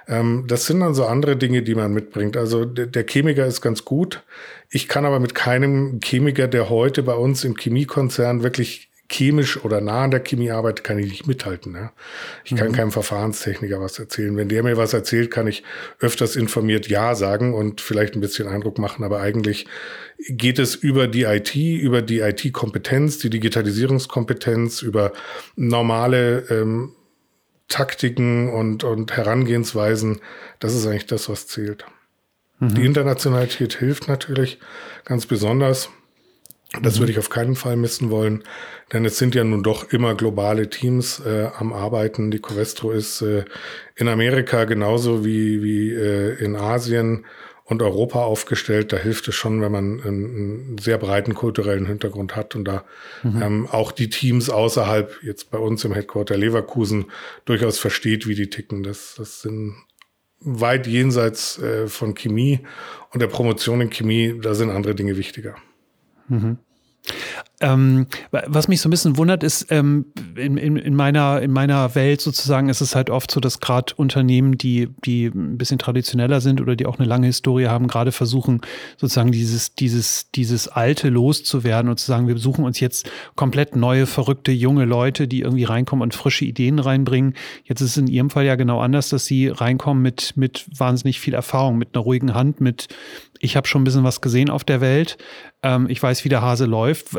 Ähm, 0.07 0.45
das 0.47 0.67
sind 0.67 0.81
dann 0.81 0.95
so 0.95 1.07
andere 1.07 1.37
Dinge, 1.37 1.63
die 1.63 1.75
man 1.75 1.93
mitbringt. 1.93 2.37
Also 2.37 2.65
der 2.67 3.07
Chemiker 3.07 3.47
ist 3.47 3.63
ganz 3.63 3.85
gut. 3.85 4.23
Ich 4.69 4.89
kann 4.89 5.07
aber 5.07 5.21
mit 5.21 5.35
keinem 5.35 6.01
Chemiker, 6.05 6.49
der 6.49 6.69
heute 6.69 7.03
bei 7.03 7.15
uns 7.15 7.45
im 7.45 7.57
Chemiekonzern 7.57 8.43
wirklich 8.43 8.88
chemisch 9.11 9.65
oder 9.65 9.81
nah 9.81 10.05
an 10.05 10.11
der 10.11 10.21
Chemie 10.21 10.51
arbeitet, 10.51 10.85
kann 10.85 10.99
ich 10.99 11.11
nicht 11.11 11.27
mithalten. 11.27 11.73
Ne? 11.73 11.91
Ich 12.45 12.55
kann 12.55 12.69
mhm. 12.69 12.73
keinem 12.73 12.93
Verfahrenstechniker 12.93 13.81
was 13.81 13.99
erzählen. 13.99 14.37
Wenn 14.37 14.49
der 14.49 14.63
mir 14.63 14.77
was 14.77 14.93
erzählt, 14.93 15.31
kann 15.31 15.47
ich 15.47 15.63
öfters 15.99 16.37
informiert 16.37 16.89
Ja 16.89 17.15
sagen 17.15 17.55
und 17.55 17.81
vielleicht 17.81 18.15
ein 18.15 18.21
bisschen 18.21 18.49
Eindruck 18.49 18.79
machen, 18.79 19.05
aber 19.05 19.21
eigentlich 19.21 19.67
geht 20.29 20.59
es 20.59 20.75
über 20.75 21.09
die 21.09 21.23
IT, 21.23 21.55
über 21.55 22.03
die 22.03 22.21
IT-Kompetenz, 22.21 23.19
die 23.19 23.31
Digitalisierungskompetenz, 23.31 24.83
über 24.83 25.13
normale 25.57 26.45
ähm, 26.51 26.93
Taktiken 27.69 28.51
und, 28.51 28.85
und 28.85 29.17
Herangehensweisen. 29.17 30.21
Das 30.59 30.75
ist 30.75 30.87
eigentlich 30.87 31.07
das, 31.07 31.29
was 31.29 31.47
zählt. 31.47 31.85
Mhm. 32.59 32.75
Die 32.75 32.85
Internationalität 32.85 33.75
hilft 33.75 34.09
natürlich 34.09 34.59
ganz 35.05 35.27
besonders. 35.27 35.91
Das 36.83 36.97
mhm. 36.97 37.01
würde 37.01 37.13
ich 37.13 37.19
auf 37.19 37.31
keinen 37.31 37.57
Fall 37.57 37.77
missen 37.77 38.11
wollen, 38.11 38.45
denn 38.93 39.05
es 39.07 39.17
sind 39.17 39.35
ja 39.35 39.43
nun 39.43 39.63
doch 39.63 39.91
immer 39.91 40.15
globale 40.15 40.69
Teams 40.69 41.21
äh, 41.21 41.49
am 41.57 41.73
Arbeiten. 41.73 42.31
Die 42.31 42.41
Covestro 42.41 42.91
ist 42.91 43.23
äh, 43.23 43.45
in 43.97 44.09
Amerika 44.09 44.65
genauso 44.65 45.25
wie, 45.25 45.63
wie 45.63 45.93
äh, 45.93 46.35
in 46.45 46.57
Asien 46.57 47.25
und 47.65 47.83
Europa 47.83 48.23
aufgestellt. 48.23 48.93
Da 48.93 48.99
hilft 48.99 49.29
es 49.29 49.35
schon, 49.35 49.63
wenn 49.63 49.73
man 49.73 50.01
einen, 50.03 50.25
einen 50.25 50.79
sehr 50.79 50.99
breiten 50.99 51.35
kulturellen 51.35 51.87
Hintergrund 51.87 52.37
hat 52.37 52.55
und 52.55 52.67
da 52.67 52.85
mhm. 53.23 53.43
ähm, 53.43 53.69
auch 53.71 53.91
die 53.91 54.11
Teams 54.11 54.51
außerhalb, 54.51 55.23
jetzt 55.23 55.51
bei 55.51 55.59
uns 55.59 55.85
im 55.85 55.95
Headquarter 55.95 56.37
Leverkusen, 56.37 57.07
durchaus 57.47 57.79
versteht, 57.79 58.27
wie 58.27 58.35
die 58.35 58.51
ticken. 58.51 58.83
Das, 58.83 59.15
das 59.17 59.41
sind 59.41 59.75
weit 60.41 60.87
jenseits 60.87 61.59
äh, 61.59 61.89
von 61.89 62.15
Chemie 62.15 62.61
und 63.13 63.21
der 63.21 63.27
Promotion 63.29 63.81
in 63.81 63.91
Chemie, 63.91 64.39
da 64.41 64.55
sind 64.55 64.71
andere 64.71 64.95
Dinge 64.95 65.17
wichtiger. 65.17 65.57
Mhm. 66.29 66.59
Ähm, 67.61 68.07
was 68.31 68.69
mich 68.69 68.81
so 68.81 68.89
ein 68.89 68.91
bisschen 68.91 69.17
wundert, 69.17 69.43
ist, 69.43 69.67
ähm, 69.71 70.07
in, 70.37 70.57
in, 70.57 70.77
in, 70.77 70.95
meiner, 70.95 71.43
in 71.43 71.51
meiner 71.51 71.95
Welt 71.97 72.21
sozusagen 72.21 72.69
ist 72.69 72.81
es 72.81 72.95
halt 72.95 73.11
oft 73.11 73.33
so, 73.33 73.41
dass 73.41 73.59
gerade 73.59 73.95
Unternehmen, 73.97 74.57
die, 74.57 74.89
die 75.05 75.27
ein 75.27 75.59
bisschen 75.59 75.79
traditioneller 75.79 76.41
sind 76.41 76.61
oder 76.61 76.77
die 76.77 76.87
auch 76.87 76.99
eine 76.99 77.09
lange 77.09 77.27
Historie 77.27 77.67
haben, 77.67 77.89
gerade 77.89 78.13
versuchen, 78.13 78.61
sozusagen 78.97 79.33
dieses, 79.33 79.75
dieses, 79.75 80.31
dieses 80.31 80.69
Alte 80.69 81.09
loszuwerden 81.09 81.91
und 81.91 81.99
zu 81.99 82.07
sagen, 82.07 82.29
wir 82.29 82.39
suchen 82.39 82.65
uns 82.65 82.79
jetzt 82.79 83.11
komplett 83.35 83.75
neue, 83.75 84.07
verrückte, 84.07 84.53
junge 84.53 84.85
Leute, 84.85 85.27
die 85.27 85.41
irgendwie 85.41 85.65
reinkommen 85.65 86.05
und 86.05 86.15
frische 86.15 86.45
Ideen 86.45 86.79
reinbringen. 86.79 87.35
Jetzt 87.65 87.81
ist 87.81 87.91
es 87.91 87.97
in 87.97 88.07
Ihrem 88.07 88.31
Fall 88.31 88.45
ja 88.45 88.55
genau 88.55 88.81
anders, 88.81 89.09
dass 89.09 89.25
Sie 89.25 89.49
reinkommen 89.49 90.01
mit, 90.01 90.37
mit 90.37 90.67
wahnsinnig 90.77 91.19
viel 91.19 91.35
Erfahrung, 91.35 91.77
mit 91.77 91.95
einer 91.95 92.05
ruhigen 92.05 92.35
Hand, 92.35 92.61
mit 92.61 92.89
ich 93.41 93.57
habe 93.57 93.67
schon 93.67 93.83
ein 93.83 93.85
bisschen 93.85 94.05
was 94.05 94.21
gesehen 94.21 94.51
auf 94.51 94.65
der 94.65 94.81
Welt. 94.81 95.17
Ähm, 95.63 95.87
ich 95.89 96.03
weiß, 96.03 96.25
wie 96.25 96.29
der 96.29 96.43
Hase 96.43 96.67
läuft. 96.67 97.15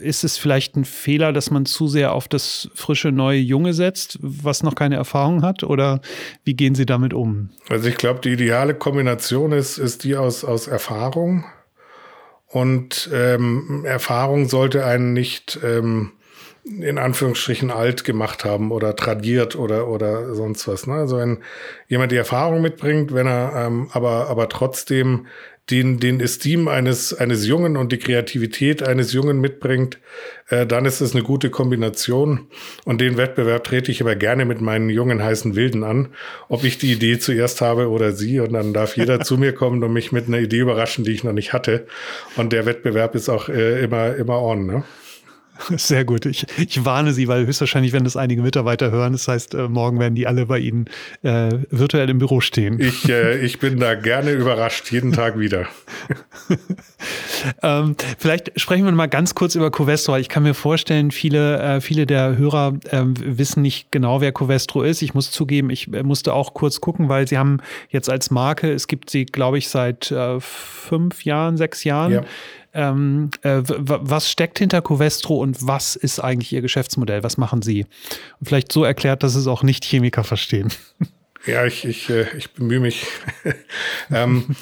Ist 0.00 0.24
es 0.24 0.36
vielleicht 0.36 0.76
ein 0.76 0.84
Fehler, 0.84 1.32
dass 1.32 1.50
man 1.50 1.66
zu 1.66 1.88
sehr 1.88 2.12
auf 2.12 2.28
das 2.28 2.68
frische, 2.74 3.12
neue 3.12 3.38
Junge 3.38 3.74
setzt, 3.74 4.18
was 4.20 4.62
noch 4.62 4.74
keine 4.74 4.96
Erfahrung 4.96 5.42
hat? 5.42 5.62
Oder 5.62 6.00
wie 6.44 6.54
gehen 6.54 6.74
Sie 6.74 6.86
damit 6.86 7.14
um? 7.14 7.50
Also 7.68 7.88
ich 7.88 7.96
glaube, 7.96 8.20
die 8.20 8.32
ideale 8.32 8.74
Kombination 8.74 9.52
ist, 9.52 9.78
ist 9.78 10.04
die 10.04 10.16
aus, 10.16 10.44
aus 10.44 10.66
Erfahrung. 10.66 11.44
Und 12.48 13.10
ähm, 13.12 13.84
Erfahrung 13.84 14.48
sollte 14.48 14.84
einen 14.84 15.12
nicht 15.12 15.58
ähm, 15.64 16.12
in 16.64 16.98
Anführungsstrichen 16.98 17.70
alt 17.70 18.04
gemacht 18.04 18.44
haben 18.44 18.72
oder 18.72 18.96
tradiert 18.96 19.56
oder, 19.56 19.88
oder 19.88 20.34
sonst 20.34 20.66
was. 20.66 20.86
Ne? 20.86 20.94
Also 20.94 21.18
wenn 21.18 21.38
jemand 21.88 22.12
die 22.12 22.16
Erfahrung 22.16 22.60
mitbringt, 22.60 23.14
wenn 23.14 23.26
er 23.26 23.66
ähm, 23.66 23.88
aber, 23.92 24.28
aber 24.28 24.48
trotzdem 24.48 25.26
den, 25.70 25.98
den 25.98 26.20
Esteem 26.20 26.68
eines, 26.68 27.12
eines 27.12 27.46
Jungen 27.46 27.76
und 27.76 27.90
die 27.90 27.98
Kreativität 27.98 28.84
eines 28.84 29.12
Jungen 29.12 29.40
mitbringt, 29.40 29.98
äh, 30.48 30.64
dann 30.64 30.84
ist 30.84 31.00
es 31.00 31.12
eine 31.12 31.24
gute 31.24 31.50
Kombination. 31.50 32.46
Und 32.84 33.00
den 33.00 33.16
Wettbewerb 33.16 33.64
trete 33.64 33.90
ich 33.90 34.00
aber 34.00 34.14
gerne 34.14 34.44
mit 34.44 34.60
meinen 34.60 34.88
jungen, 34.90 35.24
heißen 35.24 35.56
Wilden 35.56 35.82
an, 35.82 36.10
ob 36.48 36.62
ich 36.62 36.78
die 36.78 36.92
Idee 36.92 37.18
zuerst 37.18 37.60
habe 37.62 37.88
oder 37.90 38.12
sie. 38.12 38.38
Und 38.38 38.52
dann 38.52 38.72
darf 38.72 38.96
jeder 38.96 39.20
zu 39.24 39.38
mir 39.38 39.52
kommen 39.52 39.82
und 39.82 39.92
mich 39.92 40.12
mit 40.12 40.28
einer 40.28 40.38
Idee 40.38 40.60
überraschen, 40.60 41.04
die 41.04 41.12
ich 41.12 41.24
noch 41.24 41.32
nicht 41.32 41.52
hatte. 41.52 41.86
Und 42.36 42.52
der 42.52 42.64
Wettbewerb 42.64 43.16
ist 43.16 43.28
auch 43.28 43.48
äh, 43.48 43.82
immer, 43.82 44.14
immer 44.14 44.40
on. 44.40 44.66
Ne? 44.66 44.84
Sehr 45.76 46.04
gut. 46.04 46.26
Ich, 46.26 46.46
ich 46.58 46.84
warne 46.84 47.12
Sie, 47.12 47.28
weil 47.28 47.46
höchstwahrscheinlich 47.46 47.92
werden 47.92 48.04
das 48.04 48.16
einige 48.16 48.42
Mitarbeiter 48.42 48.90
hören. 48.90 49.12
Das 49.12 49.28
heißt, 49.28 49.54
äh, 49.54 49.68
morgen 49.68 49.98
werden 49.98 50.14
die 50.14 50.26
alle 50.26 50.46
bei 50.46 50.58
Ihnen 50.58 50.86
äh, 51.22 51.50
virtuell 51.70 52.10
im 52.10 52.18
Büro 52.18 52.40
stehen. 52.40 52.80
Ich, 52.80 53.08
äh, 53.08 53.38
ich 53.44 53.58
bin 53.58 53.78
da 53.78 53.94
gerne 53.94 54.32
überrascht, 54.32 54.90
jeden 54.92 55.12
Tag 55.12 55.38
wieder. 55.38 55.66
ähm, 57.62 57.96
vielleicht 58.18 58.58
sprechen 58.60 58.84
wir 58.84 58.92
mal 58.92 59.06
ganz 59.06 59.34
kurz 59.34 59.54
über 59.54 59.70
Covestro. 59.70 60.16
Ich 60.16 60.28
kann 60.28 60.42
mir 60.42 60.54
vorstellen, 60.54 61.10
viele, 61.10 61.58
äh, 61.60 61.80
viele 61.80 62.06
der 62.06 62.36
Hörer 62.36 62.74
äh, 62.90 63.02
wissen 63.04 63.62
nicht 63.62 63.90
genau, 63.90 64.20
wer 64.20 64.32
Covestro 64.32 64.82
ist. 64.82 65.02
Ich 65.02 65.14
muss 65.14 65.30
zugeben, 65.30 65.70
ich 65.70 65.92
äh, 65.92 66.02
musste 66.02 66.34
auch 66.34 66.54
kurz 66.54 66.80
gucken, 66.80 67.08
weil 67.08 67.26
Sie 67.28 67.38
haben 67.38 67.58
jetzt 67.88 68.10
als 68.10 68.30
Marke, 68.30 68.72
es 68.72 68.88
gibt 68.88 69.10
sie, 69.10 69.26
glaube 69.26 69.58
ich, 69.58 69.68
seit 69.68 70.10
äh, 70.10 70.40
fünf 70.40 71.24
Jahren, 71.24 71.56
sechs 71.56 71.84
Jahren. 71.84 72.12
Ja. 72.12 72.24
Ähm, 72.76 73.30
äh, 73.40 73.62
was 73.64 74.30
steckt 74.30 74.58
hinter 74.58 74.82
Covestro 74.82 75.40
und 75.40 75.66
was 75.66 75.96
ist 75.96 76.20
eigentlich 76.20 76.52
Ihr 76.52 76.60
Geschäftsmodell? 76.60 77.22
Was 77.22 77.38
machen 77.38 77.62
Sie? 77.62 77.86
Und 78.38 78.48
vielleicht 78.48 78.70
so 78.70 78.84
erklärt, 78.84 79.22
dass 79.22 79.34
es 79.34 79.46
auch 79.46 79.62
Nicht-Chemiker 79.62 80.22
verstehen. 80.22 80.72
Ja, 81.48 81.64
ich, 81.64 81.84
ich, 81.84 82.10
äh, 82.10 82.26
ich 82.36 82.54
bemühe 82.54 82.80
mich. 82.80 83.06
ähm, 84.10 84.56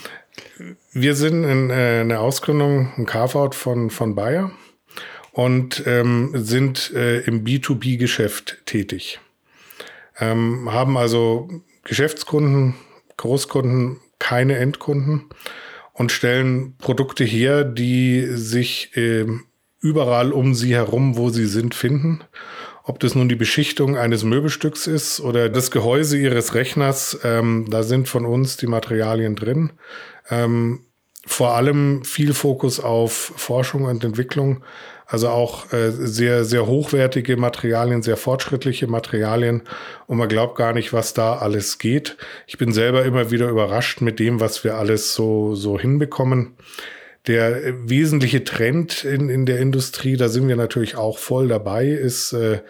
wir 0.93 1.15
sind 1.15 1.43
in 1.43 1.71
äh, 1.71 2.01
eine 2.01 2.21
Ausgründung, 2.21 2.93
ein 2.99 3.07
Carve-out 3.07 3.55
von, 3.55 3.89
von 3.89 4.15
Bayer 4.15 4.51
und 5.33 5.83
ähm, 5.87 6.33
sind 6.35 6.93
äh, 6.93 7.21
im 7.21 7.43
B2B-Geschäft 7.43 8.59
tätig. 8.67 9.19
Ähm, 10.21 10.71
haben 10.71 10.99
also 10.99 11.49
Geschäftskunden, 11.85 12.75
Großkunden, 13.17 14.01
keine 14.19 14.59
Endkunden 14.59 15.31
und 15.95 16.13
stellen 16.13 16.77
Produkte 16.77 17.25
her, 17.25 17.65
die 17.65 18.27
sich 18.27 18.95
äh, 18.97 19.27
überall 19.81 20.33
um 20.33 20.55
sie 20.55 20.75
herum, 20.75 21.17
wo 21.17 21.31
sie 21.31 21.47
sind, 21.47 21.75
finden. 21.75 22.23
Ob 22.83 23.01
das 23.01 23.15
nun 23.15 23.31
die 23.31 23.37
Beschichtung 23.37 23.97
eines 23.97 24.25
Möbelstücks 24.25 24.87
ist 24.87 25.21
oder 25.21 25.49
das 25.49 25.71
Gehäuse 25.71 26.19
ihres 26.19 26.55
Rechners, 26.55 27.19
ähm, 27.25 27.67
da 27.71 27.83
sind 27.83 28.09
von 28.09 28.27
uns 28.27 28.59
die 28.59 28.67
Materialien 28.67 29.37
drin. 29.37 29.73
Ähm, 30.29 30.81
vor 31.27 31.55
allem 31.55 32.05
viel 32.05 32.35
Fokus 32.35 32.81
auf 32.81 33.33
Forschung 33.37 33.85
und 33.85 34.05
Entwicklung, 34.05 34.63
also 35.07 35.29
auch 35.29 35.73
äh, 35.73 35.91
sehr, 35.91 36.45
sehr 36.45 36.67
hochwertige 36.67 37.37
Materialien, 37.37 38.03
sehr 38.03 38.17
fortschrittliche 38.17 38.87
Materialien. 38.87 39.63
Und 40.07 40.19
man 40.19 40.29
glaubt 40.29 40.57
gar 40.57 40.73
nicht, 40.73 40.93
was 40.93 41.15
da 41.15 41.37
alles 41.37 41.79
geht. 41.79 42.17
Ich 42.47 42.59
bin 42.59 42.73
selber 42.73 43.05
immer 43.05 43.31
wieder 43.31 43.49
überrascht 43.49 44.01
mit 44.01 44.19
dem, 44.19 44.41
was 44.41 44.65
wir 44.65 44.77
alles 44.77 45.15
so, 45.15 45.55
so 45.55 45.79
hinbekommen. 45.79 46.57
Der 47.27 47.65
äh, 47.65 47.75
wesentliche 47.89 48.45
Trend 48.45 49.05
in, 49.05 49.29
in 49.29 49.47
der 49.47 49.59
Industrie, 49.59 50.17
da 50.17 50.29
sind 50.29 50.49
wir 50.49 50.57
natürlich 50.57 50.97
auch 50.97 51.19
voll 51.19 51.49
dabei, 51.49 51.89
ist 51.89 52.33
äh, 52.33 52.61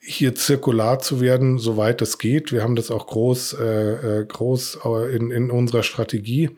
hier 0.00 0.34
zirkular 0.34 1.00
zu 1.00 1.20
werden, 1.20 1.58
soweit 1.58 2.00
es 2.00 2.16
geht. 2.16 2.50
Wir 2.50 2.62
haben 2.62 2.76
das 2.76 2.90
auch 2.90 3.06
groß, 3.06 3.56
äh, 3.60 4.20
äh 4.20 4.24
groß 4.24 4.78
in, 5.12 5.30
in 5.30 5.50
unserer 5.50 5.82
Strategie. 5.82 6.50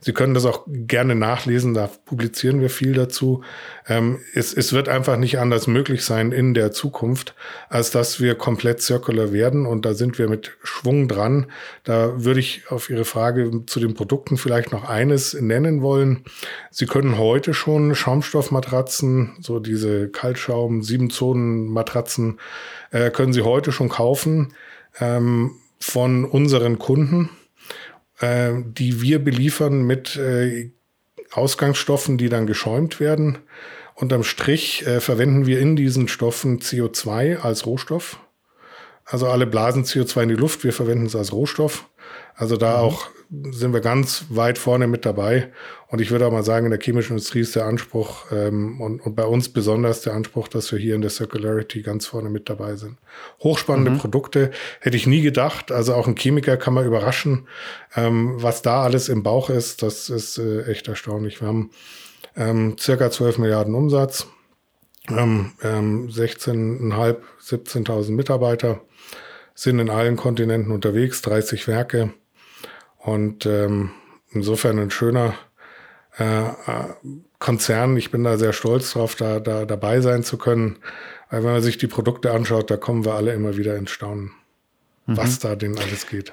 Sie 0.00 0.12
können 0.12 0.34
das 0.34 0.44
auch 0.44 0.64
gerne 0.66 1.14
nachlesen, 1.14 1.74
da 1.74 1.88
publizieren 2.06 2.60
wir 2.60 2.70
viel 2.70 2.94
dazu. 2.94 3.42
Ähm, 3.88 4.20
es, 4.34 4.52
es 4.52 4.72
wird 4.72 4.88
einfach 4.88 5.16
nicht 5.16 5.38
anders 5.38 5.66
möglich 5.66 6.04
sein 6.04 6.32
in 6.32 6.52
der 6.52 6.72
Zukunft, 6.72 7.34
als 7.68 7.90
dass 7.90 8.20
wir 8.20 8.34
komplett 8.34 8.82
circular 8.82 9.32
werden 9.32 9.66
und 9.66 9.84
da 9.84 9.94
sind 9.94 10.18
wir 10.18 10.28
mit 10.28 10.56
Schwung 10.62 11.08
dran. 11.08 11.46
Da 11.84 12.22
würde 12.22 12.40
ich 12.40 12.70
auf 12.70 12.90
Ihre 12.90 13.06
Frage 13.06 13.64
zu 13.66 13.80
den 13.80 13.94
Produkten 13.94 14.36
vielleicht 14.36 14.72
noch 14.72 14.88
eines 14.88 15.34
nennen 15.34 15.80
wollen. 15.80 16.24
Sie 16.70 16.86
können 16.86 17.18
heute 17.18 17.54
schon 17.54 17.94
Schaumstoffmatratzen, 17.94 19.36
so 19.40 19.58
diese 19.58 20.08
Kaltschaum, 20.08 20.82
sieben 20.82 21.08
Zonen 21.10 21.66
Matratzen, 21.68 22.38
äh, 22.90 23.10
können 23.10 23.32
Sie 23.32 23.42
heute 23.42 23.72
schon 23.72 23.88
kaufen 23.88 24.52
ähm, 25.00 25.52
von 25.80 26.24
unseren 26.26 26.78
Kunden, 26.78 27.30
äh, 28.20 28.52
die 28.64 29.00
wir 29.00 29.24
beliefern 29.24 29.82
mit 29.82 30.16
äh, 30.16 30.72
Ausgangsstoffen, 31.32 32.18
die 32.18 32.28
dann 32.28 32.46
geschäumt 32.46 33.00
werden. 33.00 33.38
Unterm 34.00 34.22
Strich 34.22 34.86
äh, 34.86 35.00
verwenden 35.00 35.46
wir 35.46 35.58
in 35.58 35.74
diesen 35.74 36.06
Stoffen 36.06 36.60
CO2 36.60 37.38
als 37.38 37.66
Rohstoff. 37.66 38.20
Also 39.04 39.26
alle 39.26 39.44
blasen 39.44 39.82
CO2 39.82 40.22
in 40.22 40.28
die 40.28 40.34
Luft, 40.36 40.62
wir 40.62 40.72
verwenden 40.72 41.06
es 41.06 41.16
als 41.16 41.32
Rohstoff. 41.32 41.88
Also 42.36 42.56
da 42.56 42.76
mhm. 42.76 42.84
auch 42.84 43.08
sind 43.50 43.72
wir 43.72 43.80
ganz 43.80 44.26
weit 44.28 44.56
vorne 44.56 44.86
mit 44.86 45.04
dabei. 45.04 45.52
Und 45.88 46.00
ich 46.00 46.12
würde 46.12 46.26
auch 46.26 46.30
mal 46.30 46.44
sagen, 46.44 46.66
in 46.66 46.70
der 46.70 46.80
chemischen 46.80 47.14
Industrie 47.14 47.40
ist 47.40 47.56
der 47.56 47.64
Anspruch 47.64 48.26
ähm, 48.30 48.80
und, 48.80 49.00
und 49.00 49.16
bei 49.16 49.24
uns 49.24 49.48
besonders 49.48 50.02
der 50.02 50.14
Anspruch, 50.14 50.46
dass 50.46 50.70
wir 50.70 50.78
hier 50.78 50.94
in 50.94 51.00
der 51.00 51.10
Circularity 51.10 51.82
ganz 51.82 52.06
vorne 52.06 52.30
mit 52.30 52.48
dabei 52.48 52.76
sind. 52.76 52.98
Hochspannende 53.42 53.90
mhm. 53.90 53.98
Produkte 53.98 54.52
hätte 54.78 54.96
ich 54.96 55.08
nie 55.08 55.22
gedacht. 55.22 55.72
Also 55.72 55.94
auch 55.94 56.06
ein 56.06 56.14
Chemiker 56.14 56.56
kann 56.56 56.72
man 56.72 56.86
überraschen, 56.86 57.48
ähm, 57.96 58.34
was 58.36 58.62
da 58.62 58.84
alles 58.84 59.08
im 59.08 59.24
Bauch 59.24 59.50
ist. 59.50 59.82
Das 59.82 60.08
ist 60.08 60.38
äh, 60.38 60.62
echt 60.70 60.86
erstaunlich. 60.86 61.40
Wir 61.40 61.48
haben 61.48 61.70
ähm, 62.38 62.76
circa 62.78 63.10
12 63.10 63.38
Milliarden 63.38 63.74
Umsatz, 63.74 64.26
ähm, 65.08 65.52
ähm, 65.62 66.08
16.500, 66.08 67.16
17.000 67.42 68.12
Mitarbeiter, 68.12 68.80
sind 69.54 69.80
in 69.80 69.90
allen 69.90 70.16
Kontinenten 70.16 70.72
unterwegs, 70.72 71.20
30 71.22 71.66
Werke. 71.66 72.14
Und 72.98 73.44
ähm, 73.44 73.90
insofern 74.30 74.78
ein 74.78 74.90
schöner 74.90 75.34
äh, 76.16 76.44
Konzern. 77.38 77.96
Ich 77.96 78.10
bin 78.10 78.24
da 78.24 78.36
sehr 78.36 78.52
stolz 78.52 78.92
drauf, 78.92 79.14
da, 79.14 79.40
da 79.40 79.64
dabei 79.64 80.00
sein 80.00 80.22
zu 80.22 80.38
können. 80.38 80.78
Weil 81.30 81.44
wenn 81.44 81.52
man 81.52 81.62
sich 81.62 81.78
die 81.78 81.86
Produkte 81.86 82.32
anschaut, 82.32 82.70
da 82.70 82.76
kommen 82.76 83.04
wir 83.04 83.14
alle 83.14 83.32
immer 83.32 83.56
wieder 83.56 83.76
ins 83.76 83.90
Staunen, 83.90 84.32
mhm. 85.06 85.16
was 85.16 85.38
da 85.38 85.56
denn 85.56 85.78
alles 85.78 86.06
geht. 86.06 86.32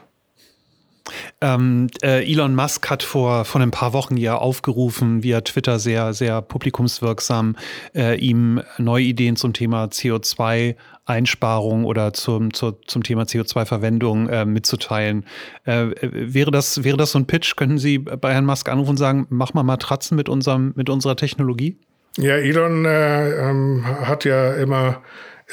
Ähm, 1.42 1.88
äh, 2.02 2.24
Elon 2.32 2.56
Musk 2.56 2.90
hat 2.90 3.04
vor, 3.04 3.44
vor 3.44 3.60
ein 3.60 3.72
paar 3.72 3.92
Wochen 3.92 4.16
ja 4.16 4.38
aufgerufen, 4.38 5.22
via 5.22 5.42
Twitter 5.42 5.80
sehr, 5.80 6.14
sehr 6.14 6.42
publikumswirksam, 6.42 7.58
äh, 7.94 8.18
ihm 8.18 8.62
neue 8.78 9.04
Ideen 9.04 9.36
zum 9.36 9.52
Thema 9.52 9.86
CO2-Einsparung 9.86 11.84
oder 11.84 12.14
zum, 12.14 12.54
zur, 12.54 12.82
zum 12.88 13.04
Thema 13.04 13.24
CO2-Verwendung 13.24 14.30
äh, 14.30 14.46
mitzuteilen. 14.46 15.26
Äh, 15.66 15.88
wäre, 16.02 16.52
das, 16.52 16.86
wäre 16.86 16.98
das 16.98 17.12
so 17.12 17.20
ein 17.20 17.28
Pitch? 17.28 17.58
Könnten 17.58 17.80
Sie 17.80 18.00
bei 18.00 18.34
Herrn 18.34 18.46
Musk 18.46 18.70
anrufen 18.70 18.92
und 18.92 18.98
sagen, 18.98 19.28
mach 19.30 19.54
mal 19.54 19.64
Matratzen 19.64 20.16
mit, 20.16 20.30
unserem, 20.30 20.72
mit 20.76 20.90
unserer 20.90 21.18
Technologie? 21.18 21.78
Ja, 22.18 22.36
Elon 22.38 22.86
äh, 22.86 23.50
ähm, 23.50 23.86
hat 23.86 24.24
ja 24.24 24.54
immer 24.54 25.02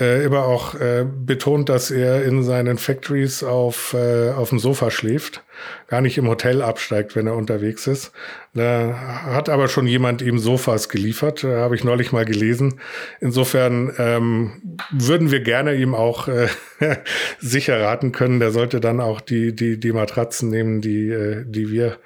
äh, 0.01 0.25
immer 0.25 0.45
auch 0.45 0.75
äh, 0.75 1.05
betont, 1.05 1.69
dass 1.69 1.91
er 1.91 2.25
in 2.25 2.43
seinen 2.43 2.79
Factories 2.79 3.45
auf, 3.45 3.95
äh, 3.95 4.31
auf 4.31 4.49
dem 4.49 4.59
Sofa 4.59 4.91
schläft, 4.91 5.45
gar 5.87 6.01
nicht 6.01 6.17
im 6.17 6.29
Hotel 6.29 6.63
absteigt, 6.63 7.15
wenn 7.15 7.27
er 7.27 7.37
unterwegs 7.37 7.87
ist. 7.87 8.13
Da 8.55 9.23
hat 9.25 9.51
aber 9.51 9.69
schon 9.69 9.87
jemand 9.87 10.23
ihm 10.23 10.39
Sofas 10.39 10.89
geliefert, 10.89 11.45
äh, 11.45 11.57
habe 11.57 11.75
ich 11.75 11.85
neulich 11.85 12.11
mal 12.11 12.25
gelesen. 12.25 12.81
Insofern 13.21 13.93
ähm, 13.99 14.79
würden 14.91 15.31
wir 15.31 15.41
gerne 15.41 15.75
ihm 15.75 15.95
auch 15.95 16.27
äh, 16.27 16.49
sicher 17.39 17.79
raten 17.81 18.13
können, 18.13 18.41
der 18.41 18.51
sollte 18.51 18.81
dann 18.81 18.99
auch 19.01 19.21
die, 19.21 19.55
die, 19.55 19.79
die 19.79 19.93
Matratzen 19.93 20.49
nehmen, 20.49 20.81
die, 20.81 21.11
äh, 21.11 21.45
die 21.47 21.71
wir 21.71 21.99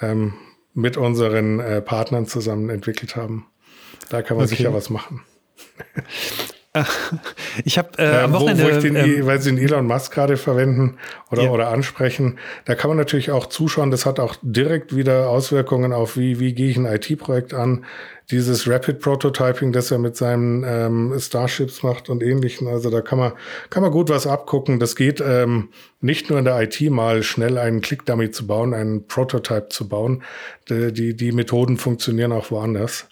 ähm, 0.00 0.34
mit 0.74 0.96
unseren 0.96 1.58
äh, 1.58 1.82
Partnern 1.82 2.26
zusammen 2.26 2.70
entwickelt 2.70 3.16
haben. 3.16 3.46
Da 4.10 4.22
kann 4.22 4.36
man 4.36 4.46
okay. 4.46 4.56
sicher 4.56 4.72
was 4.72 4.90
machen. 4.90 5.22
Ich 7.64 7.76
habe 7.76 7.98
äh, 7.98 8.04
ja, 8.04 8.24
am 8.24 8.32
Wochenende, 8.32 8.64
wo, 8.64 8.68
wo 8.68 8.70
ich 8.70 8.78
den, 8.78 8.96
ähm, 8.96 9.26
weil 9.26 9.40
sie 9.40 9.50
den 9.50 9.62
Elon 9.62 9.86
Musk 9.86 10.12
gerade 10.12 10.36
verwenden 10.36 10.96
oder, 11.30 11.44
ja. 11.44 11.50
oder 11.50 11.68
ansprechen, 11.68 12.38
da 12.64 12.74
kann 12.74 12.88
man 12.88 12.96
natürlich 12.96 13.30
auch 13.30 13.46
zuschauen. 13.46 13.90
Das 13.90 14.06
hat 14.06 14.18
auch 14.18 14.36
direkt 14.42 14.96
wieder 14.96 15.28
Auswirkungen 15.28 15.92
auf, 15.92 16.16
wie, 16.16 16.40
wie 16.40 16.54
gehe 16.54 16.70
ich 16.70 16.76
ein 16.76 16.86
IT-Projekt 16.86 17.52
an. 17.52 17.84
Dieses 18.30 18.66
Rapid 18.66 19.00
Prototyping, 19.00 19.72
das 19.72 19.90
er 19.90 19.98
mit 19.98 20.16
seinen 20.16 20.64
ähm, 20.66 21.14
Starships 21.18 21.82
macht 21.82 22.08
und 22.08 22.22
ähnlichen. 22.22 22.66
Also 22.68 22.88
da 22.88 23.02
kann 23.02 23.18
man, 23.18 23.32
kann 23.68 23.82
man 23.82 23.92
gut 23.92 24.08
was 24.08 24.26
abgucken. 24.26 24.80
Das 24.80 24.96
geht 24.96 25.20
ähm, 25.20 25.68
nicht 26.00 26.30
nur 26.30 26.38
in 26.38 26.46
der 26.46 26.58
IT 26.62 26.80
mal 26.90 27.22
schnell 27.22 27.58
einen 27.58 27.82
Click-Dummy 27.82 28.30
zu 28.30 28.46
bauen, 28.46 28.72
einen 28.72 29.06
Prototype 29.06 29.68
zu 29.68 29.88
bauen. 29.88 30.22
Die, 30.70 30.92
die, 30.92 31.14
die 31.14 31.32
Methoden 31.32 31.76
funktionieren 31.76 32.32
auch 32.32 32.50
woanders. 32.50 33.08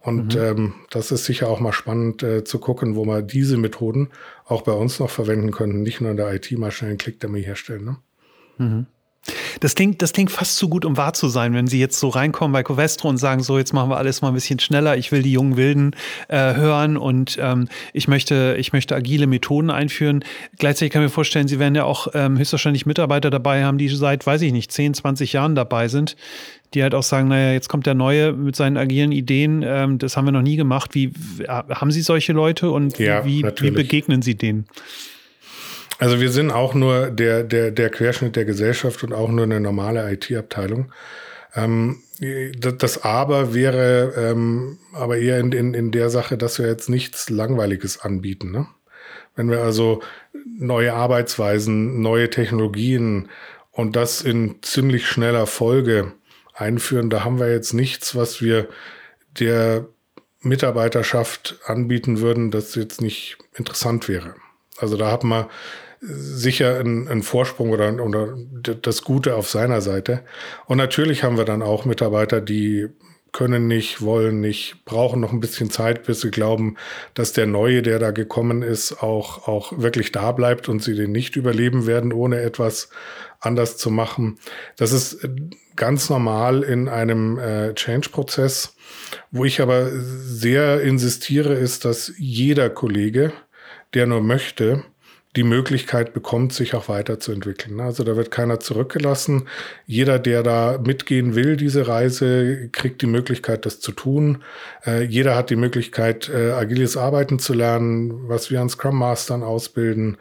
Und 0.00 0.34
mhm. 0.34 0.40
ähm, 0.40 0.74
das 0.90 1.12
ist 1.12 1.24
sicher 1.24 1.48
auch 1.48 1.60
mal 1.60 1.72
spannend 1.72 2.22
äh, 2.22 2.44
zu 2.44 2.58
gucken, 2.58 2.96
wo 2.96 3.04
wir 3.04 3.22
diese 3.22 3.56
Methoden 3.56 4.10
auch 4.44 4.62
bei 4.62 4.72
uns 4.72 4.98
noch 4.98 5.10
verwenden 5.10 5.52
können, 5.52 5.82
nicht 5.82 6.00
nur 6.00 6.10
in 6.10 6.16
der 6.16 6.32
IT 6.34 6.50
mal 6.52 6.70
schnell 6.70 6.90
einen 6.90 6.98
Click-Dummy 6.98 7.42
herstellen. 7.42 7.84
Ne? 7.84 7.96
Mhm. 8.58 8.86
Das 9.60 9.74
klingt, 9.76 10.02
das 10.02 10.12
klingt 10.12 10.30
fast 10.32 10.56
zu 10.56 10.68
gut, 10.68 10.84
um 10.84 10.96
wahr 10.96 11.14
zu 11.14 11.28
sein, 11.28 11.54
wenn 11.54 11.68
Sie 11.68 11.78
jetzt 11.78 12.00
so 12.00 12.08
reinkommen 12.08 12.52
bei 12.52 12.62
Covestro 12.62 13.08
und 13.08 13.18
sagen, 13.18 13.42
so, 13.42 13.58
jetzt 13.58 13.72
machen 13.72 13.90
wir 13.90 13.96
alles 13.96 14.20
mal 14.20 14.28
ein 14.28 14.34
bisschen 14.34 14.58
schneller, 14.58 14.96
ich 14.96 15.12
will 15.12 15.22
die 15.22 15.32
jungen 15.32 15.56
Wilden 15.56 15.94
äh, 16.28 16.54
hören 16.54 16.96
und 16.96 17.38
ähm, 17.40 17.68
ich, 17.92 18.08
möchte, 18.08 18.56
ich 18.58 18.72
möchte 18.72 18.96
agile 18.96 19.28
Methoden 19.28 19.70
einführen. 19.70 20.24
Gleichzeitig 20.58 20.92
kann 20.92 21.02
ich 21.02 21.06
mir 21.06 21.14
vorstellen, 21.14 21.46
Sie 21.46 21.60
werden 21.60 21.74
ja 21.74 21.84
auch 21.84 22.08
ähm, 22.14 22.38
höchstwahrscheinlich 22.38 22.86
Mitarbeiter 22.86 23.30
dabei 23.30 23.64
haben, 23.64 23.78
die 23.78 23.88
seit, 23.88 24.26
weiß 24.26 24.42
ich 24.42 24.52
nicht, 24.52 24.72
10, 24.72 24.94
20 24.94 25.32
Jahren 25.32 25.54
dabei 25.54 25.88
sind 25.88 26.16
die 26.74 26.82
halt 26.82 26.94
auch 26.94 27.02
sagen, 27.02 27.28
naja, 27.28 27.52
jetzt 27.52 27.68
kommt 27.68 27.84
der 27.84 27.92
Neue 27.92 28.32
mit 28.32 28.56
seinen 28.56 28.78
agilen 28.78 29.12
Ideen, 29.12 29.62
ähm, 29.62 29.98
das 29.98 30.16
haben 30.16 30.24
wir 30.24 30.32
noch 30.32 30.40
nie 30.40 30.56
gemacht. 30.56 30.94
Wie 30.94 31.12
haben 31.48 31.90
Sie 31.90 32.00
solche 32.00 32.32
Leute 32.32 32.70
und 32.70 32.98
ja, 32.98 33.26
wie, 33.26 33.44
wie, 33.44 33.70
begegnen 33.70 34.22
Sie 34.22 34.36
denen? 34.36 34.66
Also 36.02 36.20
wir 36.20 36.32
sind 36.32 36.50
auch 36.50 36.74
nur 36.74 37.12
der, 37.12 37.44
der, 37.44 37.70
der 37.70 37.88
Querschnitt 37.88 38.34
der 38.34 38.44
Gesellschaft 38.44 39.04
und 39.04 39.12
auch 39.12 39.28
nur 39.28 39.44
eine 39.44 39.60
normale 39.60 40.12
IT-Abteilung. 40.12 40.90
Ähm, 41.54 42.02
das 42.58 43.04
Aber 43.04 43.54
wäre 43.54 44.12
ähm, 44.16 44.80
aber 44.92 45.18
eher 45.18 45.38
in, 45.38 45.52
in, 45.52 45.74
in 45.74 45.92
der 45.92 46.10
Sache, 46.10 46.36
dass 46.36 46.58
wir 46.58 46.66
jetzt 46.66 46.90
nichts 46.90 47.30
Langweiliges 47.30 48.00
anbieten. 48.00 48.50
Ne? 48.50 48.66
Wenn 49.36 49.48
wir 49.48 49.60
also 49.60 50.02
neue 50.58 50.92
Arbeitsweisen, 50.92 52.00
neue 52.02 52.30
Technologien 52.30 53.28
und 53.70 53.94
das 53.94 54.22
in 54.22 54.56
ziemlich 54.60 55.06
schneller 55.06 55.46
Folge 55.46 56.14
einführen. 56.52 57.10
Da 57.10 57.22
haben 57.22 57.38
wir 57.38 57.52
jetzt 57.52 57.74
nichts, 57.74 58.16
was 58.16 58.42
wir 58.42 58.66
der 59.38 59.86
Mitarbeiterschaft 60.40 61.60
anbieten 61.64 62.18
würden, 62.18 62.50
das 62.50 62.74
jetzt 62.74 63.00
nicht 63.00 63.38
interessant 63.54 64.08
wäre. 64.08 64.34
Also 64.78 64.96
da 64.96 65.06
haben 65.06 65.28
wir 65.28 65.48
sicher 66.02 66.78
einen, 66.80 67.08
einen 67.08 67.22
Vorsprung 67.22 67.70
oder, 67.70 68.04
oder 68.04 68.36
das 68.82 69.02
Gute 69.02 69.36
auf 69.36 69.48
seiner 69.48 69.80
Seite. 69.80 70.22
Und 70.66 70.78
natürlich 70.78 71.22
haben 71.22 71.36
wir 71.36 71.44
dann 71.44 71.62
auch 71.62 71.84
Mitarbeiter, 71.84 72.40
die 72.40 72.88
können 73.30 73.66
nicht, 73.66 74.02
wollen 74.02 74.40
nicht, 74.40 74.84
brauchen 74.84 75.20
noch 75.20 75.32
ein 75.32 75.40
bisschen 75.40 75.70
Zeit, 75.70 76.04
bis 76.04 76.20
sie 76.20 76.30
glauben, 76.30 76.76
dass 77.14 77.32
der 77.32 77.46
Neue, 77.46 77.80
der 77.80 77.98
da 77.98 78.10
gekommen 78.10 78.62
ist, 78.62 79.02
auch, 79.02 79.48
auch 79.48 79.72
wirklich 79.78 80.12
da 80.12 80.32
bleibt 80.32 80.68
und 80.68 80.82
sie 80.82 80.94
den 80.94 81.12
nicht 81.12 81.36
überleben 81.36 81.86
werden, 81.86 82.12
ohne 82.12 82.42
etwas 82.42 82.90
anders 83.40 83.78
zu 83.78 83.90
machen. 83.90 84.38
Das 84.76 84.92
ist 84.92 85.26
ganz 85.76 86.10
normal 86.10 86.62
in 86.62 86.88
einem 86.88 87.38
äh, 87.38 87.74
Change-Prozess. 87.74 88.76
Wo 89.30 89.44
ich 89.44 89.60
aber 89.60 89.90
sehr 89.90 90.82
insistiere, 90.82 91.54
ist, 91.54 91.84
dass 91.84 92.12
jeder 92.18 92.68
Kollege, 92.70 93.32
der 93.94 94.06
nur 94.06 94.20
möchte, 94.20 94.84
die 95.36 95.44
Möglichkeit 95.44 96.12
bekommt, 96.12 96.52
sich 96.52 96.74
auch 96.74 96.88
weiterzuentwickeln. 96.88 97.80
Also 97.80 98.04
da 98.04 98.16
wird 98.16 98.30
keiner 98.30 98.60
zurückgelassen. 98.60 99.48
Jeder, 99.86 100.18
der 100.18 100.42
da 100.42 100.78
mitgehen 100.84 101.34
will, 101.34 101.56
diese 101.56 101.88
Reise, 101.88 102.68
kriegt 102.70 103.00
die 103.00 103.06
Möglichkeit, 103.06 103.64
das 103.64 103.80
zu 103.80 103.92
tun. 103.92 104.42
Äh, 104.84 105.04
jeder 105.04 105.34
hat 105.34 105.48
die 105.48 105.56
Möglichkeit, 105.56 106.28
äh, 106.28 106.50
agiles 106.50 106.98
Arbeiten 106.98 107.38
zu 107.38 107.54
lernen, 107.54 108.28
was 108.28 108.50
wir 108.50 108.60
an 108.60 108.68
Scrum 108.68 108.98
Mastern 108.98 109.42
ausbilden. 109.42 110.18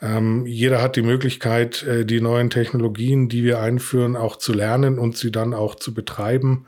Ähm, 0.00 0.46
jeder 0.46 0.80
hat 0.80 0.94
die 0.94 1.02
Möglichkeit, 1.02 1.82
äh, 1.82 2.04
die 2.04 2.20
neuen 2.20 2.48
Technologien, 2.48 3.28
die 3.28 3.42
wir 3.42 3.60
einführen, 3.60 4.16
auch 4.16 4.36
zu 4.36 4.52
lernen 4.52 4.98
und 4.98 5.16
sie 5.16 5.32
dann 5.32 5.54
auch 5.54 5.74
zu 5.74 5.92
betreiben. 5.92 6.66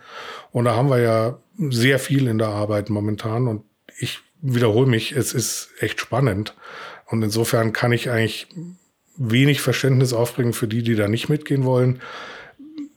Und 0.51 0.65
da 0.65 0.75
haben 0.75 0.91
wir 0.91 1.01
ja 1.01 1.39
sehr 1.59 2.01
viel 2.01 2.27
in 2.27 2.39
der 2.39 2.49
Arbeit 2.49 2.91
momentan. 2.91 3.47
Und 3.47 3.63
ich 3.99 4.21
wiederhole 4.41 4.87
mich, 4.87 5.13
es 5.13 5.33
ist 5.33 5.71
echt 5.79 6.01
spannend. 6.01 6.55
Und 7.07 7.23
insofern 7.23 7.73
kann 7.73 7.93
ich 7.93 8.11
eigentlich 8.11 8.49
wenig 9.17 9.61
Verständnis 9.61 10.13
aufbringen 10.13 10.53
für 10.53 10.69
die, 10.69 10.83
die 10.83 10.95
da 10.95 11.09
nicht 11.09 11.29
mitgehen 11.29 11.65
wollen. 11.65 12.01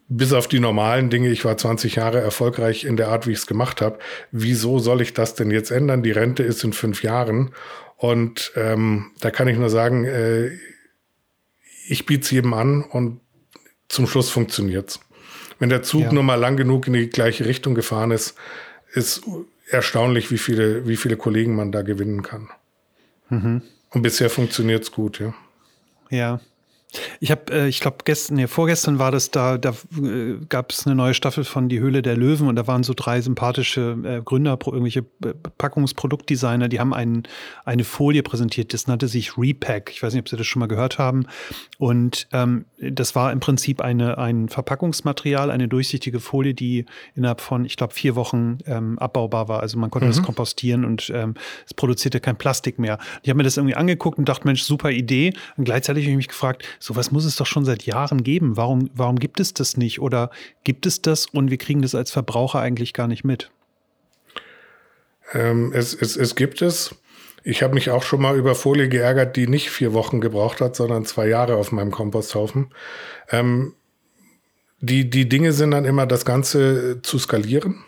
Bis 0.10 0.32
auf 0.32 0.48
die 0.48 0.60
normalen 0.60 1.10
Dinge, 1.10 1.30
ich 1.30 1.44
war 1.44 1.58
20 1.58 1.96
Jahre 1.96 2.20
erfolgreich 2.20 2.86
in 2.86 2.96
der 2.96 3.10
Art, 3.10 3.28
wie 3.28 3.32
ich 3.32 3.40
es 3.40 3.48
gemacht 3.48 3.82
habe. 3.82 4.00
Wieso 4.32 4.80
soll 4.80 5.02
ich 5.02 5.14
das 5.14 5.36
denn 5.36 5.52
jetzt 5.52 5.70
ändern? 5.70 6.02
Die 6.02 6.12
Rente 6.12 6.44
ist 6.44 6.64
in 6.64 6.74
fünf 6.74 7.04
Jahren. 7.04 7.52
Und 7.98 8.54
ähm, 8.56 9.12
da 9.20 9.32
kann 9.32 9.48
ich 9.48 9.58
nur 9.58 9.70
sagen, 9.70 10.06
äh, 10.06 10.52
ich 11.88 12.06
biete 12.06 12.24
es 12.24 12.32
jedem 12.32 12.54
an 12.54 12.84
und 12.84 13.20
zum 13.90 14.08
Schluss 14.08 14.30
funktioniert's. 14.30 15.00
Wenn 15.60 15.70
der 15.70 15.84
Zug 15.84 16.04
ja. 16.04 16.14
nur 16.14 16.24
mal 16.24 16.36
lang 16.36 16.56
genug 16.56 16.88
in 16.88 16.94
die 16.94 17.10
gleiche 17.10 17.46
Richtung 17.46 17.76
gefahren 17.76 18.12
ist, 18.12 18.36
ist 18.94 19.24
erstaunlich, 19.70 20.32
wie 20.32 20.38
viele, 20.38 20.88
wie 20.88 20.98
viele 20.98 21.18
Kollegen 21.18 21.56
man 21.56 21.72
da 21.72 21.82
gewinnen 21.82 22.22
kann. 22.22 22.50
Mhm. 23.30 23.62
Und 23.92 24.02
bisher 24.02 24.30
funktioniert 24.30 24.84
es 24.84 24.92
gut, 24.92 25.20
ja. 25.20 25.34
Ja. 26.10 26.40
Ich 27.20 27.32
habe, 27.32 27.52
äh, 27.52 27.68
ich 27.68 27.80
glaube, 27.80 27.98
gestern, 28.06 28.38
nee, 28.38 28.48
vorgestern 28.48 28.98
war 29.00 29.12
das 29.12 29.30
da, 29.32 29.58
da 29.58 29.74
äh, 30.02 30.38
gab 30.48 30.72
es 30.72 30.86
eine 30.86 30.96
neue 30.96 31.14
Staffel 31.14 31.44
von 31.44 31.70
Die 31.70 31.80
Höhle 31.80 32.02
der 32.02 32.16
Löwen 32.16 32.48
und 32.48 32.56
da 32.56 32.66
waren 32.68 32.84
so 32.84 32.94
drei 32.96 33.22
sympathische 33.22 33.98
äh, 34.04 34.22
Gründer, 34.24 34.58
irgendwelche 34.66 35.04
Packungsproduktdesigner, 35.58 36.70
die 36.70 36.80
haben 36.80 36.94
einen, 36.94 37.24
eine 37.66 37.84
Folie 37.84 38.24
präsentiert, 38.24 38.74
das 38.74 38.88
nannte 38.88 39.08
sich 39.08 39.38
Repack. 39.38 39.92
Ich 39.92 40.02
weiß 40.02 40.14
nicht, 40.14 40.22
ob 40.22 40.30
Sie 40.30 40.38
das 40.38 40.48
schon 40.48 40.62
mal 40.62 40.68
gehört 40.68 40.98
haben. 40.98 41.26
Und 41.78 42.28
ähm, 42.32 42.66
das 42.80 43.16
war 43.16 43.32
im 43.32 43.40
Prinzip 43.40 43.82
eine, 43.82 44.18
ein 44.18 44.50
Verpackungsmaterial, 44.50 45.52
eine 45.52 45.68
durchsichtige 45.68 46.20
Folie, 46.20 46.54
die 46.54 46.86
innerhalb 47.16 47.42
von, 47.42 47.66
ich 47.66 47.76
glaube, 47.76 47.94
vier 47.94 48.16
Wochen 48.16 48.60
ähm, 48.66 48.98
abbaubar 49.00 49.48
war. 49.48 49.60
Also 49.60 49.78
man 49.78 49.92
konnte 49.92 50.06
mhm. 50.06 50.12
das 50.12 50.24
kompostieren 50.24 50.86
und 50.86 51.12
ähm, 51.14 51.36
es 51.66 51.74
produzierte 51.74 52.20
kein 52.20 52.38
Plastik 52.38 52.80
mehr. 52.80 52.98
Ich 53.24 53.30
habe 53.30 53.38
mir 53.38 53.44
das 53.44 53.58
irgendwie 53.58 53.76
angeguckt 53.76 54.18
und 54.18 54.30
dachte, 54.30 54.48
Mensch, 54.48 54.64
super 54.64 54.92
Idee. 54.92 55.34
Und 55.58 55.66
gleichzeitig 55.66 56.06
habe 56.06 56.12
ich 56.12 56.18
mich 56.18 56.28
gefragt, 56.30 56.64
sowas 56.80 57.12
muss 57.12 57.26
es 57.26 57.36
doch 57.36 57.46
schon 57.46 57.66
seit 57.66 57.84
Jahren 57.84 58.24
geben. 58.24 58.58
Warum, 58.58 58.90
warum 58.94 59.18
gibt 59.18 59.40
es 59.40 59.54
das 59.54 59.78
nicht? 59.78 60.00
Oder 60.00 60.30
gibt 60.64 60.86
es 60.86 61.02
das 61.02 61.26
und 61.26 61.50
wir 61.52 61.58
kriegen 61.58 61.82
das 61.82 61.96
als 61.96 62.12
Verbraucher 62.12 62.60
eigentlich 62.60 62.94
gar 62.94 63.08
nicht 63.08 63.24
mit? 63.24 63.52
Ähm, 65.34 65.72
es, 65.74 65.94
es, 65.94 66.16
es 66.16 66.36
gibt 66.36 66.62
es. 66.62 66.96
Ich 67.44 67.64
habe 67.64 67.74
mich 67.74 67.90
auch 67.92 68.04
schon 68.04 68.22
mal 68.22 68.38
über 68.38 68.56
Folie 68.56 68.90
geärgert, 68.90 69.36
die 69.36 69.48
nicht 69.48 69.70
vier 69.70 69.94
Wochen 69.94 70.20
gebraucht 70.20 70.60
hat, 70.60 70.76
sondern 70.76 71.06
zwei 71.06 71.28
Jahre 71.28 71.56
auf 71.56 71.72
meinem 71.72 71.92
Komposthaufen. 71.92 72.74
Ähm, 73.30 73.74
die, 74.80 75.10
die 75.10 75.28
Dinge 75.28 75.54
sind 75.54 75.72
dann 75.72 75.86
immer 75.86 76.06
das 76.06 76.26
Ganze 76.26 77.02
zu 77.02 77.18
skalieren, 77.18 77.84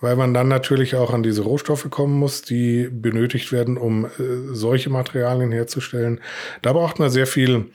weil 0.00 0.16
man 0.16 0.34
dann 0.34 0.48
natürlich 0.48 0.94
auch 0.94 1.12
an 1.12 1.22
diese 1.22 1.42
Rohstoffe 1.42 1.88
kommen 1.90 2.18
muss, 2.18 2.42
die 2.42 2.88
benötigt 2.90 3.52
werden, 3.52 3.76
um 3.76 4.04
äh, 4.04 4.08
solche 4.52 4.90
Materialien 4.90 5.52
herzustellen. 5.52 6.20
Da 6.62 6.72
braucht 6.72 6.98
man 6.98 7.10
sehr 7.10 7.26
viel 7.26 7.66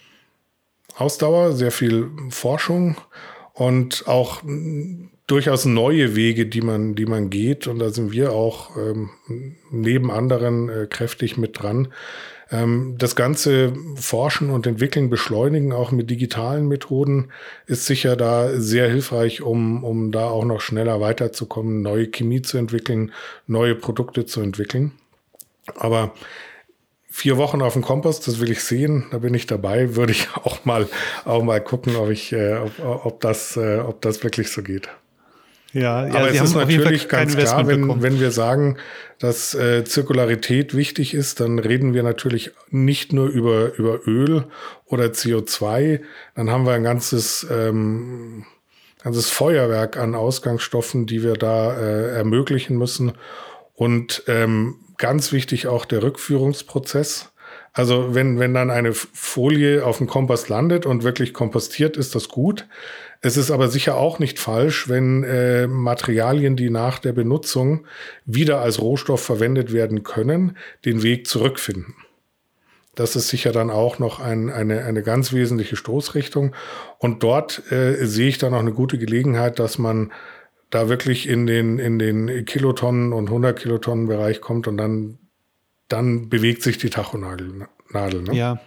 Ausdauer, 0.96 1.54
sehr 1.54 1.72
viel 1.72 2.10
Forschung 2.30 2.98
und 3.54 4.08
auch 4.08 4.42
durchaus 5.28 5.66
neue 5.66 6.16
Wege, 6.16 6.46
die 6.46 6.62
man, 6.62 6.96
die 6.96 7.06
man 7.06 7.30
geht. 7.30 7.68
Und 7.68 7.80
da 7.80 7.90
sind 7.90 8.12
wir 8.12 8.32
auch 8.34 8.76
ähm, 8.78 9.10
neben 9.72 10.12
anderen 10.12 10.70
äh, 10.70 10.88
kräftig 10.90 11.38
mit 11.38 11.62
dran. 11.62 11.88
Ähm, 12.54 12.96
das 13.00 13.16
ganze 13.16 13.74
Forschen 13.96 14.52
und 14.52 14.68
Entwickeln, 14.68 15.10
Beschleunigen, 15.10 15.74
auch 15.74 15.92
mit 15.92 16.10
digitalen 16.10 16.68
Methoden, 16.68 17.32
ist 17.66 17.88
sicher 17.88 18.16
da 18.16 18.60
sehr 18.60 18.88
hilfreich, 18.90 19.42
um, 19.42 19.84
um 19.84 20.12
da 20.12 20.28
auch 20.28 20.46
noch 20.46 20.62
schneller 20.62 21.02
weiterzukommen, 21.02 21.82
neue 21.82 22.08
Chemie 22.08 22.44
zu 22.44 22.60
entwickeln, 22.60 23.12
neue 23.48 23.74
Produkte 23.74 24.26
zu 24.26 24.40
entwickeln. 24.40 24.92
Aber 25.76 26.14
vier 27.10 27.38
Wochen 27.38 27.62
auf 27.64 27.74
dem 27.74 27.82
Kompost, 27.82 28.28
das 28.28 28.40
will 28.40 28.52
ich 28.52 28.64
sehen, 28.64 29.06
da 29.12 29.18
bin 29.18 29.34
ich 29.34 29.48
dabei, 29.48 29.96
würde 29.96 30.12
ich 30.12 30.30
auch 30.36 30.64
mal, 30.64 30.88
auch 31.26 31.42
mal 31.42 31.60
gucken, 31.60 31.96
ob 31.96 32.12
ich, 32.12 32.34
äh, 32.34 32.58
ob, 32.58 33.06
ob, 33.06 33.20
das, 33.22 33.58
äh, 33.58 33.80
ob 33.80 34.02
das 34.02 34.24
wirklich 34.24 34.52
so 34.52 34.62
geht. 34.62 34.90
Ja, 35.74 36.08
ja 36.08 36.14
aber 36.14 36.30
es 36.30 36.40
ist 36.40 36.56
natürlich 36.56 37.08
ganz 37.10 37.36
klar, 37.36 37.68
wenn, 37.68 38.02
wenn 38.02 38.20
wir 38.20 38.32
sagen, 38.32 38.78
dass 39.20 39.56
äh, 39.56 39.84
Zirkularität 39.84 40.76
wichtig 40.76 41.14
ist, 41.14 41.40
dann 41.40 41.60
reden 41.60 41.94
wir 41.94 42.04
natürlich 42.04 42.52
nicht 42.70 43.12
nur 43.12 43.28
über, 43.28 43.74
über 43.76 44.08
Öl 44.08 44.46
oder 44.86 45.06
CO2, 45.06 46.02
dann 46.36 46.52
haben 46.52 46.66
wir 46.66 46.74
ein 46.74 46.84
ganzes, 46.84 47.46
ähm, 47.50 48.46
ganzes 49.04 49.30
Feuerwerk 49.30 49.98
an 49.98 50.14
Ausgangsstoffen, 50.14 51.08
die 51.08 51.24
wir 51.24 51.34
da 51.34 51.76
äh, 51.76 52.16
ermöglichen 52.16 52.78
müssen. 52.78 53.14
Und 53.74 54.24
ähm, 54.28 54.76
ganz 54.98 55.32
wichtig 55.32 55.68
auch 55.68 55.86
der 55.86 56.04
Rückführungsprozess. 56.04 57.33
Also 57.74 58.14
wenn, 58.14 58.38
wenn 58.38 58.54
dann 58.54 58.70
eine 58.70 58.94
Folie 58.94 59.84
auf 59.84 59.98
dem 59.98 60.08
Kompost 60.08 60.48
landet 60.48 60.86
und 60.86 61.04
wirklich 61.04 61.34
kompostiert, 61.34 61.98
ist 61.98 62.14
das 62.14 62.30
gut. 62.30 62.68
Es 63.22 63.36
ist 63.36 63.50
aber 63.50 63.68
sicher 63.68 63.98
auch 63.98 64.20
nicht 64.20 64.38
falsch, 64.38 64.90
wenn 64.90 65.24
äh, 65.24 65.66
Materialien, 65.66 66.56
die 66.56 66.70
nach 66.70 67.00
der 67.00 67.14
Benutzung 67.14 67.86
wieder 68.26 68.60
als 68.62 68.80
Rohstoff 68.80 69.24
verwendet 69.24 69.74
werden 69.74 70.04
können, 70.04 70.58
den 70.86 71.02
Weg 71.02 71.28
zurückfinden. 71.28 71.96
Das 72.96 73.16
ist 73.16 73.30
sicher 73.30 73.52
dann 73.52 73.72
auch 73.72 73.98
noch 73.98 74.20
ein, 74.20 74.52
eine, 74.52 74.84
eine 74.84 75.02
ganz 75.02 75.34
wesentliche 75.34 75.76
Stoßrichtung. 75.76 76.54
Und 77.00 77.24
dort 77.24 77.72
äh, 77.72 78.06
sehe 78.06 78.28
ich 78.28 78.38
dann 78.38 78.54
auch 78.54 78.60
eine 78.60 78.74
gute 78.74 79.00
Gelegenheit, 79.00 79.58
dass 79.58 79.80
man 79.80 80.12
da 80.70 80.90
wirklich 80.90 81.28
in 81.28 81.48
den, 81.48 81.80
in 81.80 81.98
den 81.98 82.46
Kilotonnen 82.46 83.14
und 83.14 83.28
100 83.28 83.58
Kilotonnen 83.58 84.08
Bereich 84.08 84.42
kommt 84.42 84.68
und 84.68 84.78
dann, 84.78 85.18
dann 85.88 86.30
bewegt 86.30 86.64
sich 86.64 86.78
die 86.78 86.90
Tachonadel. 86.90 87.68
Nadel, 87.92 88.24
ne? 88.24 88.36
Ja, 88.36 88.60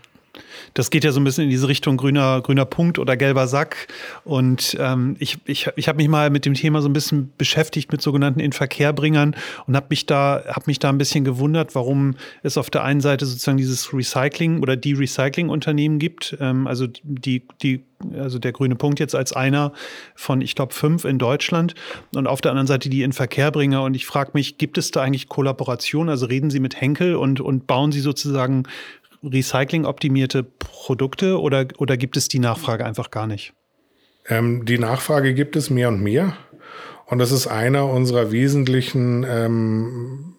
das 0.74 0.90
geht 0.90 1.04
ja 1.04 1.12
so 1.12 1.20
ein 1.20 1.24
bisschen 1.24 1.44
in 1.44 1.50
diese 1.50 1.68
Richtung 1.68 1.96
grüner, 1.96 2.40
grüner 2.42 2.64
Punkt 2.64 2.98
oder 2.98 3.16
gelber 3.16 3.46
Sack. 3.46 3.88
Und 4.24 4.76
ähm, 4.80 5.16
ich, 5.18 5.38
ich, 5.46 5.68
ich 5.76 5.88
habe 5.88 5.96
mich 5.96 6.08
mal 6.08 6.30
mit 6.30 6.44
dem 6.44 6.54
Thema 6.54 6.82
so 6.82 6.88
ein 6.88 6.92
bisschen 6.92 7.32
beschäftigt 7.38 7.92
mit 7.92 8.02
sogenannten 8.02 8.40
Inverkehrbringern 8.40 9.34
und 9.66 9.76
habe 9.76 9.86
mich 9.90 10.06
da 10.06 10.42
habe 10.48 10.64
mich 10.66 10.78
da 10.78 10.88
ein 10.88 10.98
bisschen 10.98 11.24
gewundert, 11.24 11.74
warum 11.74 12.16
es 12.42 12.58
auf 12.58 12.70
der 12.70 12.84
einen 12.84 13.00
Seite 13.00 13.26
sozusagen 13.26 13.56
dieses 13.56 13.92
Recycling 13.92 14.60
oder 14.60 14.76
die 14.76 14.92
Recycling-Unternehmen 14.92 15.98
gibt. 15.98 16.36
Ähm, 16.40 16.66
also 16.66 16.86
die, 17.02 17.42
die 17.62 17.84
also 18.14 18.38
der 18.38 18.52
grüne 18.52 18.76
Punkt 18.76 19.00
jetzt 19.00 19.14
als 19.14 19.32
einer 19.32 19.72
von, 20.14 20.40
ich 20.40 20.54
glaube, 20.54 20.74
fünf 20.74 21.04
in 21.04 21.18
Deutschland 21.18 21.74
und 22.14 22.26
auf 22.26 22.40
der 22.40 22.52
anderen 22.52 22.66
Seite 22.66 22.88
die 22.88 23.02
Inverkehrbringer. 23.02 23.82
Und 23.82 23.94
ich 23.94 24.06
frage 24.06 24.32
mich, 24.34 24.58
gibt 24.58 24.78
es 24.78 24.90
da 24.90 25.02
eigentlich 25.02 25.28
Kollaboration? 25.28 26.08
Also 26.08 26.26
reden 26.26 26.50
Sie 26.50 26.60
mit 26.60 26.80
Henkel 26.80 27.16
und, 27.16 27.40
und 27.40 27.66
bauen 27.66 27.92
Sie 27.92 28.00
sozusagen 28.00 28.64
recyclingoptimierte 29.22 30.42
Produkte 30.42 31.40
oder, 31.40 31.66
oder 31.78 31.96
gibt 31.96 32.16
es 32.16 32.28
die 32.28 32.38
Nachfrage 32.38 32.84
einfach 32.84 33.10
gar 33.10 33.26
nicht? 33.26 33.52
Ähm, 34.28 34.64
die 34.64 34.78
Nachfrage 34.78 35.34
gibt 35.34 35.56
es 35.56 35.70
mehr 35.70 35.88
und 35.88 36.02
mehr. 36.02 36.36
Und 37.06 37.18
das 37.18 37.30
ist 37.30 37.46
einer 37.46 37.88
unserer 37.88 38.32
wesentlichen 38.32 39.24
ähm, 39.28 40.34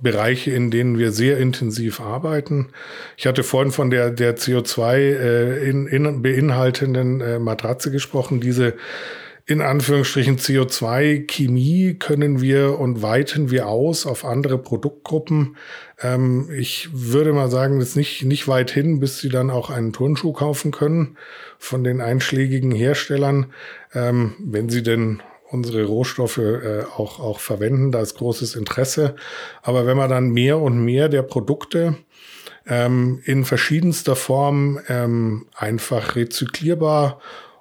Bereiche, 0.00 0.52
in 0.52 0.70
denen 0.70 0.98
wir 0.98 1.12
sehr 1.12 1.38
intensiv 1.38 2.00
arbeiten. 2.00 2.68
Ich 3.16 3.26
hatte 3.26 3.42
vorhin 3.42 3.72
von 3.72 3.90
der, 3.90 4.10
der 4.10 4.36
CO2 4.36 4.96
äh, 4.96 5.68
in, 5.68 5.86
in 5.86 6.22
beinhaltenden 6.22 7.20
äh, 7.20 7.38
Matratze 7.38 7.90
gesprochen. 7.90 8.40
Diese 8.40 8.74
in 9.48 9.62
Anführungsstrichen 9.62 10.36
CO2-Chemie 10.36 11.94
können 11.94 12.42
wir 12.42 12.78
und 12.78 13.00
weiten 13.00 13.50
wir 13.50 13.66
aus 13.66 14.04
auf 14.04 14.26
andere 14.26 14.58
Produktgruppen. 14.58 15.56
Ähm, 16.02 16.50
ich 16.54 16.90
würde 16.92 17.32
mal 17.32 17.50
sagen, 17.50 17.78
das 17.78 17.90
ist 17.90 17.96
nicht, 17.96 18.24
nicht 18.24 18.46
weit 18.46 18.70
hin, 18.70 19.00
bis 19.00 19.20
sie 19.20 19.30
dann 19.30 19.48
auch 19.48 19.70
einen 19.70 19.94
Turnschuh 19.94 20.34
kaufen 20.34 20.70
können 20.70 21.16
von 21.58 21.82
den 21.82 22.02
einschlägigen 22.02 22.72
Herstellern, 22.72 23.46
ähm, 23.94 24.34
wenn 24.38 24.68
sie 24.68 24.82
denn 24.82 25.22
unsere 25.50 25.86
Rohstoffe 25.86 26.36
äh, 26.36 26.82
auch, 26.82 27.18
auch 27.18 27.40
verwenden. 27.40 27.90
Da 27.90 28.02
ist 28.02 28.18
großes 28.18 28.54
Interesse. 28.54 29.16
Aber 29.62 29.86
wenn 29.86 29.96
man 29.96 30.10
dann 30.10 30.28
mehr 30.28 30.58
und 30.58 30.84
mehr 30.84 31.08
der 31.08 31.22
Produkte 31.22 31.96
ähm, 32.66 33.22
in 33.24 33.46
verschiedenster 33.46 34.14
Form 34.14 34.78
ähm, 34.90 35.46
einfach 35.56 36.16
rezyklierbar 36.16 37.18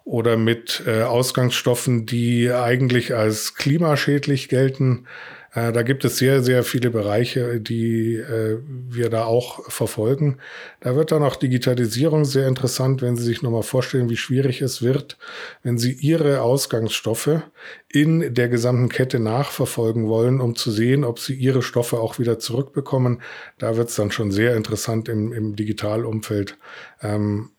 oder 0.07 0.37
mit 0.37 0.83
äh, 0.87 1.01
Ausgangsstoffen, 1.03 2.05
die 2.05 2.49
eigentlich 2.49 3.13
als 3.13 3.55
klimaschädlich 3.55 4.47
gelten. 4.47 5.05
Äh, 5.53 5.73
da 5.73 5.81
gibt 5.81 6.05
es 6.05 6.17
sehr, 6.17 6.41
sehr 6.41 6.63
viele 6.63 6.91
Bereiche, 6.91 7.59
die 7.59 8.15
äh, 8.15 8.57
wir 8.63 9.09
da 9.09 9.25
auch 9.25 9.69
verfolgen. 9.69 10.37
Da 10.79 10.95
wird 10.95 11.11
dann 11.11 11.23
auch 11.23 11.35
Digitalisierung 11.35 12.23
sehr 12.23 12.47
interessant, 12.47 13.01
wenn 13.01 13.17
Sie 13.17 13.23
sich 13.25 13.41
nochmal 13.41 13.63
vorstellen, 13.63 14.09
wie 14.09 14.15
schwierig 14.15 14.61
es 14.61 14.81
wird, 14.81 15.17
wenn 15.61 15.77
Sie 15.77 15.91
Ihre 15.91 16.41
Ausgangsstoffe 16.41 17.41
in 17.89 18.33
der 18.33 18.47
gesamten 18.47 18.87
Kette 18.87 19.19
nachverfolgen 19.19 20.07
wollen, 20.07 20.39
um 20.39 20.55
zu 20.55 20.71
sehen, 20.71 21.03
ob 21.03 21.19
Sie 21.19 21.33
Ihre 21.33 21.61
Stoffe 21.61 21.99
auch 21.99 22.17
wieder 22.17 22.39
zurückbekommen. 22.39 23.21
Da 23.57 23.75
wird 23.75 23.89
es 23.89 23.95
dann 23.95 24.11
schon 24.11 24.31
sehr 24.31 24.55
interessant 24.55 25.09
im, 25.09 25.33
im 25.33 25.57
Digitalumfeld. 25.57 26.57
Ähm, 27.01 27.49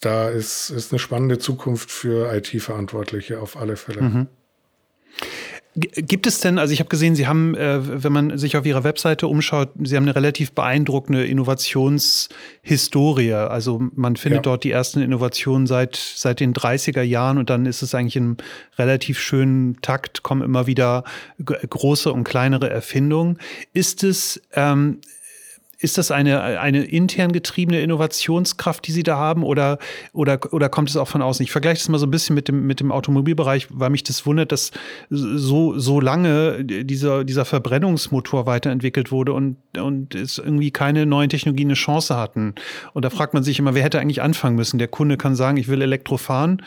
da 0.00 0.28
ist, 0.28 0.70
ist 0.70 0.92
eine 0.92 0.98
spannende 0.98 1.38
Zukunft 1.38 1.90
für 1.90 2.32
IT-Verantwortliche 2.34 3.40
auf 3.40 3.56
alle 3.56 3.76
Fälle. 3.76 4.02
Mhm. 4.02 4.26
Gibt 5.78 6.26
es 6.26 6.40
denn, 6.40 6.58
also 6.58 6.72
ich 6.72 6.80
habe 6.80 6.88
gesehen, 6.88 7.14
Sie 7.14 7.26
haben, 7.26 7.54
äh, 7.54 8.02
wenn 8.02 8.10
man 8.10 8.38
sich 8.38 8.56
auf 8.56 8.64
Ihrer 8.64 8.82
Webseite 8.82 9.26
umschaut, 9.26 9.68
Sie 9.84 9.94
haben 9.94 10.04
eine 10.04 10.16
relativ 10.16 10.52
beeindruckende 10.52 11.26
Innovationshistorie. 11.26 13.34
Also 13.34 13.82
man 13.94 14.16
findet 14.16 14.38
ja. 14.38 14.42
dort 14.42 14.64
die 14.64 14.70
ersten 14.70 15.02
Innovationen 15.02 15.66
seit, 15.66 15.96
seit 15.96 16.40
den 16.40 16.54
30er 16.54 17.02
Jahren 17.02 17.36
und 17.36 17.50
dann 17.50 17.66
ist 17.66 17.82
es 17.82 17.94
eigentlich 17.94 18.16
in 18.16 18.38
relativ 18.78 19.20
schönen 19.20 19.78
Takt, 19.82 20.22
kommen 20.22 20.40
immer 20.40 20.66
wieder 20.66 21.04
große 21.44 22.10
und 22.10 22.24
kleinere 22.24 22.70
Erfindungen. 22.70 23.36
Ist 23.74 24.02
es, 24.02 24.40
ähm, 24.54 25.02
ist 25.78 25.98
das 25.98 26.10
eine, 26.10 26.40
eine 26.58 26.84
intern 26.84 27.32
getriebene 27.32 27.80
Innovationskraft, 27.80 28.86
die 28.86 28.92
Sie 28.92 29.02
da 29.02 29.16
haben, 29.16 29.42
oder, 29.42 29.78
oder, 30.12 30.38
oder 30.52 30.68
kommt 30.68 30.88
es 30.88 30.96
auch 30.96 31.08
von 31.08 31.20
außen? 31.20 31.42
Ich 31.42 31.52
vergleiche 31.52 31.78
das 31.78 31.88
mal 31.88 31.98
so 31.98 32.06
ein 32.06 32.10
bisschen 32.10 32.34
mit 32.34 32.48
dem, 32.48 32.66
mit 32.66 32.80
dem 32.80 32.90
Automobilbereich, 32.90 33.68
weil 33.70 33.90
mich 33.90 34.02
das 34.02 34.24
wundert, 34.24 34.52
dass 34.52 34.70
so, 35.10 35.78
so 35.78 36.00
lange 36.00 36.64
dieser, 36.64 37.24
dieser 37.24 37.44
Verbrennungsmotor 37.44 38.46
weiterentwickelt 38.46 39.12
wurde 39.12 39.34
und, 39.34 39.56
und 39.78 40.14
es 40.14 40.38
irgendwie 40.38 40.70
keine 40.70 41.04
neuen 41.04 41.28
Technologien 41.28 41.68
eine 41.68 41.74
Chance 41.74 42.16
hatten. 42.16 42.54
Und 42.94 43.04
da 43.04 43.10
fragt 43.10 43.34
man 43.34 43.42
sich 43.42 43.58
immer, 43.58 43.74
wer 43.74 43.82
hätte 43.82 44.00
eigentlich 44.00 44.22
anfangen 44.22 44.56
müssen? 44.56 44.78
Der 44.78 44.88
Kunde 44.88 45.18
kann 45.18 45.36
sagen, 45.36 45.58
ich 45.58 45.68
will 45.68 45.82
Elektro 45.82 46.16
fahren, 46.16 46.62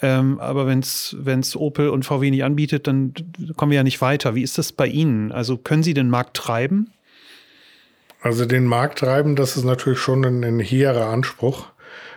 ähm, 0.00 0.40
aber 0.40 0.66
wenn 0.66 0.80
es 0.80 1.56
Opel 1.56 1.90
und 1.90 2.04
VW 2.04 2.30
nicht 2.30 2.44
anbietet, 2.44 2.86
dann 2.86 3.12
kommen 3.56 3.70
wir 3.70 3.76
ja 3.76 3.84
nicht 3.84 4.00
weiter. 4.00 4.34
Wie 4.34 4.42
ist 4.42 4.56
das 4.56 4.72
bei 4.72 4.86
Ihnen? 4.86 5.32
Also 5.32 5.58
können 5.58 5.82
Sie 5.82 5.94
den 5.94 6.08
Markt 6.08 6.36
treiben? 6.36 6.93
Also 8.24 8.46
den 8.46 8.64
Markt 8.64 9.00
treiben, 9.00 9.36
das 9.36 9.58
ist 9.58 9.64
natürlich 9.64 9.98
schon 9.98 10.24
ein, 10.24 10.42
ein 10.44 10.58
hehrer 10.58 11.10
Anspruch 11.10 11.66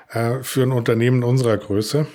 äh, 0.09 0.41
für 0.41 0.63
ein 0.63 0.71
Unternehmen 0.71 1.21
unserer 1.21 1.57
Größe. 1.57 2.07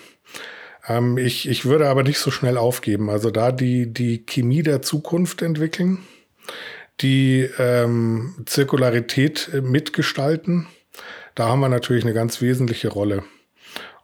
Ähm, 0.89 1.19
ich, 1.19 1.47
ich 1.47 1.67
würde 1.67 1.91
aber 1.91 2.03
nicht 2.03 2.19
so 2.19 2.31
schnell 2.31 2.57
aufgeben. 2.57 3.11
Also 3.11 3.31
da 3.31 3.53
die, 3.53 3.93
die 3.93 4.25
Chemie 4.25 4.63
der 4.63 4.81
Zukunft 4.81 5.43
entwickeln, 5.43 5.99
die 7.03 7.47
ähm, 7.59 8.35
Zirkularität 8.47 9.51
äh, 9.53 9.61
mitgestalten, 9.61 10.69
da 11.35 11.49
haben 11.49 11.61
wir 11.61 11.69
natürlich 11.69 12.05
eine 12.05 12.15
ganz 12.15 12.41
wesentliche 12.41 12.89
Rolle. 12.89 13.25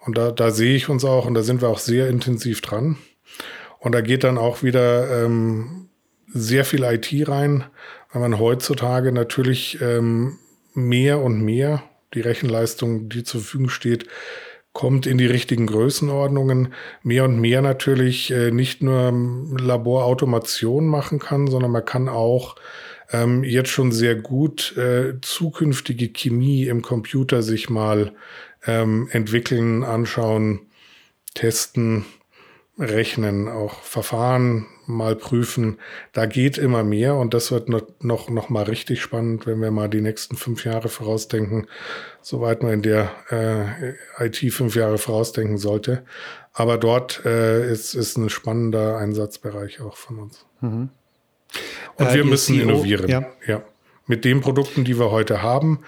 Und 0.01 0.19
da, 0.19 0.33
da 0.33 0.51
sehe 0.51 0.77
ich 0.77 0.91
uns 0.91 1.03
auch 1.07 1.25
und 1.25 1.33
da 1.33 1.43
sind 1.43 1.63
wir 1.63 1.71
auch 1.71 1.79
sehr 1.79 2.09
intensiv 2.09 2.61
dran. 2.61 2.99
Und 3.79 3.93
da 3.93 4.03
geht 4.03 4.23
dann 4.23 4.37
auch 4.37 4.63
wieder 4.63 5.25
ähm, 5.25 5.89
sehr 6.27 6.67
viel 6.67 6.85
IT 6.85 7.11
rein, 7.27 7.65
weil 8.13 8.23
man 8.23 8.39
heutzutage 8.39 9.13
natürlich 9.13 9.81
ähm, 9.81 10.39
mehr 10.75 11.21
und 11.21 11.43
mehr 11.43 11.83
die 12.15 12.21
Rechenleistung, 12.21 13.09
die 13.09 13.25
zur 13.25 13.41
Verfügung 13.41 13.69
steht, 13.69 14.07
kommt 14.73 15.07
in 15.07 15.19
die 15.19 15.27
richtigen 15.27 15.67
Größenordnungen, 15.67 16.73
mehr 17.03 17.25
und 17.25 17.41
mehr 17.41 17.63
natürlich 17.63 18.31
äh, 18.31 18.51
nicht 18.51 18.83
nur 18.83 19.13
Laborautomation 19.59 20.87
machen 20.87 21.19
kann, 21.19 21.49
sondern 21.49 21.73
man 21.73 21.85
kann 21.85 22.09
auch 22.09 22.57
ähm, 23.11 23.43
jetzt 23.45 23.71
schon 23.71 23.93
sehr 23.93 24.15
gut 24.15 24.77
äh, 24.77 25.15
zukünftige 25.21 26.11
Chemie 26.11 26.67
im 26.67 26.83
Computer 26.83 27.43
sich 27.43 27.69
mal 27.69 28.13
ähm, 28.67 29.09
entwickeln, 29.11 29.83
anschauen, 29.83 30.61
testen, 31.35 32.05
rechnen, 32.79 33.49
auch 33.49 33.83
Verfahren 33.83 34.67
mal 34.87 35.17
prüfen. 35.17 35.79
Da 36.13 36.27
geht 36.27 36.59
immer 36.59 36.85
mehr 36.85 37.17
und 37.17 37.35
das 37.35 37.51
wird 37.51 37.69
noch, 37.69 37.83
noch 38.01 38.49
mal 38.49 38.63
richtig 38.65 39.03
spannend, 39.03 39.47
wenn 39.47 39.61
wir 39.61 39.71
mal 39.71 39.89
die 39.89 40.01
nächsten 40.01 40.37
fünf 40.37 40.65
Jahre 40.65 40.89
vorausdenken, 40.89 41.67
soweit 42.23 42.63
man 42.63 42.75
in 42.75 42.83
der 42.83 43.11
äh, 43.31 44.27
IT 44.27 44.53
fünf 44.53 44.77
Jahre 44.77 44.99
vorausdenken 44.99 45.59
sollte. 45.59 46.05
Aber 46.53 46.79
dort 46.79 47.25
äh, 47.25 47.71
ist, 47.71 47.95
ist 47.95 48.17
ein 48.17 48.31
spannender 48.31 48.97
Einsatzbereich 48.99 49.81
auch 49.81 49.97
von 49.97 50.19
uns. 50.19 50.47
Mhm. 50.61 50.91
Und 51.97 52.07
äh, 52.07 52.15
wir 52.15 52.25
müssen 52.25 52.55
CEO, 52.55 52.69
innovieren. 52.69 53.09
Ja. 53.09 53.27
ja. 53.47 53.63
mit 54.07 54.25
den 54.25 54.41
Produkten, 54.41 54.85
die 54.85 54.99
wir 54.99 55.11
heute 55.11 55.43
haben, 55.43 55.81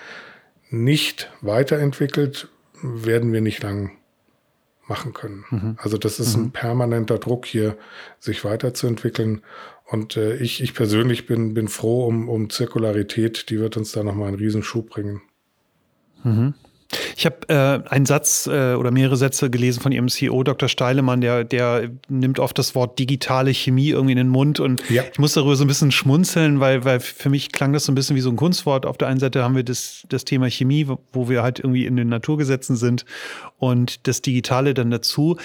nicht 0.71 1.31
weiterentwickelt, 1.41 2.49
werden 2.83 3.33
wir 3.33 3.41
nicht 3.41 3.63
lang 3.63 3.93
machen 4.91 5.15
können. 5.15 5.45
Mhm. 5.49 5.77
Also 5.79 5.97
das 5.97 6.21
ist 6.21 6.37
mhm. 6.37 6.45
ein 6.45 6.51
permanenter 6.51 7.19
Druck 7.19 7.47
hier, 7.47 7.79
sich 8.19 8.45
weiterzuentwickeln. 8.45 9.41
Und 9.87 10.19
äh, 10.19 10.37
ich, 10.37 10.63
ich 10.63 10.75
persönlich 10.75 11.27
bin, 11.27 11.55
bin 11.55 11.69
froh 11.69 12.07
um, 12.07 12.29
um 12.29 12.51
Zirkularität, 12.51 13.49
die 13.49 13.59
wird 13.59 13.79
uns 13.79 13.93
da 13.93 14.03
nochmal 14.03 14.29
einen 14.29 14.37
Riesenschub 14.37 14.91
bringen. 14.91 15.23
Mhm. 16.23 16.55
Ich 17.17 17.25
habe 17.25 17.49
äh, 17.49 17.89
einen 17.89 18.07
Satz 18.07 18.47
äh, 18.47 18.75
oder 18.75 18.91
mehrere 18.91 19.17
Sätze 19.17 19.49
gelesen 19.49 19.81
von 19.81 19.93
Ihrem 19.93 20.09
CEO, 20.09 20.43
Dr. 20.43 20.69
Steilemann, 20.69 21.21
der, 21.21 21.45
der 21.45 21.91
nimmt 22.09 22.41
oft 22.41 22.59
das 22.59 22.75
Wort 22.75 22.99
digitale 22.99 23.53
Chemie 23.53 23.91
irgendwie 23.91 24.13
in 24.13 24.19
den 24.19 24.29
Mund 24.29 24.59
und 24.59 24.83
ja. 24.91 25.05
ich 25.13 25.19
muss 25.19 25.35
darüber 25.35 25.55
so 25.55 25.65
ein 25.65 25.69
bisschen 25.69 25.93
schmunzeln, 25.93 26.59
weil, 26.59 26.85
weil 26.85 26.99
für 26.99 27.31
mich 27.31 27.53
klang 27.53 27.73
das 27.73 27.85
so 27.85 27.93
ein 27.93 27.95
bisschen 27.95 28.17
wie 28.17 28.21
so 28.21 28.31
ein 28.31 28.37
Kunstwort. 28.37 28.87
Auf 28.87 28.99
der 28.99 29.09
einen 29.09 29.21
Seite 29.21 29.45
haben 29.45 29.55
wir 29.55 29.63
das, 29.63 30.05
das 30.09 30.25
Thema 30.25 30.51
Chemie, 30.51 30.89
wo 31.13 31.29
wir 31.29 31.43
halt 31.43 31.61
irgendwie 31.61 31.87
in 31.87 31.97
den 31.97 32.09
Naturgesetzen 32.09 32.75
sind 32.75 33.05
und 33.59 34.09
das 34.09 34.23
Digitale 34.23 34.75
dann 34.75 34.91
dazu. 34.91 35.37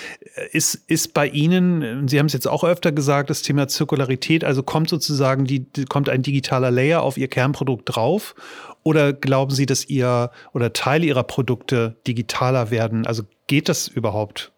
Ist, 0.51 0.81
ist 0.87 1.13
bei 1.13 1.27
Ihnen, 1.27 2.07
Sie 2.07 2.17
haben 2.17 2.25
es 2.25 2.33
jetzt 2.33 2.47
auch 2.47 2.63
öfter 2.63 2.91
gesagt, 2.91 3.29
das 3.29 3.43
Thema 3.43 3.67
Zirkularität, 3.67 4.43
also 4.43 4.63
kommt 4.63 4.89
sozusagen 4.89 5.45
die, 5.45 5.65
kommt 5.89 6.09
ein 6.09 6.23
digitaler 6.23 6.71
Layer 6.71 7.03
auf 7.03 7.17
Ihr 7.17 7.27
Kernprodukt 7.27 7.95
drauf 7.95 8.33
oder 8.85 9.13
glauben 9.13 9.51
Sie, 9.51 9.65
dass 9.65 9.83
ihr 9.89 10.29
oder 10.53 10.71
Teile 10.71 11.07
Ihrer 11.07 11.23
Produkte 11.23 11.97
digitaler 12.07 12.69
werden? 12.69 13.05
Also 13.07 13.23
geht 13.47 13.67
das 13.67 13.87
überhaupt? 13.87 14.51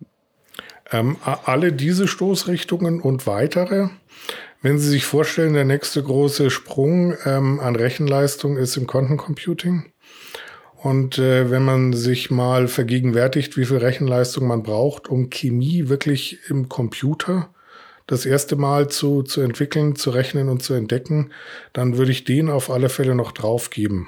Ähm, 0.92 1.16
alle 1.24 1.72
diese 1.72 2.08
Stoßrichtungen 2.08 3.02
und 3.02 3.26
weitere. 3.26 3.88
Wenn 4.62 4.80
Sie 4.80 4.90
sich 4.90 5.06
vorstellen, 5.06 5.54
der 5.54 5.66
nächste 5.66 6.04
große 6.04 6.50
Sprung 6.50 7.16
ähm, 7.26 7.60
an 7.62 7.76
Rechenleistung 7.76 8.58
ist 8.58 8.76
im 8.76 8.86
Quantum 8.86 9.18
Computing. 9.18 9.92
Und 10.76 11.18
äh, 11.20 11.50
wenn 11.50 11.64
man 11.64 11.94
sich 11.94 12.30
mal 12.30 12.68
vergegenwärtigt, 12.68 13.56
wie 13.56 13.66
viel 13.66 13.78
Rechenleistung 13.78 14.46
man 14.46 14.62
braucht, 14.62 15.08
um 15.08 15.30
Chemie 15.30 15.88
wirklich 15.88 16.40
im 16.50 16.68
Computer 16.68 17.50
das 18.08 18.26
erste 18.26 18.58
Mal 18.58 18.90
zu, 18.90 19.24
zu 19.24 19.42
entwickeln, 19.42 19.96
zu 19.96 20.10
rechnen 20.10 20.50
und 20.50 20.64
zu 20.64 20.74
entdecken, 20.74 21.32
dann 21.74 21.98
würde 21.98 22.12
ich 22.12 22.26
den 22.26 22.50
auf 22.50 22.70
alle 22.70 22.90
Fälle 22.90 23.16
noch 23.16 23.32
draufgeben. 23.32 24.08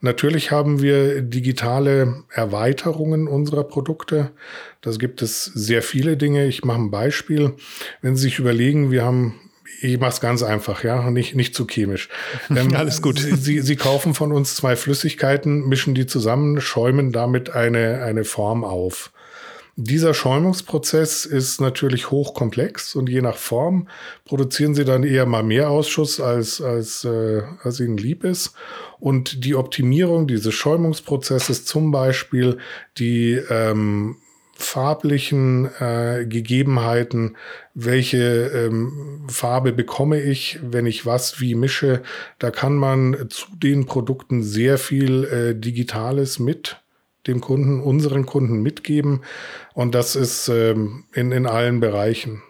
Natürlich 0.00 0.50
haben 0.50 0.80
wir 0.80 1.22
digitale 1.22 2.22
Erweiterungen 2.30 3.26
unserer 3.26 3.64
Produkte. 3.64 4.30
Das 4.80 4.98
gibt 4.98 5.22
es 5.22 5.44
sehr 5.44 5.82
viele 5.82 6.16
Dinge. 6.16 6.46
Ich 6.46 6.64
mache 6.64 6.80
ein 6.80 6.90
Beispiel. 6.90 7.54
Wenn 8.00 8.14
Sie 8.14 8.22
sich 8.22 8.38
überlegen, 8.38 8.90
wir 8.90 9.04
haben 9.04 9.34
ich 9.80 10.00
mache 10.00 10.10
es 10.10 10.20
ganz 10.20 10.42
einfach, 10.42 10.82
ja, 10.82 11.10
nicht, 11.10 11.34
nicht 11.34 11.54
zu 11.54 11.66
chemisch. 11.66 12.08
Ähm, 12.50 12.74
Alles 12.74 13.02
gut. 13.02 13.18
Sie, 13.18 13.36
Sie, 13.36 13.60
Sie 13.60 13.76
kaufen 13.76 14.14
von 14.14 14.32
uns 14.32 14.56
zwei 14.56 14.74
Flüssigkeiten, 14.74 15.68
mischen 15.68 15.94
die 15.94 16.06
zusammen, 16.06 16.60
schäumen 16.60 17.12
damit 17.12 17.50
eine, 17.50 18.02
eine 18.02 18.24
Form 18.24 18.64
auf. 18.64 19.12
Dieser 19.80 20.12
Schäumungsprozess 20.12 21.24
ist 21.24 21.60
natürlich 21.60 22.10
hochkomplex 22.10 22.96
und 22.96 23.08
je 23.08 23.22
nach 23.22 23.36
Form 23.36 23.86
produzieren 24.24 24.74
sie 24.74 24.84
dann 24.84 25.04
eher 25.04 25.24
mal 25.24 25.44
mehr 25.44 25.70
Ausschuss, 25.70 26.18
als, 26.18 26.60
als, 26.60 27.04
äh, 27.04 27.42
als 27.62 27.78
ihnen 27.78 27.96
lieb 27.96 28.24
ist. 28.24 28.54
Und 28.98 29.44
die 29.44 29.54
Optimierung 29.54 30.26
dieses 30.26 30.52
Schäumungsprozesses, 30.52 31.64
zum 31.64 31.92
Beispiel 31.92 32.58
die 32.98 33.34
ähm, 33.50 34.16
farblichen 34.54 35.70
äh, 35.78 36.26
Gegebenheiten, 36.28 37.36
welche 37.72 38.48
ähm, 38.48 39.26
Farbe 39.28 39.72
bekomme 39.72 40.20
ich, 40.20 40.58
wenn 40.60 40.86
ich 40.86 41.06
was 41.06 41.40
wie 41.40 41.54
mische, 41.54 42.02
da 42.40 42.50
kann 42.50 42.74
man 42.74 43.28
zu 43.30 43.46
den 43.54 43.86
Produkten 43.86 44.42
sehr 44.42 44.76
viel 44.76 45.22
äh, 45.22 45.54
Digitales 45.54 46.40
mit 46.40 46.78
dem 47.26 47.40
Kunden, 47.40 47.80
unseren 47.80 48.26
Kunden 48.26 48.62
mitgeben. 48.62 49.22
Und 49.74 49.94
das 49.94 50.16
ist 50.16 50.48
ähm, 50.48 51.04
in, 51.12 51.32
in 51.32 51.46
allen 51.46 51.80
Bereichen. 51.80 52.42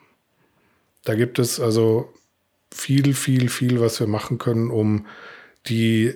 Da 1.04 1.14
gibt 1.14 1.38
es 1.38 1.58
also 1.58 2.12
viel, 2.72 3.14
viel, 3.14 3.48
viel, 3.48 3.80
was 3.80 3.98
wir 3.98 4.06
machen 4.06 4.38
können, 4.38 4.70
um 4.70 5.06
die 5.66 6.14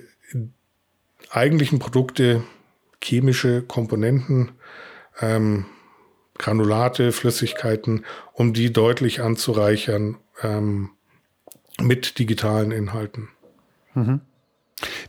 eigentlichen 1.29 1.79
Produkte, 1.79 2.43
chemische 3.01 3.63
Komponenten, 3.63 4.51
ähm, 5.19 5.65
Granulate, 6.37 7.11
Flüssigkeiten, 7.11 8.05
um 8.33 8.53
die 8.53 8.71
deutlich 8.73 9.21
anzureichern 9.21 10.17
ähm, 10.41 10.91
mit 11.79 12.17
digitalen 12.19 12.71
Inhalten. 12.71 13.29
Mhm. 13.93 14.21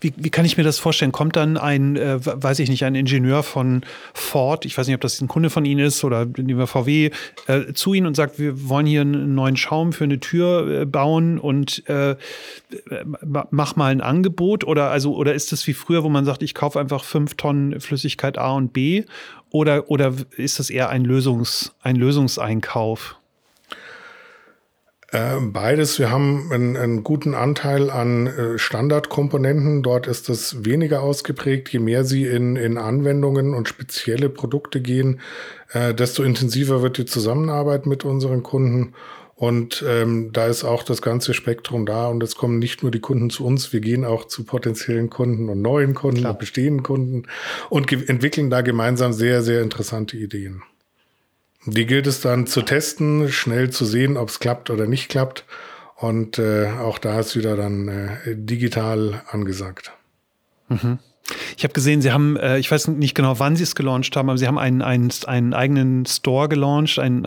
Wie, 0.01 0.13
wie 0.17 0.31
kann 0.31 0.45
ich 0.45 0.57
mir 0.57 0.63
das 0.63 0.79
vorstellen? 0.79 1.13
Kommt 1.13 1.37
dann 1.37 1.57
ein, 1.57 1.97
äh, 1.97 2.19
weiß 2.25 2.59
ich 2.59 2.69
nicht, 2.69 2.85
ein 2.85 2.95
Ingenieur 2.95 3.43
von 3.43 3.83
Ford, 4.13 4.65
ich 4.67 4.77
weiß 4.77 4.87
nicht, 4.87 4.95
ob 4.95 5.01
das 5.01 5.21
ein 5.21 5.29
Kunde 5.29 5.51
von 5.51 5.65
Ihnen 5.65 5.85
ist 5.85 6.05
oder 6.05 6.27
lieber 6.37 6.67
VW, 6.67 7.11
äh, 7.47 7.73
zu 7.73 7.95
Ihnen 7.95 8.07
und 8.07 8.15
sagt, 8.15 8.39
wir 8.39 8.69
wollen 8.69 8.87
hier 8.87 9.01
einen 9.01 9.35
neuen 9.35 9.57
Schaum 9.57 9.93
für 9.93 10.05
eine 10.05 10.21
Tür 10.21 10.83
äh, 10.83 10.87
bauen 10.87 11.39
und 11.39 11.89
äh, 11.89 12.17
mach 13.51 13.77
mal 13.77 13.93
ein 13.93 14.01
Angebot? 14.01 14.65
Oder, 14.65 14.91
also, 14.91 15.15
oder 15.15 15.35
ist 15.35 15.53
das 15.53 15.67
wie 15.67 15.75
früher, 15.75 16.05
wo 16.05 16.09
man 16.09 16.25
sagt, 16.25 16.43
ich 16.43 16.55
kaufe 16.55 16.79
einfach 16.79 17.05
fünf 17.05 17.35
Tonnen 17.35 17.81
Flüssigkeit 17.81 18.39
A 18.39 18.53
und 18.53 18.73
B? 18.73 19.05
Oder, 19.51 19.91
oder 19.91 20.15
ist 20.37 20.59
das 20.59 20.71
eher 20.71 20.89
ein, 20.89 21.07
Lösungs-, 21.07 21.73
ein 21.83 21.97
Lösungseinkauf? 21.97 23.17
Äh, 25.15 25.39
beides. 25.41 26.01
Wir 26.01 26.11
haben 26.11 26.51
einen, 26.51 26.77
einen 26.77 27.05
guten 27.05 27.35
Anteil 27.35 27.89
an 27.89 28.27
äh, 28.27 28.59
Standardkomponenten. 28.59 29.85
Dort 29.85 30.09
ist 30.09 30.29
es 30.29 30.65
weniger 30.65 31.03
ausgeprägt. 31.03 31.69
Je 31.69 31.79
mehr 31.79 32.05
sie 32.05 32.27
in, 32.27 32.57
in 32.57 32.79
Anwendungen 32.79 33.55
und 33.55 33.69
spezielle 33.69 34.29
Produkte 34.29 34.81
gehen, 34.81 35.21
äh, 35.71 35.95
desto 35.95 36.25
intensiver 36.25 36.83
wird 36.83 36.99
die 36.99 37.05
Zusammenarbeit 37.05 37.87
mit 37.87 38.05
unseren 38.05 38.43
Kunden. 38.43 38.95
Und 39.37 39.85
ähm, 39.89 40.31
da 40.33 40.47
ist 40.47 40.65
auch 40.65 40.83
das 40.83 41.01
ganze 41.01 41.33
Spektrum 41.33 41.87
da. 41.87 42.09
Und 42.09 42.21
es 42.25 42.35
kommen 42.35 42.59
nicht 42.59 42.83
nur 42.83 42.91
die 42.91 43.01
Kunden 43.01 43.31
zu 43.31 43.47
uns, 43.47 43.73
wir 43.73 43.81
gehen 43.81 44.05
auch 44.05 44.25
zu 44.25 44.43
potenziellen 44.43 45.11
Kunden 45.11 45.49
und 45.49 45.63
neuen 45.63 45.95
Kunden 45.95 46.23
Klar. 46.23 46.33
und 46.33 46.41
bestehenden 46.41 46.83
Kunden 46.83 47.23
und 47.71 47.93
entwickeln 48.09 48.51
da 48.51 48.63
gemeinsam 48.63 49.13
sehr, 49.13 49.43
sehr 49.43 49.63
interessante 49.63 50.17
Ideen. 50.17 50.65
Die 51.67 51.87
gilt 51.87 52.07
es 52.07 52.21
dann 52.21 52.47
zu 52.47 52.63
testen, 52.63 53.31
schnell 53.33 53.71
zu 53.71 53.85
sehen, 53.85 54.17
ob 54.17 54.29
es 54.29 54.39
klappt 54.39 54.71
oder 54.71 54.87
nicht 54.87 55.09
klappt. 55.09 55.45
Und 55.97 56.39
äh, 56.39 56.69
auch 56.69 56.99
da 56.99 57.21
ist 57.21 57.37
wieder 57.37 57.57
dann 57.57 57.89
äh, 57.89 58.37
digital 58.37 59.23
angesagt. 59.31 59.93
Mhm. 60.69 60.99
Ich 61.57 61.65
habe 61.65 61.73
gesehen, 61.73 62.03
Sie 62.03 62.13
haben, 62.13 62.37
äh, 62.37 62.59
ich 62.59 62.71
weiß 62.71 62.89
nicht 62.89 63.15
genau, 63.15 63.39
wann 63.39 63.57
Sie 63.57 63.63
es 63.63 63.75
gelauncht 63.75 64.15
haben, 64.17 64.29
aber 64.29 64.37
Sie 64.37 64.47
haben 64.47 64.59
einen, 64.59 64.83
einen, 64.83 65.11
einen 65.27 65.55
eigenen 65.55 66.05
Store 66.05 66.49
gelauncht, 66.49 66.99
einen, 66.99 67.25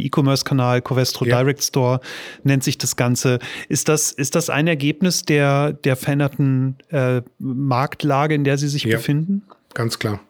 E-Commerce-Kanal, 0.00 0.82
Covestro 0.82 1.24
ja. 1.24 1.40
Direct 1.40 1.64
Store 1.64 2.00
nennt 2.44 2.62
sich 2.62 2.78
das 2.78 2.94
Ganze. 2.94 3.40
Ist 3.68 3.88
das, 3.88 4.12
ist 4.12 4.36
das 4.36 4.50
ein 4.50 4.68
Ergebnis 4.68 5.24
der, 5.24 5.72
der 5.72 5.96
veränderten 5.96 6.76
äh, 6.90 7.22
Marktlage, 7.38 8.34
in 8.34 8.44
der 8.44 8.58
Sie 8.58 8.68
sich 8.68 8.84
ja, 8.84 8.98
befinden? 8.98 9.42
Ganz 9.72 9.98
klar. 9.98 10.20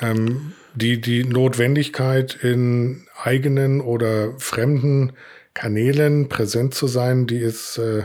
Ähm, 0.00 0.52
die, 0.74 1.00
die 1.00 1.24
Notwendigkeit 1.24 2.34
in 2.42 3.06
eigenen 3.22 3.80
oder 3.80 4.32
fremden 4.38 5.12
Kanälen 5.54 6.28
präsent 6.28 6.74
zu 6.74 6.86
sein, 6.86 7.26
die 7.26 7.38
ist 7.38 7.76
äh, 7.78 8.04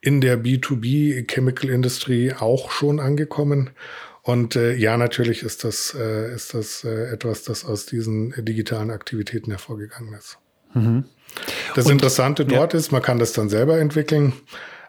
in 0.00 0.20
der 0.20 0.42
B2B 0.42 1.30
Chemical 1.30 1.70
Industry 1.70 2.34
auch 2.38 2.70
schon 2.70 2.98
angekommen. 2.98 3.70
Und 4.22 4.56
äh, 4.56 4.74
ja, 4.74 4.96
natürlich 4.96 5.42
ist 5.42 5.64
das, 5.64 5.96
äh, 5.98 6.34
ist 6.34 6.54
das 6.54 6.84
äh, 6.84 7.12
etwas, 7.12 7.44
das 7.44 7.64
aus 7.64 7.86
diesen 7.86 8.34
digitalen 8.44 8.90
Aktivitäten 8.90 9.50
hervorgegangen 9.50 10.12
ist. 10.14 10.38
Mhm. 10.74 11.04
Das 11.74 11.86
Und, 11.86 11.92
Interessante 11.92 12.44
dort 12.44 12.72
ja. 12.72 12.78
ist, 12.78 12.90
man 12.90 13.00
kann 13.00 13.18
das 13.18 13.32
dann 13.32 13.48
selber 13.48 13.78
entwickeln. 13.78 14.32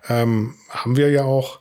Ähm, 0.07 0.55
haben 0.69 0.97
wir 0.97 1.09
ja 1.11 1.23
auch. 1.23 1.59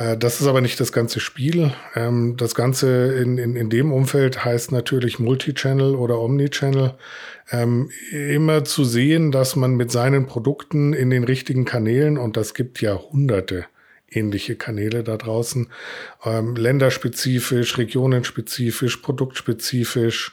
Äh, 0.00 0.16
das 0.16 0.40
ist 0.40 0.46
aber 0.46 0.60
nicht 0.60 0.80
das 0.80 0.92
ganze 0.92 1.20
Spiel. 1.20 1.72
Ähm, 1.94 2.36
das 2.36 2.54
Ganze 2.54 3.14
in, 3.14 3.38
in, 3.38 3.54
in 3.54 3.70
dem 3.70 3.92
Umfeld 3.92 4.44
heißt 4.44 4.72
natürlich 4.72 5.18
Multichannel 5.18 5.94
oder 5.94 6.18
Omnichannel. 6.18 6.94
Ähm, 7.52 7.90
immer 8.12 8.64
zu 8.64 8.84
sehen, 8.84 9.30
dass 9.30 9.56
man 9.56 9.74
mit 9.74 9.92
seinen 9.92 10.26
Produkten 10.26 10.92
in 10.92 11.10
den 11.10 11.24
richtigen 11.24 11.64
Kanälen, 11.64 12.16
und 12.16 12.36
das 12.36 12.54
gibt 12.54 12.80
ja 12.80 12.94
hunderte 12.94 13.66
ähnliche 14.12 14.56
Kanäle 14.56 15.04
da 15.04 15.16
draußen, 15.16 15.68
ähm, 16.24 16.56
länderspezifisch, 16.56 17.78
regionenspezifisch, 17.78 18.96
produktspezifisch, 18.96 20.32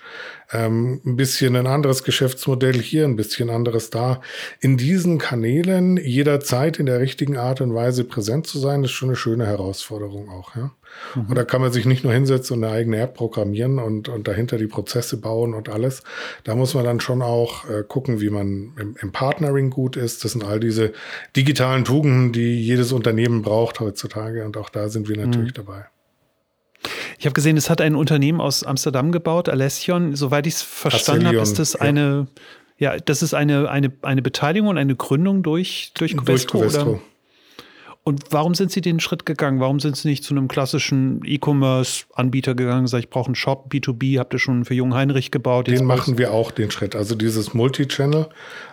ähm, 0.51 1.01
ein 1.05 1.15
bisschen 1.15 1.55
ein 1.55 1.67
anderes 1.67 2.03
Geschäftsmodell 2.03 2.81
hier, 2.81 3.05
ein 3.05 3.15
bisschen 3.15 3.49
anderes 3.49 3.89
da. 3.89 4.21
In 4.59 4.77
diesen 4.77 5.17
Kanälen 5.17 5.97
jederzeit 5.97 6.79
in 6.79 6.85
der 6.85 6.99
richtigen 6.99 7.37
Art 7.37 7.59
und 7.59 7.73
Weise 7.73 8.05
präsent 8.05 8.47
zu 8.47 8.59
sein, 8.59 8.83
ist 8.83 8.91
schon 8.91 9.09
eine 9.09 9.15
schöne 9.17 9.45
Herausforderung 9.45 10.29
auch. 10.29 10.55
Ja? 10.55 10.71
Mhm. 11.15 11.27
Und 11.29 11.35
da 11.35 11.43
kann 11.43 11.61
man 11.61 11.71
sich 11.71 11.85
nicht 11.85 12.03
nur 12.03 12.13
hinsetzen 12.13 12.57
und 12.57 12.63
eine 12.63 12.73
eigene 12.73 12.99
App 12.99 13.13
programmieren 13.15 13.79
und, 13.79 14.07
und 14.07 14.27
dahinter 14.27 14.57
die 14.57 14.67
Prozesse 14.67 15.17
bauen 15.17 15.53
und 15.53 15.67
alles. 15.67 16.03
Da 16.45 16.55
muss 16.55 16.73
man 16.73 16.85
dann 16.85 17.01
schon 17.01 17.21
auch 17.21 17.69
äh, 17.69 17.83
gucken, 17.85 18.21
wie 18.21 18.29
man 18.29 18.73
im, 18.79 18.95
im 19.01 19.11
Partnering 19.11 19.69
gut 19.69 19.97
ist. 19.97 20.23
Das 20.23 20.31
sind 20.31 20.45
all 20.45 20.59
diese 20.59 20.93
digitalen 21.35 21.83
Tugenden, 21.83 22.31
die 22.31 22.61
jedes 22.61 22.93
Unternehmen 22.93 23.41
braucht 23.41 23.81
heutzutage. 23.81 24.45
Und 24.45 24.55
auch 24.55 24.69
da 24.69 24.87
sind 24.87 25.09
wir 25.09 25.17
natürlich 25.17 25.51
mhm. 25.51 25.65
dabei. 25.65 25.85
Ich 27.19 27.25
habe 27.25 27.33
gesehen, 27.33 27.57
es 27.57 27.69
hat 27.69 27.81
ein 27.81 27.95
Unternehmen 27.95 28.41
aus 28.41 28.63
Amsterdam 28.63 29.11
gebaut, 29.11 29.49
Alession. 29.49 30.15
Soweit 30.15 30.47
ich 30.47 30.55
es 30.55 30.61
verstanden 30.61 31.27
habe, 31.27 31.37
ist 31.37 31.59
das 31.59 31.73
ja. 31.73 31.81
eine, 31.81 32.27
ja, 32.77 32.97
das 32.97 33.21
ist 33.21 33.33
eine, 33.33 33.69
eine, 33.69 33.91
eine 34.01 34.21
Beteiligung 34.21 34.69
und 34.69 34.77
eine 34.77 34.95
Gründung 34.95 35.43
durch, 35.43 35.91
durch 35.95 36.15
Covestro. 36.15 36.59
Durch 36.59 36.73
Covestro. 36.73 37.01
Und 38.07 38.23
warum 38.29 38.55
sind 38.55 38.71
Sie 38.71 38.79
den 38.79 39.01
Schritt 39.01 39.25
gegangen? 39.25 39.59
Warum 39.59 39.81
sind 39.81 39.97
Sie 39.97 40.07
nicht 40.07 40.23
zu 40.23 40.33
einem 40.33 40.47
klassischen 40.47 41.19
E-Commerce-Anbieter 41.25 42.55
gegangen? 42.55 42.87
Sag, 42.87 42.99
ich 42.99 43.09
brauche 43.09 43.25
einen 43.25 43.35
Shop, 43.35 43.69
B2B, 43.69 44.17
habt 44.17 44.31
ihr 44.31 44.39
schon 44.39 44.63
für 44.63 44.73
Jungen 44.75 44.93
Heinrich 44.93 45.29
gebaut? 45.29 45.67
Den 45.67 45.83
machen 45.83 46.17
wir 46.17 46.31
auch, 46.31 46.51
den 46.51 46.71
Schritt. 46.71 46.95
Also 46.95 47.15
dieses 47.15 47.53
Multi-Channel 47.53 48.29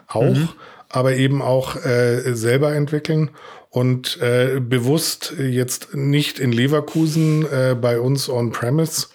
auch, 0.06 0.22
mhm. 0.22 0.50
Aber 0.94 1.14
eben 1.14 1.42
auch 1.42 1.76
äh, 1.84 2.34
selber 2.34 2.74
entwickeln 2.74 3.30
und 3.70 4.20
äh, 4.22 4.60
bewusst 4.60 5.34
jetzt 5.38 5.94
nicht 5.94 6.38
in 6.38 6.52
Leverkusen 6.52 7.44
äh, 7.50 7.74
bei 7.74 7.98
uns 7.98 8.28
on-premise, 8.28 9.08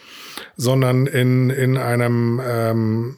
sondern 0.57 1.07
in, 1.07 1.49
in 1.49 1.77
einem 1.77 2.41
ähm, 2.45 3.17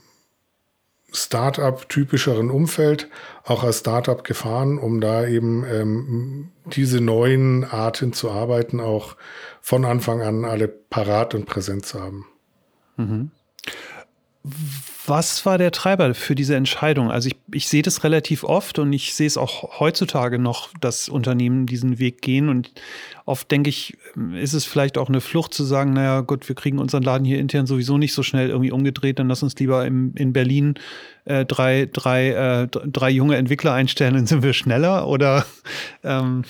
Startup-typischeren 1.11 2.51
Umfeld, 2.51 3.09
auch 3.43 3.63
als 3.63 3.79
Startup 3.79 4.23
gefahren, 4.23 4.77
um 4.77 5.01
da 5.01 5.25
eben 5.25 5.65
ähm, 5.65 6.51
diese 6.67 7.01
neuen 7.01 7.63
Arten 7.63 8.13
zu 8.13 8.29
arbeiten, 8.29 8.79
auch 8.79 9.17
von 9.59 9.83
Anfang 9.83 10.21
an 10.21 10.45
alle 10.45 10.67
parat 10.67 11.33
und 11.33 11.47
präsent 11.47 11.85
zu 11.85 11.99
haben. 11.99 12.27
Mhm. 12.97 13.31
Was 15.07 15.45
war 15.45 15.57
der 15.57 15.71
Treiber 15.71 16.13
für 16.13 16.35
diese 16.35 16.55
Entscheidung? 16.55 17.11
Also 17.11 17.29
ich, 17.29 17.35
ich 17.51 17.67
sehe 17.67 17.81
das 17.81 18.03
relativ 18.03 18.43
oft 18.43 18.77
und 18.77 18.93
ich 18.93 19.15
sehe 19.15 19.27
es 19.27 19.37
auch 19.37 19.79
heutzutage 19.79 20.37
noch, 20.37 20.69
dass 20.79 21.09
Unternehmen 21.09 21.65
diesen 21.65 21.97
Weg 21.97 22.21
gehen. 22.21 22.49
Und 22.49 22.71
oft 23.25 23.49
denke 23.49 23.69
ich, 23.69 23.97
ist 24.35 24.53
es 24.53 24.65
vielleicht 24.65 24.97
auch 24.97 25.09
eine 25.09 25.21
Flucht 25.21 25.53
zu 25.53 25.63
sagen, 25.63 25.93
naja 25.93 26.21
gut, 26.21 26.47
wir 26.47 26.55
kriegen 26.55 26.77
unseren 26.77 27.03
Laden 27.03 27.25
hier 27.25 27.39
intern 27.39 27.65
sowieso 27.65 27.97
nicht 27.97 28.13
so 28.13 28.21
schnell 28.21 28.49
irgendwie 28.49 28.71
umgedreht, 28.71 29.17
dann 29.17 29.29
lass 29.29 29.43
uns 29.43 29.55
lieber 29.55 29.85
im, 29.85 30.13
in 30.15 30.33
Berlin 30.33 30.75
äh, 31.25 31.45
drei, 31.45 31.89
drei, 31.91 32.29
äh, 32.29 32.67
drei 32.67 33.09
junge 33.09 33.37
Entwickler 33.37 33.73
einstellen, 33.73 34.13
dann 34.13 34.27
sind 34.27 34.43
wir 34.43 34.53
schneller. 34.53 35.07
Oder 35.07 35.45
ähm, 36.03 36.43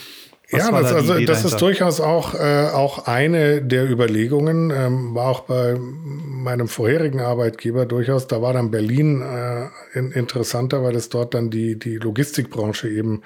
was 0.52 0.64
ja, 0.64 0.72
das, 0.72 0.90
da 0.90 0.96
also 0.96 1.26
das 1.26 1.46
ist 1.46 1.62
durchaus 1.62 2.02
auch, 2.02 2.34
äh, 2.34 2.70
auch 2.74 3.08
eine 3.08 3.62
der 3.62 3.90
Überlegungen, 3.90 4.72
ähm, 4.72 5.16
war 5.16 5.28
auch 5.28 5.42
bei 5.42 5.78
meinem 5.80 6.68
vorherigen 6.68 7.22
Arbeitgeber 7.22 7.86
durchaus, 7.86 8.28
da 8.28 8.42
war 8.42 8.54
dann 8.54 8.72
Berlin 8.72 9.22
äh, 9.22 9.68
in, 9.98 10.12
interessanter, 10.12 10.84
weil 10.84 10.96
es 10.96 11.10
dort 11.10 11.34
dann 11.34 11.50
die, 11.50 11.80
die 11.80 11.96
Logistikbranche 11.96 12.90
eben 12.90 13.22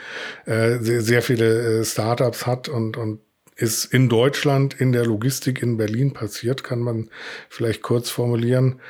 äh, 0.46 0.78
sehr, 0.80 1.02
sehr 1.02 1.22
viele 1.22 1.80
äh, 1.80 1.86
Startups 1.86 2.46
hat 2.46 2.70
und, 2.70 2.98
und 2.98 3.20
ist 3.56 3.86
in 3.86 4.10
Deutschland 4.10 4.80
in 4.80 4.92
der 4.92 5.06
Logistik 5.06 5.62
in 5.62 5.78
Berlin 5.78 6.14
passiert, 6.14 6.64
kann 6.64 6.80
man 6.80 7.10
vielleicht 7.50 7.82
kurz 7.82 8.10
formulieren. 8.10 8.82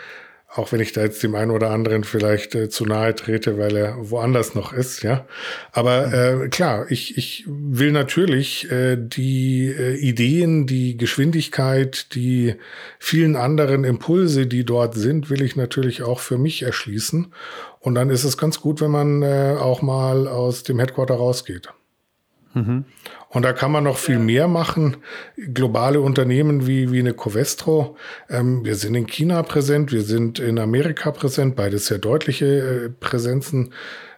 Auch 0.56 0.72
wenn 0.72 0.80
ich 0.80 0.94
da 0.94 1.02
jetzt 1.02 1.22
dem 1.22 1.36
einen 1.36 1.52
oder 1.52 1.70
anderen 1.72 2.06
vielleicht 2.06 2.56
äh, 2.56 2.70
zu 2.70 2.86
nahe 2.86 3.14
trete, 3.14 3.58
weil 3.58 3.76
er 3.76 4.10
woanders 4.10 4.56
noch 4.56 4.72
ist, 4.72 5.04
ja. 5.04 5.26
Aber 5.74 6.14
äh, 6.14 6.48
klar, 6.48 6.86
ich, 6.90 7.18
ich 7.18 7.44
will 7.48 7.92
natürlich 7.92 8.72
äh, 8.72 8.96
die 8.98 9.68
äh, 9.68 9.96
Ideen, 9.96 10.66
die 10.66 10.96
Geschwindigkeit, 10.96 12.16
die 12.16 12.56
vielen 13.00 13.36
anderen 13.36 13.84
Impulse, 13.84 14.48
die 14.48 14.64
dort 14.64 14.96
sind, 14.96 15.30
will 15.30 15.42
ich 15.42 15.58
natürlich 15.58 16.04
auch 16.04 16.22
für 16.22 16.38
mich 16.38 16.62
erschließen. 16.62 17.34
Und 17.82 17.96
dann 17.96 18.10
ist 18.10 18.24
es 18.24 18.38
ganz 18.38 18.62
gut, 18.62 18.80
wenn 18.80 18.92
man 18.92 19.24
äh, 19.24 19.58
auch 19.60 19.82
mal 19.82 20.28
aus 20.28 20.64
dem 20.64 20.80
Headquarter 20.80 21.16
rausgeht. 21.16 21.70
Mhm. 22.54 22.86
Und 23.36 23.42
da 23.42 23.52
kann 23.52 23.70
man 23.70 23.84
noch 23.84 23.98
viel 23.98 24.18
mehr 24.18 24.48
machen. 24.48 24.96
Globale 25.54 26.00
Unternehmen 26.00 26.68
wie, 26.68 26.94
wie 26.94 27.00
eine 27.00 27.14
Covestro. 27.14 27.98
Ähm, 28.30 28.64
wir 28.64 28.76
sind 28.76 28.96
in 28.96 29.08
China 29.08 29.44
präsent, 29.44 29.92
wir 29.92 30.04
sind 30.04 30.40
in 30.40 30.58
Amerika 30.58 31.12
präsent, 31.12 31.58
beides 31.58 31.88
sehr 31.88 31.98
deutliche 31.98 32.46
äh, 32.46 32.90
Präsenzen. 32.90 33.74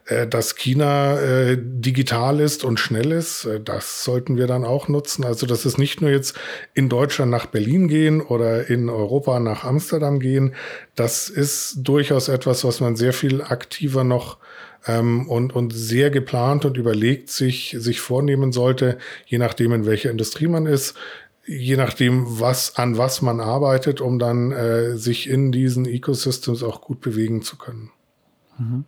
Äh, 0.06 0.28
dass 0.28 0.56
China 0.56 1.20
äh, 1.20 1.58
digital 1.60 2.40
ist 2.40 2.64
und 2.64 2.80
schnell 2.80 3.12
ist, 3.12 3.46
äh, 3.46 3.60
das 3.60 4.04
sollten 4.04 4.38
wir 4.38 4.46
dann 4.46 4.64
auch 4.64 4.88
nutzen. 4.88 5.26
Also, 5.26 5.48
dass 5.48 5.66
es 5.66 5.80
nicht 5.80 6.00
nur 6.00 6.12
jetzt 6.12 6.38
in 6.76 6.88
Deutschland 6.88 7.32
nach 7.32 7.48
Berlin 7.48 7.88
gehen 7.88 8.22
oder 8.22 8.70
in 8.70 8.88
Europa 8.88 9.40
nach 9.40 9.64
Amsterdam 9.64 10.20
gehen. 10.20 10.54
Das 10.94 11.28
ist 11.28 11.78
durchaus 11.80 12.28
etwas, 12.28 12.64
was 12.64 12.82
man 12.82 12.96
sehr 12.96 13.14
viel 13.14 13.42
aktiver 13.42 14.04
noch 14.04 14.38
ähm, 14.86 15.28
und, 15.28 15.56
und 15.56 15.74
sehr 15.74 16.10
geplant 16.10 16.66
und 16.66 16.78
überlegt 16.78 17.30
sich, 17.30 17.76
sich 17.80 18.00
vornehmen 18.00 18.52
sollte, 18.52 18.98
je 19.26 19.38
nachdem, 19.38 19.74
in 19.74 19.86
welcher 19.86 20.12
Industrie 20.12 20.48
man 20.48 20.66
ist, 20.66 20.96
je 21.46 21.78
nachdem, 21.78 22.40
was, 22.40 22.76
an 22.76 22.98
was 22.98 23.22
man 23.22 23.40
arbeitet, 23.40 24.02
um 24.02 24.20
dann 24.20 24.52
äh, 24.52 24.98
sich 24.98 25.30
in 25.30 25.52
diesen 25.52 25.86
Ecosystems 25.86 26.62
auch 26.62 26.82
gut 26.82 27.02
bewegen 27.02 27.42
zu 27.42 27.58
können. 27.58 27.92
Mhm. 28.58 28.86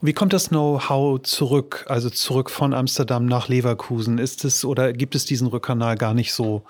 Und 0.00 0.06
wie 0.06 0.12
kommt 0.12 0.32
das 0.32 0.50
Know-how 0.50 1.20
zurück, 1.22 1.84
also 1.88 2.10
zurück 2.10 2.50
von 2.50 2.72
Amsterdam 2.72 3.26
nach 3.26 3.48
Leverkusen? 3.48 4.18
Ist 4.18 4.44
es 4.44 4.64
oder 4.64 4.92
gibt 4.92 5.14
es 5.14 5.24
diesen 5.24 5.48
Rückkanal 5.48 5.96
gar 5.96 6.14
nicht 6.14 6.32
so? 6.32 6.62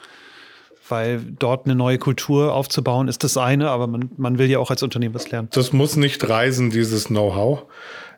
Weil 0.89 1.21
dort 1.21 1.67
eine 1.67 1.75
neue 1.75 1.99
Kultur 1.99 2.55
aufzubauen, 2.55 3.09
ist 3.09 3.25
das 3.25 3.37
eine, 3.37 3.71
aber 3.71 3.89
man, 3.89 4.11
man 4.17 4.39
will 4.39 4.49
ja 4.49 4.61
auch 4.61 4.71
als 4.71 4.85
Unternehmen 4.85 5.15
was 5.15 5.31
lernen. 5.31 5.49
Das 5.51 5.73
muss 5.73 5.97
nicht 5.97 6.29
reisen, 6.29 6.71
dieses 6.71 7.07
Know-how. 7.07 7.65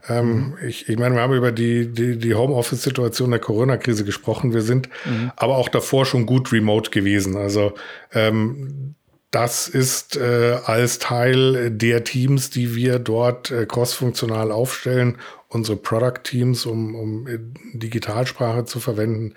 Ähm, 0.09 0.57
ich, 0.67 0.89
ich 0.89 0.99
meine, 0.99 1.15
wir 1.15 1.23
haben 1.23 1.35
über 1.35 1.53
die, 1.53 1.93
die, 1.93 2.19
die 2.19 2.35
Homeoffice-Situation 2.35 3.31
der 3.31 3.41
Corona-Krise 3.41 4.05
gesprochen. 4.05 4.53
Wir 4.53 4.63
sind 4.63 4.89
mhm. 5.05 5.33
aber 5.37 5.57
auch 5.57 5.69
davor 5.69 6.07
schon 6.07 6.27
gut 6.27 6.53
remote 6.53 6.91
gewesen. 6.91 7.37
Also 7.37 7.73
ähm, 8.13 8.95
das 9.31 9.69
ist 9.69 10.17
äh, 10.17 10.59
als 10.65 10.99
Teil 10.99 11.71
der 11.71 12.05
Teams, 12.05 12.49
die 12.49 12.75
wir 12.75 12.99
dort 12.99 13.51
äh, 13.51 13.67
crossfunktional 13.67 14.51
aufstellen, 14.51 15.19
unsere 15.49 15.77
Product-Teams, 15.77 16.65
um, 16.65 16.95
um 16.95 17.27
äh, 17.27 17.39
Digitalsprache 17.75 18.65
zu 18.65 18.81
verwenden, 18.81 19.35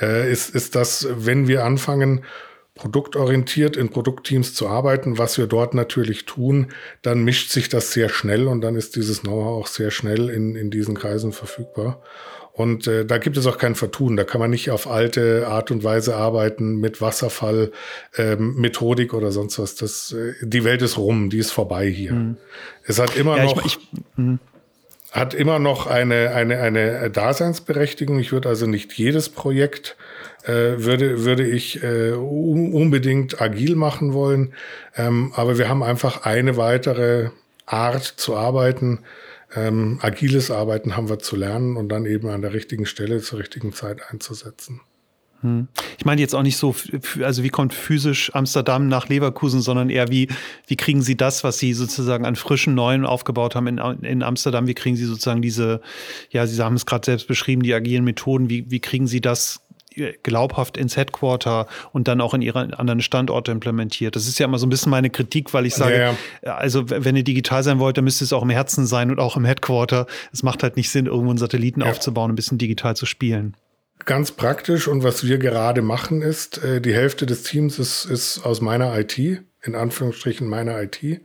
äh, 0.00 0.30
ist, 0.30 0.54
ist 0.54 0.76
das, 0.76 1.08
wenn 1.10 1.48
wir 1.48 1.64
anfangen, 1.64 2.24
produktorientiert 2.74 3.76
in 3.76 3.90
Produktteams 3.90 4.54
zu 4.54 4.68
arbeiten, 4.68 5.18
was 5.18 5.36
wir 5.36 5.46
dort 5.46 5.74
natürlich 5.74 6.24
tun, 6.24 6.68
dann 7.02 7.22
mischt 7.22 7.50
sich 7.50 7.68
das 7.68 7.92
sehr 7.92 8.08
schnell 8.08 8.46
und 8.46 8.62
dann 8.62 8.76
ist 8.76 8.96
dieses 8.96 9.22
Know-how 9.22 9.62
auch 9.62 9.66
sehr 9.66 9.90
schnell 9.90 10.30
in, 10.30 10.56
in 10.56 10.70
diesen 10.70 10.94
Kreisen 10.94 11.32
verfügbar. 11.32 12.02
Und 12.52 12.86
äh, 12.86 13.06
da 13.06 13.16
gibt 13.16 13.38
es 13.38 13.46
auch 13.46 13.56
kein 13.56 13.74
Vertun. 13.74 14.16
Da 14.16 14.24
kann 14.24 14.38
man 14.38 14.50
nicht 14.50 14.70
auf 14.70 14.86
alte 14.86 15.46
Art 15.48 15.70
und 15.70 15.84
Weise 15.84 16.16
arbeiten 16.16 16.76
mit 16.76 17.00
Wasserfall, 17.00 17.72
ähm, 18.18 18.56
Methodik 18.56 19.14
oder 19.14 19.32
sonst 19.32 19.58
was. 19.58 19.74
Das, 19.74 20.12
äh, 20.12 20.34
die 20.42 20.62
Welt 20.62 20.82
ist 20.82 20.98
rum, 20.98 21.30
die 21.30 21.38
ist 21.38 21.50
vorbei 21.50 21.88
hier. 21.88 22.12
Mhm. 22.12 22.36
Es 22.84 22.98
hat 22.98 23.16
immer 23.16 23.38
ja, 23.38 23.44
noch. 23.44 23.64
Ich, 23.64 23.78
ich, 23.78 23.78
mhm. 24.16 24.38
hat 25.12 25.32
immer 25.32 25.58
noch 25.58 25.86
eine, 25.86 26.32
eine, 26.34 26.58
eine 26.58 27.10
Daseinsberechtigung. 27.10 28.18
Ich 28.18 28.32
würde 28.32 28.50
also 28.50 28.66
nicht 28.66 28.92
jedes 28.92 29.30
Projekt 29.30 29.96
äh, 30.44 30.84
würde, 30.84 31.24
würde 31.24 31.46
ich 31.46 31.82
äh, 31.82 32.12
unbedingt 32.12 33.40
agil 33.40 33.76
machen 33.76 34.12
wollen. 34.12 34.54
Ähm, 34.96 35.32
aber 35.34 35.58
wir 35.58 35.68
haben 35.68 35.82
einfach 35.82 36.24
eine 36.24 36.56
weitere 36.56 37.30
Art 37.66 38.04
zu 38.04 38.36
arbeiten. 38.36 39.00
Ähm, 39.54 39.98
agiles 40.02 40.50
Arbeiten 40.50 40.96
haben 40.96 41.08
wir 41.08 41.18
zu 41.18 41.36
lernen 41.36 41.76
und 41.76 41.88
dann 41.90 42.06
eben 42.06 42.28
an 42.28 42.42
der 42.42 42.52
richtigen 42.54 42.86
Stelle 42.86 43.20
zur 43.20 43.38
richtigen 43.38 43.72
Zeit 43.72 44.00
einzusetzen. 44.10 44.80
Hm. 45.42 45.66
Ich 45.98 46.04
meine 46.04 46.20
jetzt 46.20 46.34
auch 46.34 46.42
nicht 46.42 46.56
so, 46.56 46.74
also 47.20 47.42
wie 47.42 47.48
kommt 47.48 47.74
physisch 47.74 48.32
Amsterdam 48.34 48.88
nach 48.88 49.08
Leverkusen, 49.08 49.60
sondern 49.60 49.90
eher 49.90 50.08
wie, 50.08 50.28
wie 50.68 50.76
kriegen 50.76 51.02
Sie 51.02 51.16
das, 51.16 51.42
was 51.42 51.58
Sie 51.58 51.74
sozusagen 51.74 52.24
an 52.24 52.36
frischen 52.36 52.74
Neuen 52.74 53.04
aufgebaut 53.04 53.56
haben 53.56 53.66
in, 53.66 53.78
in 53.78 54.22
Amsterdam, 54.22 54.68
wie 54.68 54.74
kriegen 54.74 54.96
Sie 54.96 55.04
sozusagen 55.04 55.42
diese, 55.42 55.80
ja, 56.30 56.46
Sie 56.46 56.62
haben 56.62 56.76
es 56.76 56.86
gerade 56.86 57.04
selbst 57.04 57.26
beschrieben, 57.26 57.62
die 57.62 57.74
agilen 57.74 58.04
Methoden, 58.04 58.48
wie, 58.48 58.70
wie 58.70 58.80
kriegen 58.80 59.08
Sie 59.08 59.20
das 59.20 59.60
glaubhaft 60.22 60.76
ins 60.76 60.96
Headquarter 60.96 61.66
und 61.92 62.08
dann 62.08 62.20
auch 62.20 62.34
in 62.34 62.42
ihre 62.42 62.78
anderen 62.78 63.00
Standorte 63.00 63.52
implementiert. 63.52 64.16
Das 64.16 64.28
ist 64.28 64.38
ja 64.38 64.46
immer 64.46 64.58
so 64.58 64.66
ein 64.66 64.70
bisschen 64.70 64.90
meine 64.90 65.10
Kritik, 65.10 65.52
weil 65.54 65.66
ich 65.66 65.74
sage, 65.74 65.98
ja, 65.98 66.14
ja. 66.44 66.56
also 66.56 66.90
wenn 66.90 67.16
ihr 67.16 67.24
digital 67.24 67.62
sein 67.62 67.78
wollt, 67.78 67.96
dann 67.96 68.04
müsste 68.04 68.24
es 68.24 68.32
auch 68.32 68.42
im 68.42 68.50
Herzen 68.50 68.86
sein 68.86 69.10
und 69.10 69.18
auch 69.18 69.36
im 69.36 69.44
Headquarter. 69.44 70.06
Es 70.32 70.42
macht 70.42 70.62
halt 70.62 70.76
nicht 70.76 70.90
Sinn, 70.90 71.06
irgendwo 71.06 71.30
einen 71.30 71.38
Satelliten 71.38 71.80
ja. 71.80 71.90
aufzubauen, 71.90 72.30
ein 72.30 72.36
bisschen 72.36 72.58
digital 72.58 72.96
zu 72.96 73.06
spielen. 73.06 73.56
Ganz 74.04 74.32
praktisch 74.32 74.88
und 74.88 75.04
was 75.04 75.26
wir 75.26 75.38
gerade 75.38 75.82
machen 75.82 76.22
ist, 76.22 76.62
äh, 76.64 76.80
die 76.80 76.94
Hälfte 76.94 77.26
des 77.26 77.44
Teams 77.44 77.78
ist, 77.78 78.04
ist 78.04 78.44
aus 78.44 78.60
meiner 78.60 78.98
IT. 78.98 79.18
in 79.64 79.76
Anführungsstrichen 79.76 80.48
meiner 80.48 80.82
IT. 80.82 81.20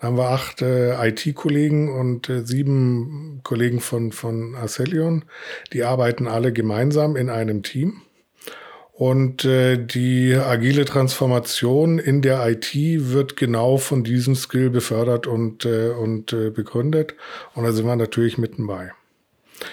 Da 0.00 0.06
haben 0.06 0.16
wir 0.16 0.30
acht 0.30 0.62
äh, 0.62 1.08
IT-Kollegen 1.08 1.92
und 1.92 2.30
äh, 2.30 2.46
sieben 2.46 3.40
Kollegen 3.42 3.80
von, 3.80 4.10
von 4.10 4.54
Acelion. 4.54 5.26
Die 5.74 5.84
arbeiten 5.84 6.26
alle 6.26 6.52
gemeinsam 6.54 7.14
in 7.14 7.28
einem 7.28 7.62
Team. 7.62 8.00
Und 8.96 9.44
äh, 9.44 9.76
die 9.76 10.34
agile 10.36 10.84
Transformation 10.84 11.98
in 11.98 12.22
der 12.22 12.48
IT 12.48 12.74
wird 12.74 13.36
genau 13.36 13.76
von 13.76 14.04
diesem 14.04 14.36
Skill 14.36 14.70
befördert 14.70 15.26
und, 15.26 15.64
äh, 15.64 15.88
und 15.88 16.32
äh, 16.32 16.50
begründet. 16.50 17.14
Und 17.54 17.64
da 17.64 17.72
sind 17.72 17.86
wir 17.86 17.96
natürlich 17.96 18.38
mitten 18.38 18.68
bei. 18.68 18.92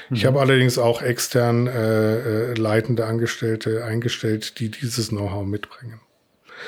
Mhm. 0.10 0.16
Ich 0.16 0.26
habe 0.26 0.40
allerdings 0.40 0.80
auch 0.80 1.04
extern 1.04 1.68
äh, 1.68 2.52
äh, 2.52 2.54
leitende 2.56 3.06
Angestellte 3.06 3.86
eingestellt, 3.86 4.60
die 4.60 4.70
dieses 4.70 5.10
Know-how 5.10 5.46
mitbringen. 5.46 6.02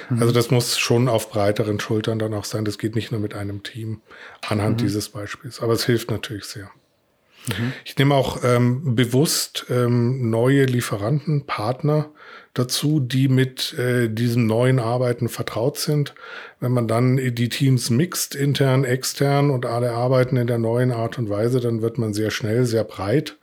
Mhm. 0.09 0.21
Also 0.21 0.31
das 0.31 0.51
muss 0.51 0.77
schon 0.77 1.07
auf 1.07 1.31
breiteren 1.31 1.79
Schultern 1.79 2.19
dann 2.19 2.35
auch 2.35 2.45
sein. 2.45 2.65
Das 2.65 2.77
geht 2.77 2.95
nicht 2.95 3.11
nur 3.11 3.19
mit 3.19 3.33
einem 3.33 3.63
Team 3.63 4.01
anhand 4.47 4.77
mhm. 4.79 4.85
dieses 4.85 5.09
Beispiels. 5.09 5.59
Aber 5.59 5.73
es 5.73 5.85
hilft 5.85 6.11
natürlich 6.11 6.45
sehr. 6.45 6.69
Mhm. 7.47 7.73
Ich 7.85 7.97
nehme 7.97 8.15
auch 8.15 8.43
ähm, 8.43 8.95
bewusst 8.95 9.65
ähm, 9.69 10.29
neue 10.29 10.65
Lieferanten, 10.65 11.45
Partner 11.45 12.09
dazu, 12.53 12.99
die 12.99 13.27
mit 13.27 13.73
äh, 13.77 14.09
diesem 14.09 14.45
neuen 14.45 14.79
Arbeiten 14.79 15.27
vertraut 15.27 15.77
sind. 15.77 16.13
Wenn 16.59 16.71
man 16.71 16.87
dann 16.87 17.17
die 17.17 17.49
Teams 17.49 17.89
mixt, 17.89 18.35
intern, 18.35 18.83
extern 18.83 19.49
und 19.49 19.65
alle 19.65 19.91
arbeiten 19.91 20.37
in 20.37 20.47
der 20.47 20.59
neuen 20.59 20.91
Art 20.91 21.17
und 21.17 21.29
Weise, 21.29 21.59
dann 21.59 21.81
wird 21.81 21.97
man 21.97 22.13
sehr 22.13 22.31
schnell, 22.31 22.65
sehr 22.65 22.83
breit. 22.83 23.37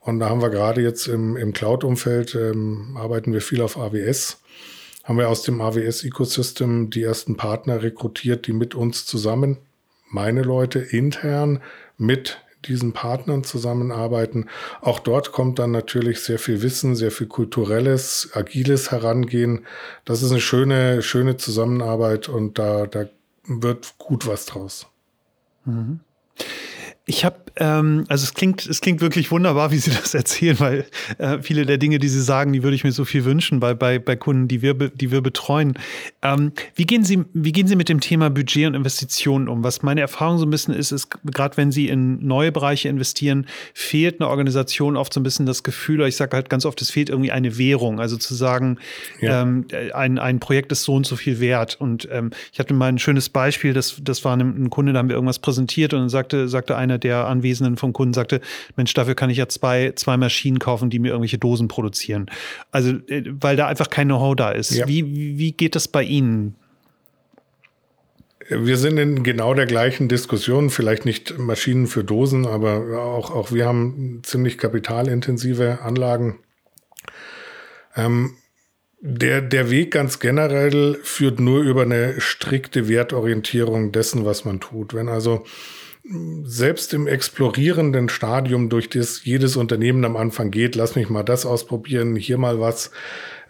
Und 0.00 0.20
da 0.20 0.28
haben 0.28 0.40
wir 0.40 0.50
gerade 0.50 0.80
jetzt 0.80 1.08
im, 1.08 1.36
im 1.36 1.52
Cloud-Umfeld, 1.52 2.36
ähm, 2.36 2.96
arbeiten 2.96 3.32
wir 3.32 3.40
viel 3.40 3.60
auf 3.60 3.76
AWS 3.76 4.38
haben 5.06 5.18
wir 5.18 5.28
aus 5.28 5.42
dem 5.42 5.60
AWS-Ecosystem 5.60 6.90
die 6.90 7.04
ersten 7.04 7.36
Partner 7.36 7.80
rekrutiert, 7.80 8.48
die 8.48 8.52
mit 8.52 8.74
uns 8.74 9.06
zusammen, 9.06 9.58
meine 10.10 10.42
Leute 10.42 10.80
intern, 10.80 11.62
mit 11.96 12.40
diesen 12.66 12.92
Partnern 12.92 13.44
zusammenarbeiten. 13.44 14.46
Auch 14.80 14.98
dort 14.98 15.32
kommt 15.32 15.58
dann 15.58 15.70
natürlich 15.70 16.20
sehr 16.20 16.38
viel 16.38 16.62
Wissen, 16.62 16.96
sehr 16.96 17.10
viel 17.10 17.26
kulturelles, 17.26 18.30
agiles 18.34 18.90
Herangehen. 18.90 19.66
Das 20.04 20.22
ist 20.22 20.30
eine 20.30 20.40
schöne, 20.40 21.02
schöne 21.02 21.36
Zusammenarbeit 21.36 22.28
und 22.28 22.58
da, 22.58 22.86
da 22.86 23.06
wird 23.44 23.94
gut 23.98 24.26
was 24.26 24.46
draus. 24.46 24.86
Mhm. 25.64 26.00
Ich 27.08 27.24
habe, 27.24 27.36
ähm, 27.54 28.04
also 28.08 28.24
es 28.24 28.34
klingt, 28.34 28.66
es 28.66 28.80
klingt 28.80 29.00
wirklich 29.00 29.30
wunderbar, 29.30 29.70
wie 29.70 29.78
Sie 29.78 29.90
das 30.02 30.12
erzählen, 30.12 30.58
weil 30.58 30.86
äh, 31.18 31.38
viele 31.40 31.64
der 31.64 31.78
Dinge, 31.78 32.00
die 32.00 32.08
Sie 32.08 32.20
sagen, 32.20 32.52
die 32.52 32.64
würde 32.64 32.74
ich 32.74 32.82
mir 32.82 32.90
so 32.90 33.04
viel 33.04 33.24
wünschen 33.24 33.60
bei, 33.60 33.74
bei, 33.74 34.00
bei 34.00 34.16
Kunden, 34.16 34.48
die 34.48 34.60
wir, 34.60 34.74
die 34.74 35.12
wir 35.12 35.20
betreuen. 35.20 35.74
Ähm, 36.22 36.50
wie, 36.74 36.84
gehen 36.84 37.04
Sie, 37.04 37.24
wie 37.32 37.52
gehen 37.52 37.68
Sie 37.68 37.76
mit 37.76 37.88
dem 37.88 38.00
Thema 38.00 38.28
Budget 38.28 38.66
und 38.66 38.74
Investitionen 38.74 39.46
um? 39.46 39.62
Was 39.62 39.82
meine 39.82 40.00
Erfahrung 40.00 40.38
so 40.38 40.46
ein 40.46 40.50
bisschen 40.50 40.74
ist, 40.74 40.90
ist, 40.90 41.08
gerade 41.24 41.56
wenn 41.56 41.70
Sie 41.70 41.86
in 41.88 42.26
neue 42.26 42.50
Bereiche 42.50 42.88
investieren, 42.88 43.46
fehlt 43.72 44.20
eine 44.20 44.28
Organisation 44.28 44.96
oft 44.96 45.12
so 45.12 45.20
ein 45.20 45.22
bisschen 45.22 45.46
das 45.46 45.62
Gefühl, 45.62 46.00
oder 46.00 46.08
ich 46.08 46.16
sage 46.16 46.34
halt 46.36 46.50
ganz 46.50 46.66
oft, 46.66 46.82
es 46.82 46.90
fehlt 46.90 47.08
irgendwie 47.08 47.30
eine 47.30 47.56
Währung. 47.56 48.00
Also 48.00 48.16
zu 48.16 48.34
sagen, 48.34 48.78
ja. 49.20 49.42
ähm, 49.42 49.66
ein, 49.94 50.18
ein 50.18 50.40
Projekt 50.40 50.72
ist 50.72 50.82
so 50.82 50.94
und 50.94 51.06
so 51.06 51.14
viel 51.14 51.38
wert. 51.38 51.76
Und 51.78 52.08
ähm, 52.10 52.30
ich 52.52 52.58
hatte 52.58 52.74
mal 52.74 52.88
ein 52.88 52.98
schönes 52.98 53.28
Beispiel, 53.28 53.74
das, 53.74 54.00
das 54.02 54.24
war 54.24 54.36
ein, 54.36 54.64
ein 54.64 54.70
Kunde, 54.70 54.92
da 54.92 54.98
haben 54.98 55.08
wir 55.08 55.14
irgendwas 55.14 55.38
präsentiert 55.38 55.94
und 55.94 56.00
dann 56.00 56.08
sagte, 56.08 56.48
sagte 56.48 56.76
einer, 56.76 56.95
einer 56.96 56.98
der 56.98 57.26
Anwesenden 57.26 57.76
vom 57.76 57.92
Kunden 57.92 58.14
sagte, 58.14 58.40
Mensch, 58.76 58.94
dafür 58.94 59.14
kann 59.14 59.30
ich 59.30 59.38
ja 59.38 59.48
zwei, 59.48 59.92
zwei 59.94 60.16
Maschinen 60.16 60.58
kaufen, 60.58 60.90
die 60.90 60.98
mir 60.98 61.08
irgendwelche 61.08 61.38
Dosen 61.38 61.68
produzieren. 61.68 62.26
Also, 62.70 62.90
äh, 63.08 63.24
weil 63.26 63.56
da 63.56 63.66
einfach 63.66 63.90
kein 63.90 64.08
Know-how 64.08 64.34
da 64.34 64.50
ist. 64.50 64.74
Ja. 64.74 64.88
Wie, 64.88 65.38
wie 65.38 65.52
geht 65.52 65.74
das 65.74 65.88
bei 65.88 66.02
Ihnen? 66.02 66.56
Wir 68.48 68.76
sind 68.76 68.96
in 68.98 69.24
genau 69.24 69.54
der 69.54 69.66
gleichen 69.66 70.08
Diskussion, 70.08 70.70
vielleicht 70.70 71.04
nicht 71.04 71.36
Maschinen 71.36 71.88
für 71.88 72.04
Dosen, 72.04 72.46
aber 72.46 73.00
auch, 73.00 73.32
auch 73.32 73.52
wir 73.52 73.66
haben 73.66 74.20
ziemlich 74.22 74.56
kapitalintensive 74.56 75.80
Anlagen. 75.82 76.38
Ähm, 77.96 78.36
der, 79.00 79.40
der 79.40 79.70
Weg 79.70 79.90
ganz 79.90 80.20
generell 80.20 80.98
führt 81.02 81.40
nur 81.40 81.62
über 81.62 81.82
eine 81.82 82.20
strikte 82.20 82.88
Wertorientierung 82.88 83.90
dessen, 83.90 84.24
was 84.24 84.44
man 84.44 84.60
tut. 84.60 84.94
Wenn 84.94 85.08
also 85.08 85.44
selbst 86.44 86.94
im 86.94 87.06
explorierenden 87.06 88.08
Stadium, 88.08 88.68
durch 88.68 88.88
das 88.88 89.24
jedes 89.24 89.56
Unternehmen 89.56 90.04
am 90.04 90.16
Anfang 90.16 90.50
geht, 90.50 90.76
lass 90.76 90.94
mich 90.94 91.08
mal 91.08 91.22
das 91.22 91.46
ausprobieren, 91.46 92.16
hier 92.16 92.38
mal 92.38 92.60
was. 92.60 92.92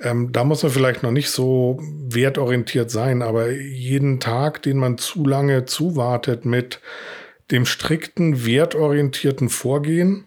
Ähm, 0.01 0.33
da 0.33 0.45
muss 0.45 0.63
man 0.63 0.73
vielleicht 0.73 1.03
noch 1.03 1.11
nicht 1.11 1.31
so 1.31 1.79
wertorientiert 1.83 2.91
sein, 2.91 3.23
aber 3.23 3.51
jeden 3.51 4.21
Tag, 4.21 4.63
den 4.63 4.79
man 4.79 4.99
zu 4.99 5.27
lange 5.27 5.67
zuwartet 5.67 6.45
mit 6.45 6.81
dem 7.51 7.67
strikten, 7.67 8.47
wertorientierten 8.47 9.49
Vorgehen, 9.49 10.25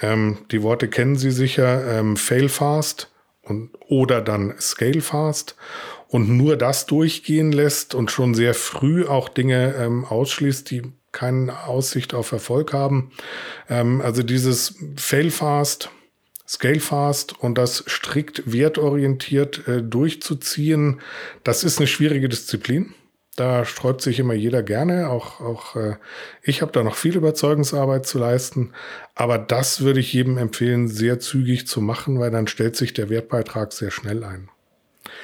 ähm, 0.00 0.38
die 0.50 0.62
Worte 0.62 0.88
kennen 0.88 1.16
Sie 1.16 1.30
sicher, 1.30 1.98
ähm, 1.98 2.16
fail 2.16 2.48
fast 2.48 3.12
und, 3.42 3.70
oder 3.88 4.20
dann 4.20 4.54
scale 4.58 5.00
fast 5.00 5.56
und 6.08 6.28
nur 6.28 6.56
das 6.56 6.86
durchgehen 6.86 7.52
lässt 7.52 7.94
und 7.94 8.10
schon 8.10 8.34
sehr 8.34 8.54
früh 8.54 9.06
auch 9.06 9.28
Dinge 9.28 9.74
ähm, 9.78 10.04
ausschließt, 10.04 10.70
die 10.70 10.82
keine 11.12 11.64
Aussicht 11.64 12.14
auf 12.14 12.32
Erfolg 12.32 12.72
haben. 12.72 13.10
Ähm, 13.68 14.00
also 14.00 14.22
dieses 14.22 14.76
Fail 14.96 15.30
Fast, 15.30 15.90
Scale 16.46 16.80
Fast 16.80 17.40
und 17.40 17.58
das 17.58 17.84
strikt 17.88 18.52
wertorientiert 18.52 19.66
äh, 19.66 19.82
durchzuziehen, 19.82 21.00
das 21.42 21.64
ist 21.64 21.78
eine 21.78 21.86
schwierige 21.86 22.28
Disziplin. 22.28 22.94
Da 23.34 23.66
sträubt 23.66 24.00
sich 24.00 24.18
immer 24.18 24.32
jeder 24.32 24.62
gerne. 24.62 25.10
Auch, 25.10 25.40
auch 25.40 25.76
äh, 25.76 25.96
ich 26.42 26.62
habe 26.62 26.72
da 26.72 26.82
noch 26.82 26.96
viel 26.96 27.16
Überzeugungsarbeit 27.16 28.06
zu 28.06 28.18
leisten. 28.18 28.72
Aber 29.14 29.36
das 29.36 29.82
würde 29.82 30.00
ich 30.00 30.12
jedem 30.12 30.38
empfehlen, 30.38 30.88
sehr 30.88 31.20
zügig 31.20 31.66
zu 31.66 31.82
machen, 31.82 32.18
weil 32.18 32.30
dann 32.30 32.46
stellt 32.46 32.76
sich 32.76 32.94
der 32.94 33.10
Wertbeitrag 33.10 33.74
sehr 33.74 33.90
schnell 33.90 34.24
ein. 34.24 34.48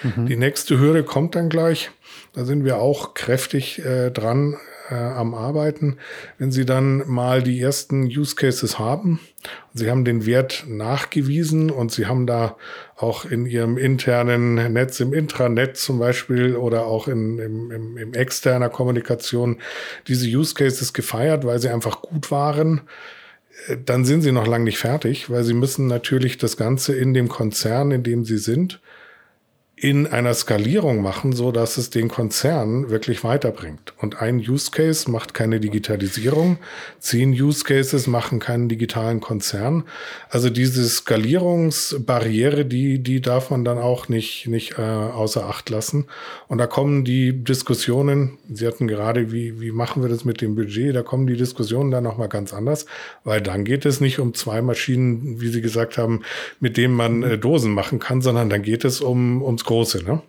Mhm. 0.03 0.27
Die 0.27 0.37
nächste 0.37 0.79
Hürde 0.79 1.03
kommt 1.05 1.35
dann 1.35 1.49
gleich. 1.49 1.91
Da 2.33 2.45
sind 2.45 2.65
wir 2.65 2.79
auch 2.79 3.15
kräftig 3.15 3.85
äh, 3.85 4.11
dran 4.11 4.57
äh, 4.91 4.95
am 4.95 5.35
Arbeiten. 5.35 5.99
Wenn 6.39 6.53
Sie 6.53 6.65
dann 6.65 7.03
mal 7.09 7.43
die 7.43 7.61
ersten 7.61 8.05
Use 8.05 8.35
Cases 8.37 8.79
haben, 8.79 9.21
Sie 9.75 9.91
haben 9.91 10.05
den 10.05 10.27
Wert 10.27 10.65
nachgewiesen 10.69 11.71
und 11.71 11.93
Sie 11.93 12.07
haben 12.07 12.27
da 12.27 12.57
auch 12.97 13.25
in 13.25 13.47
Ihrem 13.47 13.79
internen 13.79 14.73
Netz, 14.73 15.01
im 15.01 15.13
Intranet 15.13 15.77
zum 15.77 15.99
Beispiel 15.99 16.57
oder 16.57 16.87
auch 16.87 17.09
in, 17.09 17.39
im, 17.39 17.71
im, 17.71 17.97
im 17.97 18.15
externer 18.15 18.69
Kommunikation 18.69 19.59
diese 20.09 20.27
Use 20.27 20.55
Cases 20.55 20.93
gefeiert, 20.93 21.45
weil 21.45 21.59
sie 21.59 21.71
einfach 21.71 22.03
gut 22.03 22.31
waren 22.31 22.83
äh, 23.69 23.77
dann 23.85 24.05
sind 24.05 24.23
sie 24.23 24.33
noch 24.33 24.47
lange 24.47 24.65
nicht 24.65 24.79
fertig, 24.79 25.31
weil 25.31 25.45
sie 25.45 25.55
müssen 25.55 25.87
natürlich 25.87 26.39
das 26.39 26.57
Ganze 26.57 26.95
in 26.95 27.15
dem 27.15 27.29
Konzern, 27.29 27.91
in 27.93 28.03
dem 28.03 28.25
sie 28.25 28.39
sind, 28.39 28.81
in 29.83 30.07
einer 30.07 30.33
Skalierung 30.33 31.03
machen, 31.03 31.33
so 31.33 31.51
dass 31.51 31.77
es 31.77 31.91
den 31.91 32.07
Konzern 32.07 32.89
wirklich 32.91 33.25
weiterbringt. 33.25 33.95
Und 33.99 34.23
ein 34.23 34.37
Use 34.37 34.71
Case 34.71 35.11
macht 35.11 35.35
keine 35.35 35.59
Digitalisierung, 35.59 36.59
zehn 37.01 37.33
Use 37.33 37.65
Cases 37.65 38.07
machen 38.07 38.39
keinen 38.39 38.69
digitalen 38.69 39.19
Konzern. 39.19 39.83
Also 40.31 40.51
diese 40.51 40.89
Skalierungsbarriere, 40.89 42.65
die, 42.65 43.01
die 43.01 43.21
darf 43.21 43.51
man 43.51 43.65
dann 43.65 43.79
auch 43.79 44.09
nicht, 44.09 44.47
nicht 44.47 44.79
äh, 44.79 44.83
außer 44.83 45.47
Acht 45.47 45.69
lassen. 45.69 46.05
Und 46.47 46.59
da 46.59 46.69
kommen 46.69 47.05
die 47.05 47.43
Diskussionen, 47.43 48.39
Sie 48.53 48.69
hatten 48.69 48.87
gerade, 48.87 49.33
wie, 49.33 49.61
wie 49.61 49.73
machen 49.73 50.01
wir 50.01 50.09
das 50.09 50.25
mit 50.25 50.43
dem 50.43 50.55
Budget, 50.55 50.95
da 50.95 51.03
kommen 51.03 51.27
die 51.27 51.37
Diskussionen 51.37 51.91
dann 51.91 52.05
nochmal 52.05 52.29
ganz 52.29 52.55
anders, 52.55 52.87
weil 53.25 53.41
dann 53.41 53.65
geht 53.65 53.85
es 53.85 54.01
nicht 54.01 54.21
um 54.21 54.33
zwei 54.33 54.63
Maschinen, 54.63 55.41
wie 55.41 55.49
Sie 55.49 55.61
gesagt 55.61 55.99
haben, 55.99 56.23
mit 56.61 56.77
denen 56.77 56.95
man 56.95 57.25
äh, 57.25 57.37
Dosen 57.37 57.73
machen 57.75 57.99
kann, 57.99 58.23
sondern 58.23 58.49
dann 58.49 58.63
geht 58.63 58.85
es 58.85 59.01
um, 59.01 59.43
ums 59.43 59.65
Große. 59.73 60.05
Ne? 60.05 60.23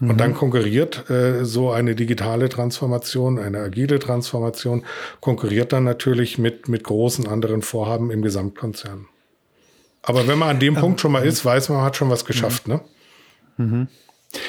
Und 0.00 0.18
dann 0.18 0.34
konkurriert 0.34 1.08
äh, 1.10 1.44
so 1.44 1.70
eine 1.70 1.94
digitale 1.94 2.48
Transformation, 2.48 3.38
eine 3.38 3.58
agile 3.60 4.00
Transformation, 4.00 4.84
konkurriert 5.20 5.72
dann 5.72 5.84
natürlich 5.84 6.38
mit, 6.38 6.68
mit 6.68 6.82
großen 6.82 7.28
anderen 7.28 7.62
Vorhaben 7.62 8.10
im 8.10 8.22
Gesamtkonzern. 8.22 9.06
Aber 10.02 10.26
wenn 10.26 10.38
man 10.38 10.48
an 10.48 10.58
dem 10.58 10.74
ähm, 10.74 10.80
Punkt 10.80 11.00
schon 11.00 11.12
mal 11.12 11.24
ist, 11.24 11.44
weiß 11.44 11.68
man, 11.68 11.78
man 11.78 11.86
hat 11.86 11.96
schon 11.96 12.10
was 12.10 12.24
geschafft. 12.24 12.66
Ne? 12.66 12.80
Mhm. 13.58 13.86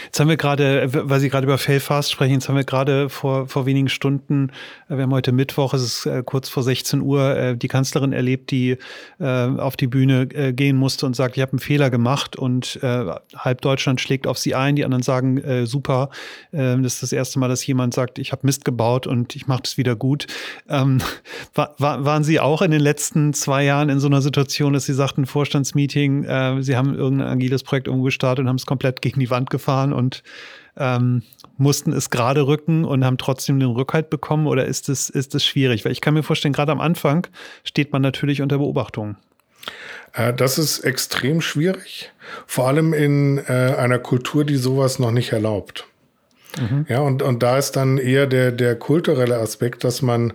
Jetzt 0.05 0.19
haben 0.19 0.29
wir 0.29 0.38
gerade, 0.38 0.88
weil 0.91 1.19
Sie 1.19 1.29
gerade 1.29 1.45
über 1.45 1.57
Failfast 1.57 2.11
sprechen, 2.11 2.34
jetzt 2.34 2.47
haben 2.47 2.55
wir 2.55 2.63
gerade 2.63 3.09
vor, 3.09 3.47
vor 3.47 3.65
wenigen 3.65 3.89
Stunden, 3.89 4.51
äh, 4.88 4.95
wir 4.95 5.03
haben 5.03 5.11
heute 5.11 5.31
Mittwoch, 5.31 5.73
es 5.73 5.81
ist 5.81 6.05
äh, 6.05 6.23
kurz 6.25 6.49
vor 6.49 6.63
16 6.63 7.01
Uhr, 7.01 7.36
äh, 7.36 7.57
die 7.57 7.67
Kanzlerin 7.67 8.13
erlebt, 8.13 8.51
die 8.51 8.77
auf 9.19 9.77
die 9.77 9.88
Bühne 9.88 10.27
gehen 10.27 10.75
musste 10.75 11.05
und 11.05 11.15
sagt, 11.15 11.38
ich 11.38 11.41
habe 11.41 11.53
einen 11.53 11.59
Fehler 11.59 11.89
gemacht 11.89 12.36
und 12.36 12.79
halb 12.81 13.61
Deutschland 13.61 14.01
schlägt 14.01 14.27
auf 14.27 14.38
sie 14.38 14.55
ein, 14.55 14.75
die 14.75 14.84
anderen 14.84 15.03
sagen, 15.03 15.65
super, 15.65 16.09
das 16.51 16.95
ist 16.95 17.03
das 17.03 17.11
erste 17.11 17.39
Mal, 17.39 17.47
dass 17.47 17.65
jemand 17.65 17.93
sagt, 17.93 18.19
ich 18.19 18.31
habe 18.31 18.41
Mist 18.45 18.65
gebaut 18.65 19.07
und 19.07 19.36
ich 19.36 19.47
mache 19.47 19.63
das 19.63 19.77
wieder 19.77 19.95
gut. 19.95 20.27
Ähm, 20.67 20.99
war, 21.53 21.75
waren 21.77 22.23
Sie 22.23 22.39
auch 22.39 22.61
in 22.61 22.71
den 22.71 22.81
letzten 22.81 23.34
zwei 23.34 23.63
Jahren 23.63 23.89
in 23.89 23.99
so 23.99 24.07
einer 24.07 24.21
Situation, 24.21 24.73
dass 24.73 24.86
Sie 24.86 24.93
sagten, 24.93 25.25
Vorstandsmeeting, 25.25 26.23
Sie 26.61 26.75
haben 26.75 26.95
irgendein 26.95 27.27
agiles 27.27 27.63
Projekt 27.63 27.88
umgestartet 27.88 28.43
und 28.43 28.49
haben 28.49 28.57
es 28.57 28.65
komplett 28.65 29.01
gegen 29.01 29.19
die 29.19 29.29
Wand 29.29 29.49
gefahren? 29.49 29.72
Gefahren 29.74 29.93
und 29.93 30.24
ähm, 30.78 31.24
mussten 31.57 31.93
es 31.93 32.09
gerade 32.09 32.47
rücken 32.47 32.84
und 32.86 33.05
haben 33.05 33.17
trotzdem 33.17 33.59
den 33.59 33.69
Rückhalt 33.69 34.09
bekommen 34.09 34.47
oder 34.47 34.65
ist 34.65 34.89
es, 34.89 35.09
ist 35.09 35.36
es 35.36 35.45
schwierig? 35.45 35.86
Weil 35.86 35.91
ich 35.91 36.01
kann 36.01 36.13
mir 36.13 36.24
vorstellen, 36.24 36.53
gerade 36.53 36.71
am 36.71 36.82
Anfang 36.82 37.28
steht 37.63 37.91
man 37.91 38.01
natürlich 38.01 38.41
unter 38.41 38.57
Beobachtung. 38.57 39.17
Äh, 40.13 40.34
das 40.34 40.57
ist 40.57 40.80
extrem 40.80 41.41
schwierig, 41.41 42.11
vor 42.47 42.67
allem 42.67 42.93
in 42.93 43.38
äh, 43.38 43.76
einer 43.78 43.99
Kultur, 43.99 44.45
die 44.45 44.57
sowas 44.57 44.99
noch 44.99 45.11
nicht 45.11 45.32
erlaubt. 45.32 45.86
Mhm. 46.59 46.86
Ja, 46.89 46.99
und, 46.99 47.21
und 47.21 47.43
da 47.43 47.57
ist 47.57 47.76
dann 47.76 47.97
eher 47.97 48.28
der, 48.28 48.51
der 48.51 48.76
kulturelle 48.76 49.38
Aspekt, 49.38 49.84
dass 49.84 50.01
man 50.01 50.34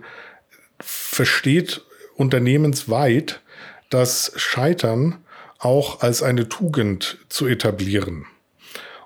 versteht 0.79 1.81
unternehmensweit, 2.15 3.41
das 3.89 4.31
Scheitern 4.35 5.17
auch 5.57 6.01
als 6.01 6.23
eine 6.23 6.47
Tugend 6.47 7.17
zu 7.27 7.47
etablieren. 7.47 8.25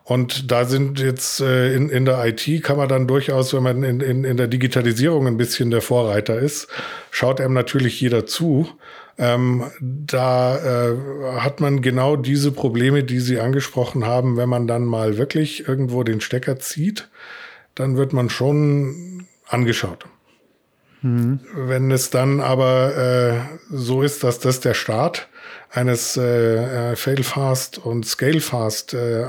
Und 0.03 0.51
da 0.51 0.65
sind 0.65 0.99
jetzt 0.99 1.39
äh, 1.39 1.73
in, 1.73 1.89
in 1.89 2.03
der 2.03 2.25
IT 2.25 2.63
kann 2.63 2.77
man 2.77 2.89
dann 2.89 3.07
durchaus, 3.07 3.53
wenn 3.53 3.63
man 3.63 3.83
in, 3.83 4.01
in, 4.01 4.23
in 4.25 4.37
der 4.37 4.47
Digitalisierung 4.47 5.27
ein 5.27 5.37
bisschen 5.37 5.71
der 5.71 5.81
Vorreiter 5.81 6.37
ist, 6.37 6.67
schaut 7.09 7.39
einem 7.39 7.53
natürlich 7.53 8.01
jeder 8.01 8.25
zu. 8.25 8.67
Ähm, 9.17 9.63
da 9.79 10.57
äh, 10.57 10.95
hat 11.39 11.61
man 11.61 11.81
genau 11.81 12.17
diese 12.17 12.51
Probleme, 12.51 13.03
die 13.03 13.19
Sie 13.19 13.39
angesprochen 13.39 14.05
haben, 14.05 14.35
wenn 14.35 14.49
man 14.49 14.67
dann 14.67 14.83
mal 14.85 15.17
wirklich 15.17 15.67
irgendwo 15.67 16.03
den 16.03 16.19
Stecker 16.19 16.59
zieht, 16.59 17.09
dann 17.75 17.95
wird 17.95 18.11
man 18.11 18.29
schon 18.29 19.27
angeschaut. 19.47 20.05
Mhm. 21.01 21.39
Wenn 21.55 21.91
es 21.91 22.09
dann 22.09 22.41
aber 22.41 22.97
äh, 22.97 23.57
so 23.69 24.01
ist, 24.01 24.23
dass 24.23 24.39
das 24.39 24.59
der 24.59 24.73
Start 24.73 25.29
eines 25.73 26.17
äh, 26.17 26.91
äh, 26.91 26.95
Fail-Fast 26.95 27.79
und 27.79 28.05
Scale-Fast 28.05 28.93
äh, 28.93 29.25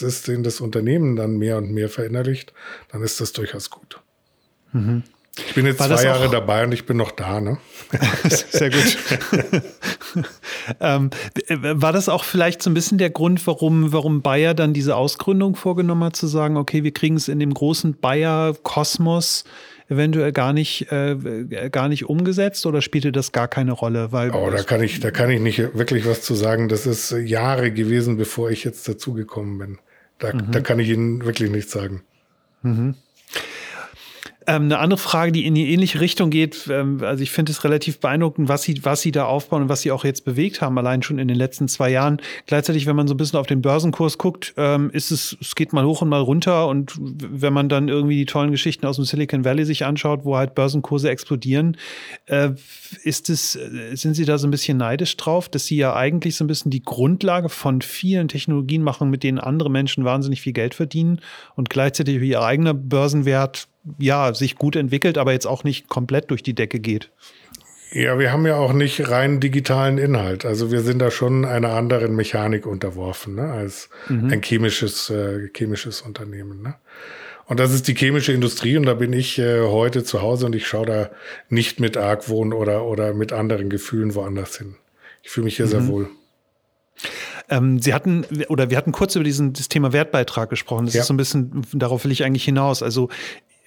ist, 0.00 0.26
den 0.26 0.42
das 0.42 0.60
Unternehmen 0.60 1.16
dann 1.16 1.36
mehr 1.36 1.58
und 1.58 1.70
mehr 1.70 1.90
verinnerlicht, 1.90 2.54
dann 2.90 3.02
ist 3.02 3.20
das 3.20 3.32
durchaus 3.32 3.68
gut. 3.68 4.00
Mhm. 4.72 5.02
Ich 5.46 5.54
bin 5.54 5.64
jetzt 5.64 5.80
war 5.80 5.88
zwei 5.88 6.04
Jahre 6.04 6.28
dabei 6.28 6.64
und 6.64 6.72
ich 6.72 6.84
bin 6.84 6.98
noch 6.98 7.10
da, 7.10 7.40
ne? 7.40 7.56
Sehr 8.28 8.70
gut. 8.70 8.98
ähm, 10.80 11.10
war 11.48 11.92
das 11.92 12.10
auch 12.10 12.24
vielleicht 12.24 12.62
so 12.62 12.68
ein 12.68 12.74
bisschen 12.74 12.98
der 12.98 13.08
Grund, 13.08 13.46
warum, 13.46 13.92
warum 13.92 14.20
Bayer 14.20 14.52
dann 14.52 14.74
diese 14.74 14.94
Ausgründung 14.94 15.56
vorgenommen 15.56 16.04
hat, 16.04 16.16
zu 16.16 16.26
sagen, 16.26 16.58
okay, 16.58 16.84
wir 16.84 16.92
kriegen 16.92 17.16
es 17.16 17.28
in 17.28 17.38
dem 17.38 17.54
großen 17.54 17.98
Bayer-Kosmos 17.98 19.44
eventuell 19.92 20.32
gar 20.32 20.52
nicht, 20.52 20.90
äh, 20.90 21.68
gar 21.70 21.88
nicht 21.88 22.08
umgesetzt 22.08 22.66
oder 22.66 22.82
spielte 22.82 23.12
das 23.12 23.32
gar 23.32 23.48
keine 23.48 23.72
Rolle? 23.72 24.12
Weil 24.12 24.30
oh, 24.30 24.50
da 24.50 24.62
kann 24.62 24.82
ich, 24.82 25.00
da 25.00 25.10
kann 25.10 25.30
ich 25.30 25.40
nicht 25.40 25.58
wirklich 25.58 26.06
was 26.06 26.22
zu 26.22 26.34
sagen. 26.34 26.68
Das 26.68 26.86
ist 26.86 27.10
Jahre 27.12 27.70
gewesen, 27.70 28.16
bevor 28.16 28.50
ich 28.50 28.64
jetzt 28.64 28.88
dazugekommen 28.88 29.58
bin. 29.58 29.78
Da, 30.18 30.32
mhm. 30.32 30.50
da 30.50 30.60
kann 30.60 30.78
ich 30.78 30.88
Ihnen 30.88 31.24
wirklich 31.24 31.50
nichts 31.50 31.72
sagen. 31.72 32.02
Mhm. 32.62 32.94
Ähm, 34.46 34.64
eine 34.64 34.78
andere 34.78 34.98
Frage, 34.98 35.32
die 35.32 35.46
in 35.46 35.54
die 35.54 35.72
ähnliche 35.72 36.00
Richtung 36.00 36.30
geht, 36.30 36.68
ähm, 36.70 37.00
also 37.02 37.22
ich 37.22 37.30
finde 37.30 37.52
es 37.52 37.64
relativ 37.64 38.00
beeindruckend, 38.00 38.48
was 38.48 38.62
sie, 38.62 38.84
was 38.84 39.00
sie 39.00 39.12
da 39.12 39.26
aufbauen 39.26 39.62
und 39.62 39.68
was 39.68 39.82
sie 39.82 39.92
auch 39.92 40.04
jetzt 40.04 40.24
bewegt 40.24 40.60
haben, 40.60 40.76
allein 40.78 41.02
schon 41.02 41.18
in 41.18 41.28
den 41.28 41.36
letzten 41.36 41.68
zwei 41.68 41.90
Jahren. 41.90 42.20
Gleichzeitig, 42.46 42.86
wenn 42.86 42.96
man 42.96 43.08
so 43.08 43.14
ein 43.14 43.16
bisschen 43.16 43.38
auf 43.38 43.46
den 43.46 43.62
Börsenkurs 43.62 44.18
guckt, 44.18 44.54
ähm, 44.56 44.90
ist 44.90 45.10
es, 45.10 45.36
es 45.40 45.54
geht 45.54 45.72
mal 45.72 45.84
hoch 45.84 46.02
und 46.02 46.08
mal 46.08 46.20
runter 46.20 46.68
und 46.68 46.94
wenn 46.98 47.52
man 47.52 47.68
dann 47.68 47.88
irgendwie 47.88 48.16
die 48.16 48.26
tollen 48.26 48.50
Geschichten 48.50 48.86
aus 48.86 48.96
dem 48.96 49.04
Silicon 49.04 49.44
Valley 49.44 49.64
sich 49.64 49.84
anschaut, 49.84 50.24
wo 50.24 50.36
halt 50.36 50.54
Börsenkurse 50.54 51.10
explodieren, 51.10 51.76
äh, 52.26 52.50
ist 53.04 53.30
es, 53.30 53.56
äh, 53.56 53.94
sind 53.94 54.14
Sie 54.14 54.24
da 54.24 54.38
so 54.38 54.46
ein 54.46 54.50
bisschen 54.50 54.78
neidisch 54.78 55.16
drauf, 55.16 55.48
dass 55.48 55.66
Sie 55.66 55.76
ja 55.76 55.94
eigentlich 55.94 56.36
so 56.36 56.44
ein 56.44 56.48
bisschen 56.48 56.70
die 56.70 56.82
Grundlage 56.82 57.48
von 57.48 57.82
vielen 57.82 58.28
Technologien 58.28 58.82
machen, 58.82 59.10
mit 59.10 59.22
denen 59.22 59.38
andere 59.38 59.70
Menschen 59.70 60.04
wahnsinnig 60.04 60.40
viel 60.40 60.52
Geld 60.52 60.74
verdienen 60.74 61.20
und 61.54 61.70
gleichzeitig 61.70 62.20
Ihr 62.22 62.42
eigener 62.42 62.74
Börsenwert 62.74 63.68
ja, 63.98 64.34
sich 64.34 64.56
gut 64.56 64.76
entwickelt, 64.76 65.18
aber 65.18 65.32
jetzt 65.32 65.46
auch 65.46 65.64
nicht 65.64 65.88
komplett 65.88 66.30
durch 66.30 66.42
die 66.42 66.54
Decke 66.54 66.80
geht. 66.80 67.10
Ja, 67.92 68.18
wir 68.18 68.32
haben 68.32 68.46
ja 68.46 68.56
auch 68.56 68.72
nicht 68.72 69.10
rein 69.10 69.38
digitalen 69.38 69.98
Inhalt. 69.98 70.46
Also 70.46 70.70
wir 70.70 70.80
sind 70.80 70.98
da 70.98 71.10
schon 71.10 71.44
einer 71.44 71.74
anderen 71.74 72.16
Mechanik 72.16 72.66
unterworfen, 72.66 73.34
ne, 73.34 73.52
als 73.52 73.90
mhm. 74.08 74.30
ein 74.30 74.42
chemisches, 74.42 75.10
äh, 75.10 75.48
chemisches 75.54 76.00
Unternehmen. 76.00 76.62
Ne? 76.62 76.74
Und 77.46 77.60
das 77.60 77.74
ist 77.74 77.88
die 77.88 77.94
chemische 77.94 78.32
Industrie 78.32 78.78
und 78.78 78.86
da 78.86 78.94
bin 78.94 79.12
ich 79.12 79.38
äh, 79.38 79.60
heute 79.60 80.04
zu 80.04 80.22
Hause 80.22 80.46
und 80.46 80.54
ich 80.54 80.66
schaue 80.66 80.86
da 80.86 81.10
nicht 81.50 81.80
mit 81.80 81.98
Argwohn 81.98 82.54
oder, 82.54 82.86
oder 82.86 83.12
mit 83.12 83.34
anderen 83.34 83.68
Gefühlen 83.68 84.14
woanders 84.14 84.56
hin. 84.56 84.76
Ich 85.22 85.30
fühle 85.30 85.44
mich 85.44 85.56
hier 85.56 85.66
mhm. 85.66 85.70
sehr 85.70 85.86
wohl. 85.86 86.08
Ähm, 87.50 87.78
Sie 87.78 87.92
hatten, 87.92 88.24
oder 88.48 88.70
wir 88.70 88.78
hatten 88.78 88.92
kurz 88.92 89.16
über 89.16 89.24
diesen, 89.24 89.52
das 89.52 89.68
Thema 89.68 89.92
Wertbeitrag 89.92 90.48
gesprochen. 90.48 90.86
Das 90.86 90.94
ja. 90.94 91.02
ist 91.02 91.08
so 91.08 91.14
ein 91.14 91.18
bisschen, 91.18 91.66
darauf 91.74 92.04
will 92.04 92.12
ich 92.12 92.24
eigentlich 92.24 92.44
hinaus. 92.44 92.82
Also 92.82 93.10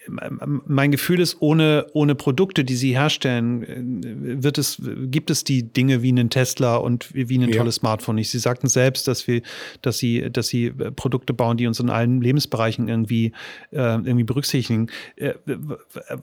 mein 0.08 0.92
Gefühl 0.92 1.20
ist, 1.20 1.38
ohne, 1.40 1.88
ohne 1.94 2.16
Produkte, 2.16 2.64
die 2.64 2.76
sie 2.76 2.94
herstellen, 2.94 3.64
äh, 3.64 4.44
wird 4.44 4.58
es, 4.58 4.82
gibt 5.06 5.30
es 5.30 5.44
die 5.44 5.64
Dinge 5.64 6.02
wie 6.02 6.10
einen 6.10 6.30
Tesla 6.30 6.78
und 6.78 7.14
wie 7.14 7.38
ein 7.38 7.50
ja. 7.50 7.58
tolles 7.58 7.76
Smartphone 7.76 8.16
nicht. 8.16 8.30
Sie 8.30 8.40
sagten 8.40 8.68
selbst, 8.68 9.08
dass 9.08 9.28
wir, 9.28 9.42
dass 9.82 9.98
sie, 9.98 10.30
dass 10.32 10.48
sie 10.48 10.68
äh, 10.68 10.92
Produkte 10.92 11.34
bauen, 11.34 11.58
die 11.58 11.68
uns 11.68 11.80
in 11.80 11.90
allen 11.90 12.22
Lebensbereichen 12.22 12.88
irgendwie, 12.88 13.34
äh, 13.72 13.78
irgendwie 13.78 14.24
berücksichtigen. 14.24 14.88
Äh, 15.16 15.34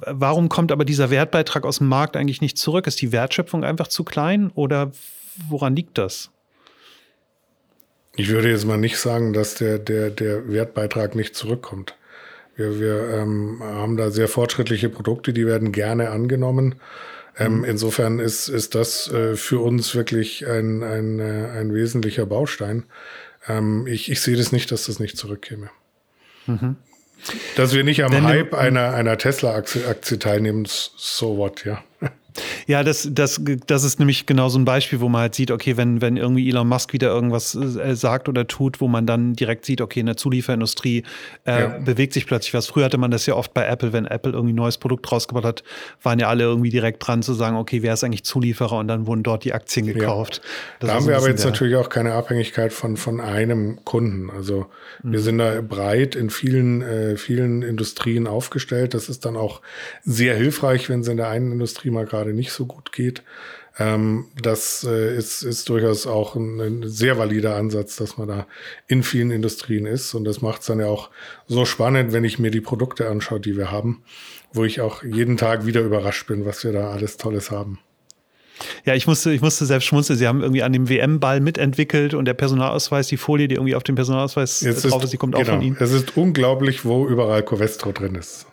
warum 0.06 0.48
kommt 0.48 0.72
aber 0.72 0.84
dieser 0.84 1.10
Wertbeitrag 1.10 1.64
aus 1.64 1.78
dem 1.78 1.88
Markt 1.88 2.16
eigentlich 2.16 2.40
nicht 2.40 2.58
zurück? 2.58 2.86
Ist 2.86 3.00
die 3.00 3.12
Wertschöpfung 3.12 3.64
einfach 3.64 3.88
zu 3.88 4.04
klein 4.04 4.50
oder 4.54 4.92
woran 5.48 5.76
liegt 5.76 5.98
das? 5.98 6.30
Ich 8.14 8.28
würde 8.28 8.50
jetzt 8.50 8.66
mal 8.66 8.76
nicht 8.76 8.98
sagen, 8.98 9.32
dass 9.32 9.54
der, 9.54 9.78
der, 9.78 10.10
der 10.10 10.46
Wertbeitrag 10.48 11.14
nicht 11.14 11.34
zurückkommt. 11.34 11.94
Wir, 12.56 12.78
wir 12.78 13.08
ähm, 13.14 13.60
haben 13.62 13.96
da 13.96 14.10
sehr 14.10 14.28
fortschrittliche 14.28 14.88
Produkte, 14.88 15.32
die 15.32 15.46
werden 15.46 15.72
gerne 15.72 16.10
angenommen. 16.10 16.76
Ähm, 17.38 17.58
mhm. 17.58 17.64
Insofern 17.64 18.18
ist, 18.18 18.48
ist 18.48 18.74
das 18.74 19.10
äh, 19.10 19.36
für 19.36 19.60
uns 19.60 19.94
wirklich 19.94 20.46
ein, 20.46 20.82
ein, 20.82 21.18
äh, 21.18 21.48
ein 21.58 21.72
wesentlicher 21.72 22.26
Baustein. 22.26 22.84
Ähm, 23.48 23.86
ich, 23.86 24.10
ich 24.10 24.20
sehe 24.20 24.36
das 24.36 24.52
nicht, 24.52 24.70
dass 24.70 24.86
das 24.86 25.00
nicht 25.00 25.16
zurückkäme. 25.16 25.70
Mhm. 26.46 26.76
Dass 27.56 27.72
wir 27.74 27.84
nicht 27.84 28.04
am 28.04 28.12
Wenn 28.12 28.24
Hype 28.24 28.52
einer, 28.52 28.94
einer 28.94 29.16
Tesla-Aktie 29.16 30.18
teilnehmen, 30.18 30.66
so 30.66 31.36
what, 31.36 31.64
ja. 31.64 31.82
Ja, 32.66 32.82
das, 32.82 33.08
das, 33.10 33.40
das 33.66 33.84
ist 33.84 33.98
nämlich 33.98 34.26
genau 34.26 34.48
so 34.48 34.58
ein 34.58 34.64
Beispiel, 34.64 35.00
wo 35.00 35.08
man 35.08 35.22
halt 35.22 35.34
sieht, 35.34 35.50
okay, 35.50 35.76
wenn, 35.76 36.00
wenn 36.00 36.16
irgendwie 36.16 36.48
Elon 36.48 36.68
Musk 36.68 36.92
wieder 36.92 37.08
irgendwas 37.08 37.54
äh, 37.54 37.94
sagt 37.94 38.28
oder 38.28 38.46
tut, 38.46 38.80
wo 38.80 38.88
man 38.88 39.06
dann 39.06 39.34
direkt 39.34 39.64
sieht, 39.64 39.80
okay, 39.80 40.00
in 40.00 40.06
der 40.06 40.16
Zulieferindustrie 40.16 41.04
äh, 41.44 41.60
ja. 41.60 41.78
bewegt 41.78 42.12
sich 42.12 42.26
plötzlich 42.26 42.54
was. 42.54 42.66
Früher 42.66 42.84
hatte 42.84 42.98
man 42.98 43.10
das 43.10 43.26
ja 43.26 43.34
oft 43.34 43.54
bei 43.54 43.66
Apple, 43.66 43.92
wenn 43.92 44.06
Apple 44.06 44.32
irgendwie 44.32 44.52
ein 44.52 44.56
neues 44.56 44.78
Produkt 44.78 45.10
rausgebracht 45.10 45.44
hat, 45.44 45.64
waren 46.02 46.18
ja 46.18 46.28
alle 46.28 46.44
irgendwie 46.44 46.70
direkt 46.70 47.06
dran 47.06 47.22
zu 47.22 47.34
sagen, 47.34 47.56
okay, 47.56 47.82
wer 47.82 47.94
ist 47.94 48.04
eigentlich 48.04 48.24
Zulieferer 48.24 48.78
und 48.78 48.88
dann 48.88 49.06
wurden 49.06 49.22
dort 49.22 49.44
die 49.44 49.52
Aktien 49.52 49.86
gekauft. 49.86 50.40
Ja. 50.80 50.88
Da 50.88 50.94
haben 50.94 51.06
wir 51.06 51.16
aber 51.16 51.28
jetzt 51.28 51.44
natürlich 51.44 51.76
auch 51.76 51.88
keine 51.88 52.12
Abhängigkeit 52.12 52.72
von, 52.72 52.96
von 52.96 53.20
einem 53.20 53.84
Kunden. 53.84 54.30
Also 54.30 54.66
mhm. 55.02 55.12
wir 55.12 55.20
sind 55.20 55.38
da 55.38 55.60
breit 55.60 56.14
in 56.14 56.30
vielen, 56.30 56.82
äh, 56.82 57.16
vielen 57.16 57.62
Industrien 57.62 58.26
aufgestellt. 58.26 58.94
Das 58.94 59.08
ist 59.08 59.24
dann 59.24 59.36
auch 59.36 59.60
sehr 60.04 60.36
hilfreich, 60.36 60.88
wenn 60.88 61.00
es 61.00 61.08
in 61.08 61.16
der 61.16 61.28
einen 61.28 61.52
Industrie 61.52 61.90
mal 61.90 62.06
gerade 62.06 62.21
gerade 62.22 62.34
nicht 62.34 62.52
so 62.52 62.66
gut 62.66 62.92
geht. 62.92 63.22
Ähm, 63.78 64.26
das 64.40 64.86
äh, 64.88 65.16
ist, 65.16 65.42
ist 65.42 65.68
durchaus 65.68 66.06
auch 66.06 66.36
ein, 66.36 66.60
ein, 66.60 66.88
sehr 66.88 67.16
valider 67.16 67.56
Ansatz, 67.56 67.96
dass 67.96 68.18
man 68.18 68.28
da 68.28 68.46
in 68.86 69.02
vielen 69.02 69.30
Industrien 69.30 69.86
ist. 69.86 70.14
Und 70.14 70.24
das 70.24 70.42
macht 70.42 70.60
es 70.60 70.66
dann 70.66 70.80
ja 70.80 70.86
auch 70.86 71.10
so 71.46 71.64
spannend, 71.64 72.12
wenn 72.12 72.24
ich 72.24 72.38
mir 72.38 72.50
die 72.50 72.60
Produkte 72.60 73.08
anschaue, 73.08 73.40
die 73.40 73.56
wir 73.56 73.70
haben, 73.70 74.02
wo 74.52 74.64
ich 74.64 74.80
auch 74.80 75.02
jeden 75.02 75.36
Tag 75.36 75.64
wieder 75.64 75.80
überrascht 75.80 76.26
bin, 76.26 76.44
was 76.44 76.64
wir 76.64 76.72
da 76.72 76.90
alles 76.90 77.16
Tolles 77.16 77.50
haben. 77.50 77.78
Ja, 78.84 78.94
ich 78.94 79.06
musste, 79.06 79.32
ich 79.32 79.40
musste 79.40 79.64
selbst 79.64 79.86
schmunzeln. 79.86 80.18
Sie 80.18 80.28
haben 80.28 80.42
irgendwie 80.42 80.62
an 80.62 80.72
dem 80.72 80.88
WM-Ball 80.88 81.40
mitentwickelt 81.40 82.14
und 82.14 82.26
der 82.26 82.34
Personalausweis, 82.34 83.08
die 83.08 83.16
Folie, 83.16 83.48
die 83.48 83.54
irgendwie 83.54 83.74
auf 83.74 83.82
dem 83.82 83.94
Personalausweis 83.94 84.60
Jetzt 84.60 84.84
drauf 84.84 85.02
ist, 85.02 85.12
die 85.12 85.16
kommt 85.16 85.34
genau, 85.34 85.46
auch 85.46 85.54
von 85.54 85.62
Ihnen. 85.62 85.76
Es 85.80 85.92
ist 85.92 86.16
unglaublich, 86.16 86.84
wo 86.84 87.08
überall 87.08 87.42
Covestro 87.42 87.90
drin 87.90 88.14
ist. 88.14 88.46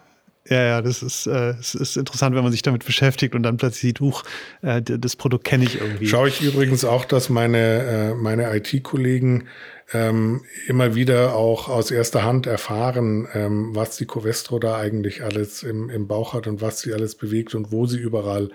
Ja, 0.50 0.64
ja, 0.64 0.82
das 0.82 1.04
ist, 1.04 1.28
äh, 1.28 1.52
es 1.60 1.76
ist 1.76 1.95
interessant, 1.95 2.36
wenn 2.36 2.43
man 2.43 2.52
sich 2.52 2.64
damit 2.64 2.84
beschäftigt 2.84 3.36
und 3.36 3.43
dann 3.43 3.58
plötzlich 3.58 3.82
sieht, 3.82 4.00
huch, 4.00 4.24
äh, 4.62 4.82
das 4.82 5.16
Produkt 5.16 5.43
kenne 5.43 5.66
ich 5.66 5.80
irgendwie. 5.80 6.08
Schaue 6.08 6.28
ich 6.28 6.41
übrigens 6.41 6.84
auch, 6.84 7.06
dass 7.06 7.30
meine, 7.30 7.58
äh, 7.58 8.14
meine 8.16 8.56
IT-Kollegen 8.56 9.47
ähm, 9.91 10.41
immer 10.67 10.93
wieder 10.93 11.35
auch 11.35 11.67
aus 11.67 11.89
erster 11.89 12.23
Hand 12.23 12.45
erfahren, 12.45 13.27
ähm, 13.33 13.75
was 13.75 13.97
die 13.97 14.05
Covestro 14.05 14.59
da 14.59 14.77
eigentlich 14.77 15.23
alles 15.23 15.63
im, 15.63 15.89
im 15.89 16.07
Bauch 16.07 16.33
hat 16.33 16.47
und 16.47 16.61
was 16.61 16.81
sie 16.81 16.93
alles 16.93 17.15
bewegt 17.15 17.55
und 17.55 17.71
wo 17.71 17.87
sie 17.87 17.97
überall 17.97 18.49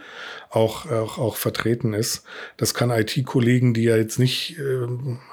auch, 0.50 0.90
auch, 0.90 1.18
auch 1.18 1.36
vertreten 1.36 1.92
ist. 1.92 2.24
Das 2.56 2.74
kann 2.74 2.90
IT-Kollegen, 2.90 3.74
die 3.74 3.84
ja 3.84 3.96
jetzt 3.96 4.18
nicht 4.18 4.58
äh, 4.58 4.86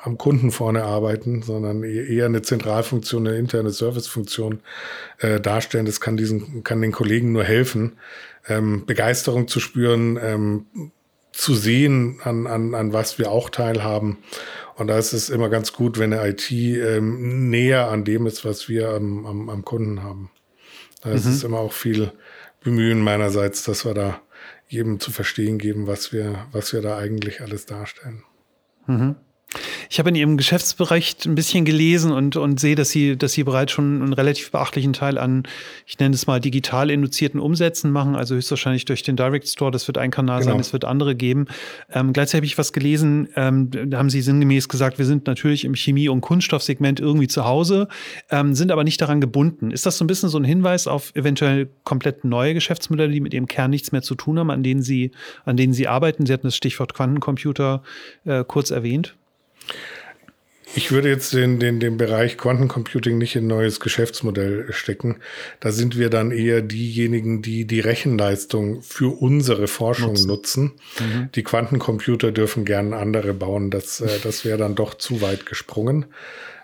am 0.03 0.17
Kunden 0.17 0.51
vorne 0.51 0.83
arbeiten, 0.83 1.43
sondern 1.43 1.83
e-, 1.83 2.15
eher 2.15 2.25
eine 2.25 2.41
Zentralfunktion, 2.41 3.27
eine 3.27 3.37
interne 3.37 3.69
Servicefunktion 3.69 4.61
äh, 5.19 5.39
darstellen. 5.39 5.85
Das 5.85 6.01
kann 6.01 6.17
diesen, 6.17 6.63
kann 6.63 6.81
den 6.81 6.91
Kollegen 6.91 7.31
nur 7.31 7.43
helfen, 7.43 7.93
ähm, 8.47 8.85
Begeisterung 8.87 9.47
zu 9.47 9.59
spüren, 9.59 10.17
ähm, 10.21 10.65
zu 11.41 11.55
sehen, 11.55 12.19
an, 12.23 12.45
an, 12.45 12.75
an 12.75 12.93
was 12.93 13.17
wir 13.17 13.31
auch 13.31 13.49
teilhaben. 13.49 14.19
Und 14.75 14.87
da 14.87 14.99
ist 14.99 15.11
es 15.11 15.31
immer 15.31 15.49
ganz 15.49 15.73
gut, 15.73 15.97
wenn 15.97 16.13
eine 16.13 16.29
IT 16.29 16.51
ähm, 16.51 17.49
näher 17.49 17.89
an 17.89 18.03
dem 18.03 18.27
ist, 18.27 18.45
was 18.45 18.69
wir 18.69 18.89
am, 18.89 19.25
am, 19.25 19.49
am 19.49 19.65
Kunden 19.65 20.03
haben. 20.03 20.29
Da 21.01 21.09
mhm. 21.09 21.15
ist 21.15 21.25
es 21.25 21.43
immer 21.43 21.57
auch 21.57 21.73
viel 21.73 22.11
Bemühen 22.63 23.01
meinerseits, 23.01 23.63
dass 23.63 23.85
wir 23.85 23.95
da 23.95 24.21
jedem 24.67 24.99
zu 24.99 25.09
verstehen 25.09 25.57
geben, 25.57 25.87
was 25.87 26.13
wir, 26.13 26.45
was 26.51 26.73
wir 26.73 26.83
da 26.83 26.99
eigentlich 26.99 27.41
alles 27.41 27.65
darstellen. 27.65 28.23
Mhm. 28.85 29.15
Ich 29.91 29.99
habe 29.99 30.07
in 30.07 30.15
Ihrem 30.15 30.37
Geschäftsbericht 30.37 31.25
ein 31.25 31.35
bisschen 31.35 31.65
gelesen 31.65 32.13
und, 32.13 32.37
und 32.37 32.61
sehe, 32.61 32.75
dass 32.75 32.91
Sie, 32.91 33.17
dass 33.17 33.33
Sie 33.33 33.43
bereits 33.43 33.73
schon 33.73 34.01
einen 34.01 34.13
relativ 34.13 34.49
beachtlichen 34.49 34.93
Teil 34.93 35.17
an, 35.17 35.43
ich 35.85 35.99
nenne 35.99 36.15
es 36.15 36.27
mal, 36.27 36.39
digital 36.39 36.89
induzierten 36.89 37.41
Umsätzen 37.41 37.91
machen, 37.91 38.15
also 38.15 38.35
höchstwahrscheinlich 38.35 38.85
durch 38.85 39.03
den 39.03 39.17
Direct 39.17 39.49
Store. 39.49 39.69
Das 39.69 39.87
wird 39.87 39.97
ein 39.97 40.09
Kanal 40.09 40.39
genau. 40.39 40.53
sein, 40.53 40.61
es 40.61 40.71
wird 40.71 40.85
andere 40.85 41.13
geben. 41.13 41.47
Ähm, 41.91 42.13
gleichzeitig 42.13 42.37
habe 42.37 42.45
ich 42.45 42.57
was 42.57 42.71
gelesen, 42.71 43.27
ähm, 43.35 43.69
da 43.69 43.97
haben 43.97 44.09
Sie 44.09 44.21
sinngemäß 44.21 44.69
gesagt, 44.69 44.97
wir 44.97 45.05
sind 45.05 45.27
natürlich 45.27 45.65
im 45.65 45.75
Chemie- 45.75 46.07
und 46.07 46.21
Kunststoffsegment 46.21 47.01
irgendwie 47.01 47.27
zu 47.27 47.43
Hause, 47.43 47.89
ähm, 48.29 48.55
sind 48.55 48.71
aber 48.71 48.85
nicht 48.85 49.01
daran 49.01 49.19
gebunden. 49.19 49.71
Ist 49.71 49.85
das 49.85 49.97
so 49.97 50.05
ein 50.05 50.07
bisschen 50.07 50.29
so 50.29 50.37
ein 50.37 50.45
Hinweis 50.45 50.87
auf 50.87 51.13
eventuell 51.15 51.67
komplett 51.83 52.23
neue 52.23 52.53
Geschäftsmodelle, 52.53 53.11
die 53.11 53.19
mit 53.19 53.33
Ihrem 53.33 53.47
Kern 53.47 53.71
nichts 53.71 53.91
mehr 53.91 54.01
zu 54.01 54.15
tun 54.15 54.39
haben, 54.39 54.51
an 54.51 54.63
denen 54.63 54.83
Sie, 54.83 55.11
an 55.43 55.57
denen 55.57 55.73
Sie 55.73 55.89
arbeiten? 55.89 56.25
Sie 56.25 56.31
hatten 56.31 56.47
das 56.47 56.55
Stichwort 56.55 56.93
Quantencomputer 56.93 57.83
äh, 58.23 58.45
kurz 58.47 58.71
erwähnt. 58.71 59.17
Ich 60.74 60.91
würde 60.91 61.09
jetzt 61.09 61.34
den, 61.34 61.59
den, 61.59 61.80
den 61.80 61.97
Bereich 61.97 62.38
Quantencomputing 62.38 63.17
nicht 63.17 63.36
in 63.36 63.45
ein 63.45 63.47
neues 63.47 63.80
Geschäftsmodell 63.80 64.72
stecken. 64.72 65.17
Da 65.59 65.72
sind 65.72 65.97
wir 65.97 66.09
dann 66.09 66.32
eher 66.32 66.61
diejenigen, 66.61 67.41
die 67.41 67.65
die 67.65 67.82
Rechenleistung 67.82 68.82
für 68.82 69.22
unsere 69.22 69.67
Forschung 69.67 70.13
nutzen. 70.13 70.28
nutzen. 70.28 70.72
Mhm. 70.99 71.30
Die 71.36 71.43
Quantencomputer 71.43 72.32
dürfen 72.32 72.63
gern 72.63 72.93
andere 72.93 73.34
bauen. 73.34 73.69
Das, 73.69 73.99
äh, 73.99 74.19
das 74.24 74.45
wäre 74.45 74.57
dann 74.57 74.76
doch 74.76 74.93
zu 74.93 75.22
weit 75.22 75.45
gesprungen. 75.45 76.05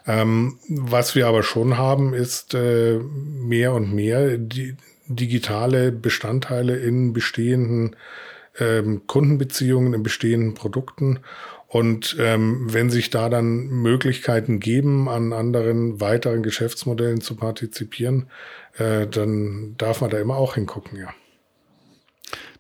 Ähm, 0.08 0.58
was 0.70 1.16
wir 1.16 1.28
aber 1.28 1.44
schon 1.44 1.78
haben, 1.78 2.14
ist 2.14 2.54
äh, 2.54 3.00
mehr 3.00 3.74
und 3.74 3.94
mehr 3.94 4.38
die 4.38 4.78
digitale 5.08 5.92
Bestandteile 5.92 6.78
in 6.78 7.12
bestehenden 7.12 7.96
ähm, 8.60 9.02
Kundenbeziehungen, 9.08 9.94
in 9.94 10.04
bestehenden 10.04 10.54
Produkten 10.54 11.20
und 11.68 12.16
ähm, 12.20 12.74
wenn 12.74 12.90
sich 12.90 13.10
da 13.10 13.30
dann 13.30 13.68
Möglichkeiten 13.68 14.60
geben, 14.60 15.10
an 15.10 15.34
anderen 15.34 16.00
weiteren 16.00 16.42
Geschäftsmodellen 16.42 17.20
zu 17.20 17.36
partizipieren, 17.36 18.28
äh, 18.78 19.06
dann 19.06 19.76
darf 19.78 20.02
man 20.02 20.10
da 20.10 20.18
immer 20.18 20.38
auch 20.38 20.56
hingucken, 20.56 20.98
ja. 20.98 21.14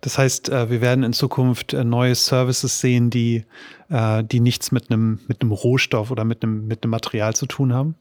Das 0.01 0.18
heißt, 0.18 0.49
äh, 0.49 0.70
wir 0.70 0.82
werden 0.82 1.03
in 1.03 1.14
Zukunft 1.14 1.74
äh, 1.74 1.84
neue 1.84 2.16
Services 2.16 2.80
sehen, 2.80 3.10
die, 3.10 3.45
äh, 3.89 4.24
die 4.24 4.39
nichts 4.39 4.72
mit 4.72 4.91
einem, 4.91 5.20
mit 5.28 5.41
einem 5.41 5.51
Rohstoff 5.51 6.12
oder 6.12 6.24
mit 6.24 6.43
einem, 6.43 6.68
mit 6.68 6.84
einem 6.84 6.91
Material 6.91 7.34
zu 7.34 7.45
tun 7.45 7.74
haben? 7.74 7.95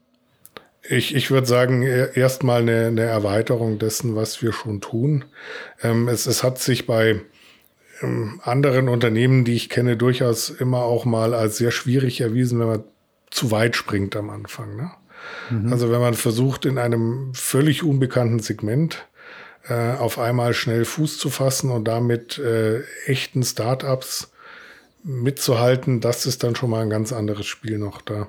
Ich, 0.89 1.15
ich 1.15 1.31
würde 1.31 1.47
sagen, 1.47 1.83
erstmal 1.83 2.61
eine, 2.61 2.87
eine 2.87 3.01
Erweiterung 3.01 3.77
dessen, 3.77 4.15
was 4.15 4.41
wir 4.41 4.53
schon 4.53 4.79
tun. 4.79 5.25
Ähm, 5.81 6.07
es, 6.07 6.27
es 6.27 6.43
hat 6.43 6.59
sich 6.59 6.85
bei 6.85 7.21
anderen 8.41 8.89
Unternehmen, 8.89 9.43
die 9.43 9.55
ich 9.55 9.69
kenne, 9.69 9.97
durchaus 9.97 10.49
immer 10.49 10.79
auch 10.79 11.05
mal 11.05 11.33
als 11.33 11.57
sehr 11.57 11.71
schwierig 11.71 12.21
erwiesen, 12.21 12.59
wenn 12.59 12.67
man 12.67 12.83
zu 13.29 13.51
weit 13.51 13.75
springt 13.75 14.15
am 14.15 14.29
Anfang. 14.29 14.75
Ne? 14.75 14.91
Mhm. 15.49 15.71
Also 15.71 15.91
wenn 15.91 16.01
man 16.01 16.13
versucht, 16.13 16.65
in 16.65 16.77
einem 16.77 17.33
völlig 17.33 17.83
unbekannten 17.83 18.39
Segment 18.39 19.07
äh, 19.67 19.93
auf 19.93 20.19
einmal 20.19 20.53
schnell 20.53 20.85
Fuß 20.85 21.17
zu 21.17 21.29
fassen 21.29 21.71
und 21.71 21.85
damit 21.85 22.37
äh, 22.37 22.81
echten 23.05 23.43
Startups 23.43 24.31
mitzuhalten, 25.03 26.01
das 26.01 26.25
ist 26.25 26.43
dann 26.43 26.55
schon 26.55 26.69
mal 26.69 26.81
ein 26.81 26.89
ganz 26.89 27.13
anderes 27.13 27.45
Spiel 27.45 27.77
noch 27.77 28.01
da. 28.01 28.27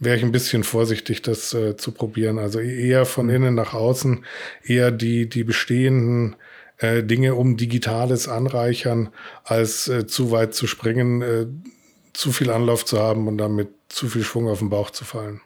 Wäre 0.00 0.16
ich 0.16 0.22
ein 0.22 0.32
bisschen 0.32 0.62
vorsichtig, 0.62 1.22
das 1.22 1.52
äh, 1.54 1.76
zu 1.76 1.90
probieren. 1.90 2.38
Also 2.38 2.60
eher 2.60 3.04
von 3.04 3.26
mhm. 3.26 3.34
innen 3.34 3.54
nach 3.54 3.74
außen, 3.74 4.24
eher 4.62 4.90
die, 4.90 5.28
die 5.28 5.44
bestehenden 5.44 6.36
äh, 6.78 7.02
Dinge 7.02 7.34
um 7.34 7.56
Digitales 7.56 8.28
anreichern, 8.28 9.10
als 9.44 9.88
äh, 9.88 10.06
zu 10.06 10.30
weit 10.30 10.54
zu 10.54 10.66
springen, 10.66 11.22
äh, 11.22 11.46
zu 12.12 12.32
viel 12.32 12.50
Anlauf 12.50 12.84
zu 12.84 12.98
haben 12.98 13.28
und 13.28 13.38
damit 13.38 13.68
zu 13.88 14.08
viel 14.08 14.22
Schwung 14.22 14.48
auf 14.48 14.60
den 14.60 14.70
Bauch 14.70 14.90
zu 14.90 15.04
fallen. 15.04 15.40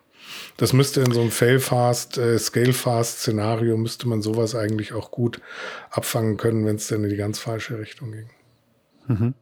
Das 0.57 0.73
müsste 0.73 1.01
in 1.01 1.13
so 1.13 1.21
einem 1.21 1.31
Fail-Fast, 1.31 2.19
äh, 2.19 2.39
Scale-Fast-Szenario, 2.39 3.77
müsste 3.77 4.09
man 4.09 4.23
sowas 4.23 4.55
eigentlich 4.55 4.93
auch 4.93 5.11
gut 5.11 5.41
abfangen 5.91 6.37
können, 6.37 6.65
wenn 6.67 6.77
es 6.77 6.89
dann 6.89 7.05
in 7.05 7.11
die 7.11 7.17
ganz 7.17 7.39
falsche 7.39 7.79
Richtung 7.79 8.13
ging. 8.13 8.31
Mhm. 9.07 9.35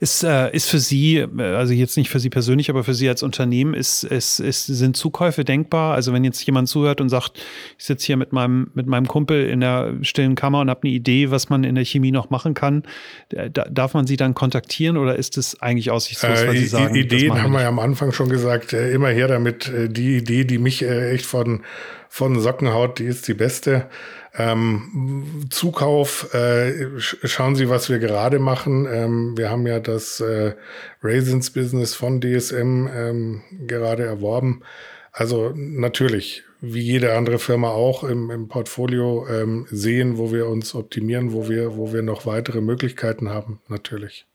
Ist, 0.00 0.24
äh, 0.24 0.54
ist 0.54 0.68
für 0.68 0.78
Sie, 0.78 1.18
äh, 1.18 1.42
also 1.42 1.72
jetzt 1.72 1.96
nicht 1.96 2.08
für 2.08 2.20
Sie 2.20 2.30
persönlich, 2.30 2.70
aber 2.70 2.84
für 2.84 2.94
Sie 2.94 3.08
als 3.08 3.22
Unternehmen, 3.22 3.74
ist, 3.74 4.04
ist, 4.04 4.40
ist, 4.40 4.66
sind 4.66 4.96
Zukäufe 4.96 5.44
denkbar? 5.44 5.94
Also 5.94 6.12
wenn 6.12 6.24
jetzt 6.24 6.44
jemand 6.46 6.68
zuhört 6.68 7.00
und 7.00 7.08
sagt, 7.08 7.32
ich 7.78 7.84
sitze 7.84 8.06
hier 8.06 8.16
mit 8.16 8.32
meinem, 8.32 8.70
mit 8.74 8.86
meinem 8.86 9.08
Kumpel 9.08 9.48
in 9.48 9.60
der 9.60 9.94
stillen 10.02 10.34
Kammer 10.34 10.60
und 10.60 10.70
habe 10.70 10.80
eine 10.84 10.92
Idee, 10.92 11.30
was 11.30 11.48
man 11.48 11.64
in 11.64 11.74
der 11.74 11.84
Chemie 11.84 12.12
noch 12.12 12.30
machen 12.30 12.54
kann, 12.54 12.84
da, 13.28 13.48
darf 13.48 13.94
man 13.94 14.06
Sie 14.06 14.16
dann 14.16 14.34
kontaktieren 14.34 14.96
oder 14.96 15.16
ist 15.16 15.38
es 15.38 15.60
eigentlich 15.60 15.90
aussichtslos, 15.90 16.42
äh, 16.42 16.48
weil 16.48 16.56
Sie 16.56 16.66
sagen, 16.66 16.94
Ideen 16.94 17.42
haben 17.42 17.52
wir 17.52 17.62
ja 17.62 17.68
am 17.68 17.78
Anfang 17.78 18.12
schon 18.12 18.28
gesagt, 18.28 18.72
äh, 18.72 18.92
immer 18.92 19.08
her 19.08 19.28
damit. 19.28 19.68
Äh, 19.68 19.88
die 19.88 20.16
Idee, 20.16 20.44
die 20.44 20.58
mich 20.58 20.82
äh, 20.82 21.10
echt 21.10 21.26
von, 21.26 21.62
von 22.08 22.38
Socken 22.40 22.72
haut, 22.72 22.98
die 22.98 23.04
ist 23.04 23.26
die 23.28 23.34
beste. 23.34 23.86
Ähm, 24.36 25.46
Zukauf, 25.50 26.34
äh, 26.34 26.98
schauen 26.98 27.54
Sie, 27.54 27.68
was 27.68 27.88
wir 27.88 28.00
gerade 28.00 28.38
machen. 28.40 28.86
Ähm, 28.90 29.36
wir 29.36 29.48
haben 29.48 29.66
ja 29.66 29.78
das 29.78 30.20
äh, 30.20 30.54
Raisins-Business 31.02 31.94
von 31.94 32.20
DSM 32.20 32.88
ähm, 32.92 33.42
gerade 33.66 34.04
erworben. 34.04 34.62
Also 35.12 35.52
natürlich, 35.54 36.42
wie 36.60 36.80
jede 36.80 37.14
andere 37.14 37.38
Firma 37.38 37.68
auch 37.68 38.02
im, 38.02 38.32
im 38.32 38.48
Portfolio 38.48 39.26
ähm, 39.28 39.66
sehen, 39.70 40.18
wo 40.18 40.32
wir 40.32 40.48
uns 40.48 40.74
optimieren, 40.74 41.32
wo 41.32 41.48
wir, 41.48 41.76
wo 41.76 41.92
wir 41.92 42.02
noch 42.02 42.26
weitere 42.26 42.60
Möglichkeiten 42.60 43.28
haben, 43.28 43.60
natürlich. 43.68 44.26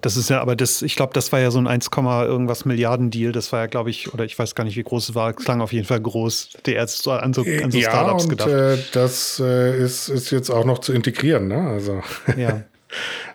Das 0.00 0.16
ist 0.16 0.30
ja, 0.30 0.40
aber 0.40 0.56
das, 0.56 0.82
ich 0.82 0.96
glaube, 0.96 1.12
das 1.14 1.32
war 1.32 1.40
ja 1.40 1.50
so 1.50 1.58
ein 1.58 1.66
1, 1.66 1.90
irgendwas 1.96 2.64
Milliarden 2.64 3.10
Deal. 3.10 3.32
Das 3.32 3.52
war 3.52 3.60
ja, 3.60 3.66
glaube 3.66 3.90
ich, 3.90 4.12
oder 4.12 4.24
ich 4.24 4.38
weiß 4.38 4.54
gar 4.54 4.64
nicht, 4.64 4.76
wie 4.76 4.82
groß 4.82 5.10
es 5.10 5.14
war. 5.14 5.32
Klang 5.32 5.60
auf 5.60 5.72
jeden 5.72 5.86
Fall 5.86 6.00
groß. 6.00 6.50
Der 6.66 6.76
erst 6.76 7.02
so 7.02 7.12
an 7.12 7.34
so, 7.34 7.42
an 7.42 7.70
so 7.70 7.78
ja, 7.78 7.90
Startups 7.90 8.24
und, 8.24 8.30
gedacht. 8.30 8.48
Äh, 8.48 8.78
das 8.92 9.40
äh, 9.40 9.78
ist, 9.78 10.08
ist 10.08 10.30
jetzt 10.30 10.50
auch 10.50 10.64
noch 10.64 10.78
zu 10.78 10.92
integrieren, 10.92 11.48
ne? 11.48 11.68
Also. 11.68 12.02
Ja. 12.36 12.62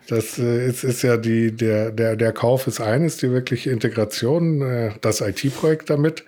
Das 0.08 0.38
äh, 0.40 0.68
ist, 0.68 0.84
ist 0.84 1.04
ja 1.04 1.16
die, 1.16 1.56
der, 1.56 1.92
der, 1.92 2.16
der 2.16 2.34
Kauf 2.34 2.68
ist 2.68 2.82
eines, 2.82 3.18
die 3.18 3.32
wirkliche 3.32 3.70
Integration, 3.70 4.62
äh, 4.62 4.92
das 5.02 5.22
IT-Projekt 5.22 5.90
damit, 5.90 6.26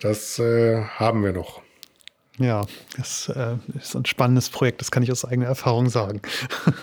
das 0.00 0.38
äh, 0.38 0.82
haben 0.82 1.24
wir 1.24 1.32
noch. 1.32 1.62
Ja, 2.38 2.66
das 2.98 3.30
äh, 3.30 3.56
ist 3.80 3.94
ein 3.96 4.04
spannendes 4.04 4.50
Projekt, 4.50 4.82
das 4.82 4.90
kann 4.90 5.02
ich 5.02 5.10
aus 5.10 5.24
eigener 5.24 5.46
Erfahrung 5.46 5.88
sagen. 5.88 6.20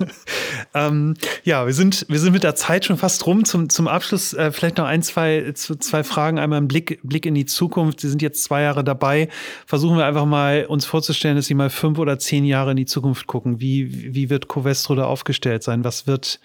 ähm, 0.74 1.14
ja, 1.44 1.68
wir 1.68 1.74
sind, 1.74 2.08
wir 2.10 2.20
sind 2.20 2.34
mit 2.34 2.44
der 2.44 2.56
Zeit 2.56 2.86
schon 2.86 2.98
fast 2.98 3.28
rum. 3.28 3.46
Zum, 3.46 3.70
zum 3.70 3.88
Abschluss 3.88 4.34
äh, 4.34 4.52
vielleicht 4.52 4.78
noch 4.78 4.86
ein, 4.86 5.04
zwei, 5.04 5.52
zwei 5.54 6.04
Fragen. 6.04 6.40
Einmal 6.40 6.60
ein 6.60 6.68
Blick, 6.68 7.00
Blick 7.04 7.28
in 7.28 7.36
die 7.36 7.46
Zukunft. 7.46 8.00
Sie 8.00 8.10
sind 8.10 8.24
jetzt 8.24 8.44
zwei 8.44 8.64
Jahre 8.64 8.84
dabei. 8.84 9.30
Versuchen 9.68 9.98
wir 9.98 10.06
einfach 10.06 10.26
mal 10.26 10.66
uns 10.66 10.86
vorzustellen, 10.86 11.36
dass 11.36 11.46
Sie 11.46 11.54
mal 11.54 11.70
fünf 11.70 12.00
oder 12.00 12.18
zehn 12.18 12.46
Jahre 12.46 12.72
in 12.72 12.78
die 12.78 12.86
Zukunft 12.86 13.28
gucken. 13.28 13.60
Wie, 13.60 14.16
wie 14.16 14.32
wird 14.32 14.48
Covestro 14.48 14.96
da 14.96 15.06
aufgestellt 15.06 15.62
sein? 15.62 15.84
Was 15.84 16.08
wird, 16.08 16.40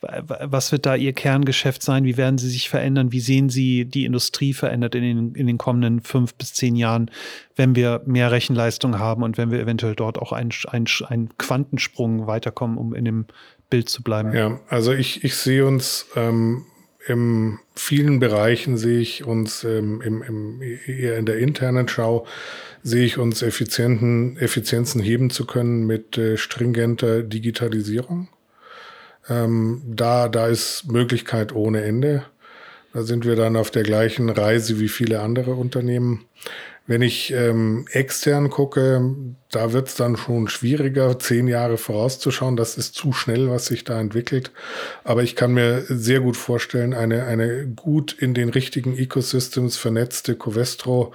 was 0.00 0.70
wird 0.70 0.86
da 0.86 0.94
Ihr 0.94 1.12
Kerngeschäft 1.12 1.82
sein? 1.82 2.04
Wie 2.04 2.16
werden 2.16 2.38
Sie 2.38 2.48
sich 2.48 2.68
verändern? 2.68 3.10
Wie 3.10 3.20
sehen 3.20 3.48
Sie 3.48 3.84
die 3.84 4.04
Industrie 4.04 4.52
verändert 4.52 4.94
in 4.94 5.02
den, 5.02 5.34
in 5.34 5.46
den 5.46 5.58
kommenden 5.58 6.02
fünf 6.02 6.34
bis 6.34 6.54
zehn 6.54 6.76
Jahren, 6.76 7.10
wenn 7.56 7.74
wir 7.74 8.02
mehr 8.06 8.30
Rechenleistung 8.30 8.98
haben 8.98 9.22
und 9.22 9.38
wenn 9.38 9.50
wir 9.50 9.58
eventuell 9.58 9.96
dort 9.96 10.18
auch 10.18 10.32
einen, 10.32 10.50
einen, 10.70 11.36
Quantensprung 11.38 12.26
weiterkommen, 12.26 12.78
um 12.78 12.94
in 12.94 13.04
dem 13.04 13.26
Bild 13.70 13.88
zu 13.88 14.02
bleiben? 14.02 14.32
Ja, 14.32 14.60
also 14.68 14.92
ich, 14.92 15.24
ich 15.24 15.34
sehe 15.34 15.66
uns 15.66 16.06
ähm, 16.14 16.64
in 17.06 17.58
vielen 17.74 18.20
Bereichen, 18.20 18.76
sehe 18.76 19.00
ich 19.00 19.24
uns 19.24 19.64
ähm, 19.64 20.00
im, 20.02 20.22
im, 20.22 20.62
eher 20.86 21.18
in 21.18 21.26
der 21.26 21.38
internen 21.38 21.88
Schau, 21.88 22.26
sehe 22.82 23.04
ich 23.04 23.18
uns 23.18 23.42
Effizienten, 23.42 24.36
Effizienzen 24.36 25.00
heben 25.00 25.30
zu 25.30 25.44
können 25.44 25.86
mit 25.86 26.16
äh, 26.18 26.36
stringenter 26.36 27.22
Digitalisierung. 27.22 28.28
Ähm, 29.28 29.82
da, 29.86 30.28
da 30.28 30.46
ist 30.46 30.84
Möglichkeit 30.90 31.54
ohne 31.54 31.82
Ende. 31.82 32.24
Da 32.92 33.02
sind 33.02 33.24
wir 33.24 33.36
dann 33.36 33.56
auf 33.56 33.70
der 33.70 33.82
gleichen 33.82 34.30
Reise 34.30 34.80
wie 34.80 34.88
viele 34.88 35.20
andere 35.20 35.52
Unternehmen. 35.52 36.24
Wenn 36.86 37.02
ich 37.02 37.30
ähm, 37.34 37.86
extern 37.92 38.48
gucke, 38.48 39.14
da 39.50 39.74
wird 39.74 39.88
es 39.88 39.94
dann 39.94 40.16
schon 40.16 40.48
schwieriger, 40.48 41.18
zehn 41.18 41.46
Jahre 41.46 41.76
vorauszuschauen. 41.76 42.56
Das 42.56 42.78
ist 42.78 42.94
zu 42.94 43.12
schnell, 43.12 43.50
was 43.50 43.66
sich 43.66 43.84
da 43.84 44.00
entwickelt. 44.00 44.52
Aber 45.04 45.22
ich 45.22 45.36
kann 45.36 45.52
mir 45.52 45.84
sehr 45.86 46.20
gut 46.20 46.38
vorstellen, 46.38 46.94
eine, 46.94 47.24
eine 47.24 47.66
gut 47.66 48.14
in 48.14 48.32
den 48.32 48.48
richtigen 48.48 48.96
Ecosystems 48.96 49.76
vernetzte 49.76 50.34
Covestro 50.34 51.12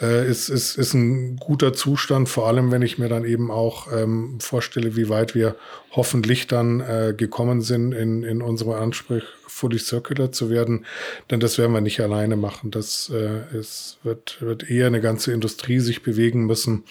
äh, 0.00 0.28
ist, 0.28 0.48
ist, 0.48 0.76
ist 0.76 0.94
ein 0.94 1.36
guter 1.36 1.72
Zustand, 1.72 2.28
vor 2.28 2.48
allem 2.48 2.70
wenn 2.70 2.82
ich 2.82 2.98
mir 2.98 3.08
dann 3.08 3.24
eben 3.24 3.50
auch 3.50 3.92
ähm, 3.92 4.38
vorstelle, 4.40 4.96
wie 4.96 5.08
weit 5.08 5.34
wir 5.34 5.56
hoffentlich 5.92 6.46
dann 6.46 6.80
äh, 6.80 7.14
gekommen 7.16 7.60
sind 7.60 7.92
in, 7.92 8.22
in 8.22 8.42
unserem 8.42 8.72
Anspruch, 8.72 9.22
fully 9.46 9.78
circular 9.78 10.32
zu 10.32 10.50
werden. 10.50 10.84
Denn 11.30 11.38
das 11.38 11.58
werden 11.58 11.72
wir 11.72 11.80
nicht 11.80 12.00
alleine 12.00 12.34
machen. 12.34 12.72
Das 12.72 13.10
äh, 13.14 13.56
ist, 13.56 13.98
wird, 14.02 14.42
wird 14.42 14.68
eher 14.68 14.88
eine 14.88 15.00
ganze 15.00 15.32
Industrie 15.32 15.78
sich 15.78 16.02
bewegen 16.02 16.46
müssen. 16.46 16.82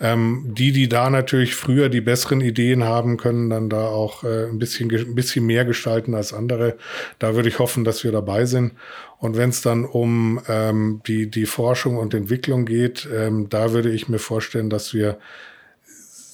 Ähm, 0.00 0.44
die, 0.46 0.72
die 0.72 0.88
da 0.88 1.10
natürlich 1.10 1.54
früher 1.54 1.90
die 1.90 2.00
besseren 2.00 2.40
Ideen 2.40 2.84
haben, 2.84 3.18
können 3.18 3.50
dann 3.50 3.68
da 3.68 3.88
auch 3.88 4.24
äh, 4.24 4.46
ein, 4.46 4.58
bisschen, 4.58 4.90
ein 4.90 5.14
bisschen 5.14 5.44
mehr 5.44 5.66
gestalten 5.66 6.14
als 6.14 6.32
andere. 6.32 6.78
Da 7.18 7.34
würde 7.34 7.50
ich 7.50 7.58
hoffen, 7.58 7.84
dass 7.84 8.04
wir 8.04 8.12
dabei 8.12 8.46
sind. 8.46 8.72
Und 9.18 9.36
wenn 9.36 9.50
es 9.50 9.62
dann 9.62 9.84
um 9.84 10.40
ähm, 10.48 11.02
die, 11.06 11.28
die 11.28 11.46
Forschung 11.46 11.96
und 11.96 12.14
Entwicklung 12.14 12.64
geht, 12.66 13.08
ähm, 13.12 13.48
da 13.48 13.72
würde 13.72 13.90
ich 13.90 14.08
mir 14.08 14.18
vorstellen, 14.18 14.70
dass 14.70 14.94
wir 14.94 15.18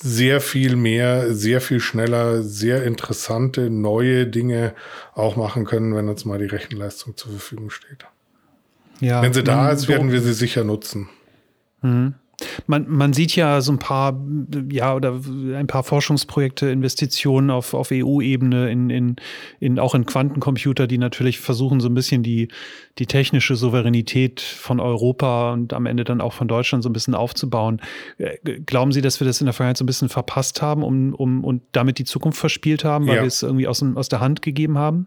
sehr 0.04 0.42
viel 0.42 0.76
mehr, 0.76 1.34
sehr 1.34 1.62
viel 1.62 1.80
schneller, 1.80 2.42
sehr 2.42 2.84
interessante, 2.84 3.70
neue 3.70 4.26
Dinge 4.26 4.74
auch 5.14 5.36
machen 5.36 5.64
können, 5.64 5.94
wenn 5.96 6.10
uns 6.10 6.26
mal 6.26 6.38
die 6.38 6.44
Rechenleistung 6.44 7.16
zur 7.16 7.30
Verfügung 7.30 7.70
steht. 7.70 8.04
Ja, 9.00 9.22
wenn 9.22 9.32
sie 9.32 9.42
da 9.42 9.70
ist, 9.70 9.88
werden 9.88 10.12
wir 10.12 10.20
sie 10.20 10.34
sicher 10.34 10.62
nutzen. 10.62 11.08
Mhm. 11.80 12.14
Man, 12.66 12.86
man 12.88 13.12
sieht 13.12 13.36
ja 13.36 13.60
so 13.60 13.72
ein 13.72 13.78
paar, 13.78 14.20
ja, 14.70 14.94
oder 14.94 15.20
ein 15.54 15.66
paar 15.66 15.82
Forschungsprojekte, 15.82 16.68
Investitionen 16.68 17.50
auf, 17.50 17.74
auf 17.74 17.90
EU-Ebene, 17.92 18.70
in, 18.70 18.90
in, 18.90 19.16
in, 19.60 19.78
auch 19.78 19.94
in 19.94 20.06
Quantencomputer, 20.06 20.86
die 20.86 20.98
natürlich 20.98 21.40
versuchen, 21.40 21.80
so 21.80 21.88
ein 21.88 21.94
bisschen 21.94 22.22
die, 22.22 22.48
die 22.98 23.06
technische 23.06 23.56
Souveränität 23.56 24.40
von 24.40 24.80
Europa 24.80 25.52
und 25.52 25.72
am 25.72 25.86
Ende 25.86 26.04
dann 26.04 26.20
auch 26.20 26.32
von 26.32 26.48
Deutschland 26.48 26.82
so 26.82 26.90
ein 26.90 26.92
bisschen 26.92 27.14
aufzubauen. 27.14 27.80
Äh, 28.18 28.36
glauben 28.60 28.92
Sie, 28.92 29.02
dass 29.02 29.20
wir 29.20 29.26
das 29.26 29.40
in 29.40 29.46
der 29.46 29.54
Vergangenheit 29.54 29.78
so 29.78 29.84
ein 29.84 29.86
bisschen 29.86 30.08
verpasst 30.08 30.62
haben 30.62 30.82
um, 30.82 31.14
um, 31.14 31.44
und 31.44 31.62
damit 31.72 31.98
die 31.98 32.04
Zukunft 32.04 32.38
verspielt 32.38 32.84
haben, 32.84 33.06
weil 33.06 33.16
ja. 33.16 33.22
wir 33.22 33.28
es 33.28 33.42
irgendwie 33.42 33.66
aus, 33.66 33.84
aus 33.94 34.08
der 34.08 34.20
Hand 34.20 34.42
gegeben 34.42 34.78
haben? 34.78 35.06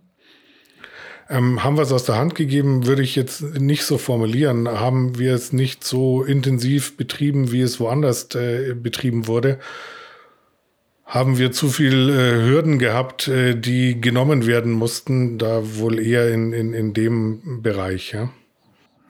Ähm, 1.29 1.63
haben 1.63 1.75
wir 1.75 1.83
es 1.83 1.91
aus 1.91 2.05
der 2.05 2.17
Hand 2.17 2.35
gegeben, 2.35 2.85
würde 2.85 3.01
ich 3.01 3.15
jetzt 3.15 3.41
nicht 3.59 3.83
so 3.83 3.97
formulieren. 3.97 4.67
Haben 4.67 5.19
wir 5.19 5.33
es 5.33 5.51
nicht 5.51 5.83
so 5.83 6.23
intensiv 6.23 6.95
betrieben, 6.95 7.51
wie 7.51 7.61
es 7.61 7.79
woanders 7.79 8.33
äh, 8.35 8.73
betrieben 8.73 9.27
wurde? 9.27 9.59
Haben 11.05 11.37
wir 11.37 11.51
zu 11.51 11.69
viel 11.69 12.09
äh, 12.09 12.45
Hürden 12.45 12.79
gehabt, 12.79 13.27
äh, 13.27 13.55
die 13.55 13.99
genommen 13.99 14.45
werden 14.45 14.71
mussten? 14.71 15.37
Da 15.37 15.61
wohl 15.77 15.99
eher 15.99 16.33
in, 16.33 16.53
in, 16.53 16.73
in 16.73 16.93
dem 16.93 17.61
Bereich, 17.61 18.11
ja. 18.13 18.29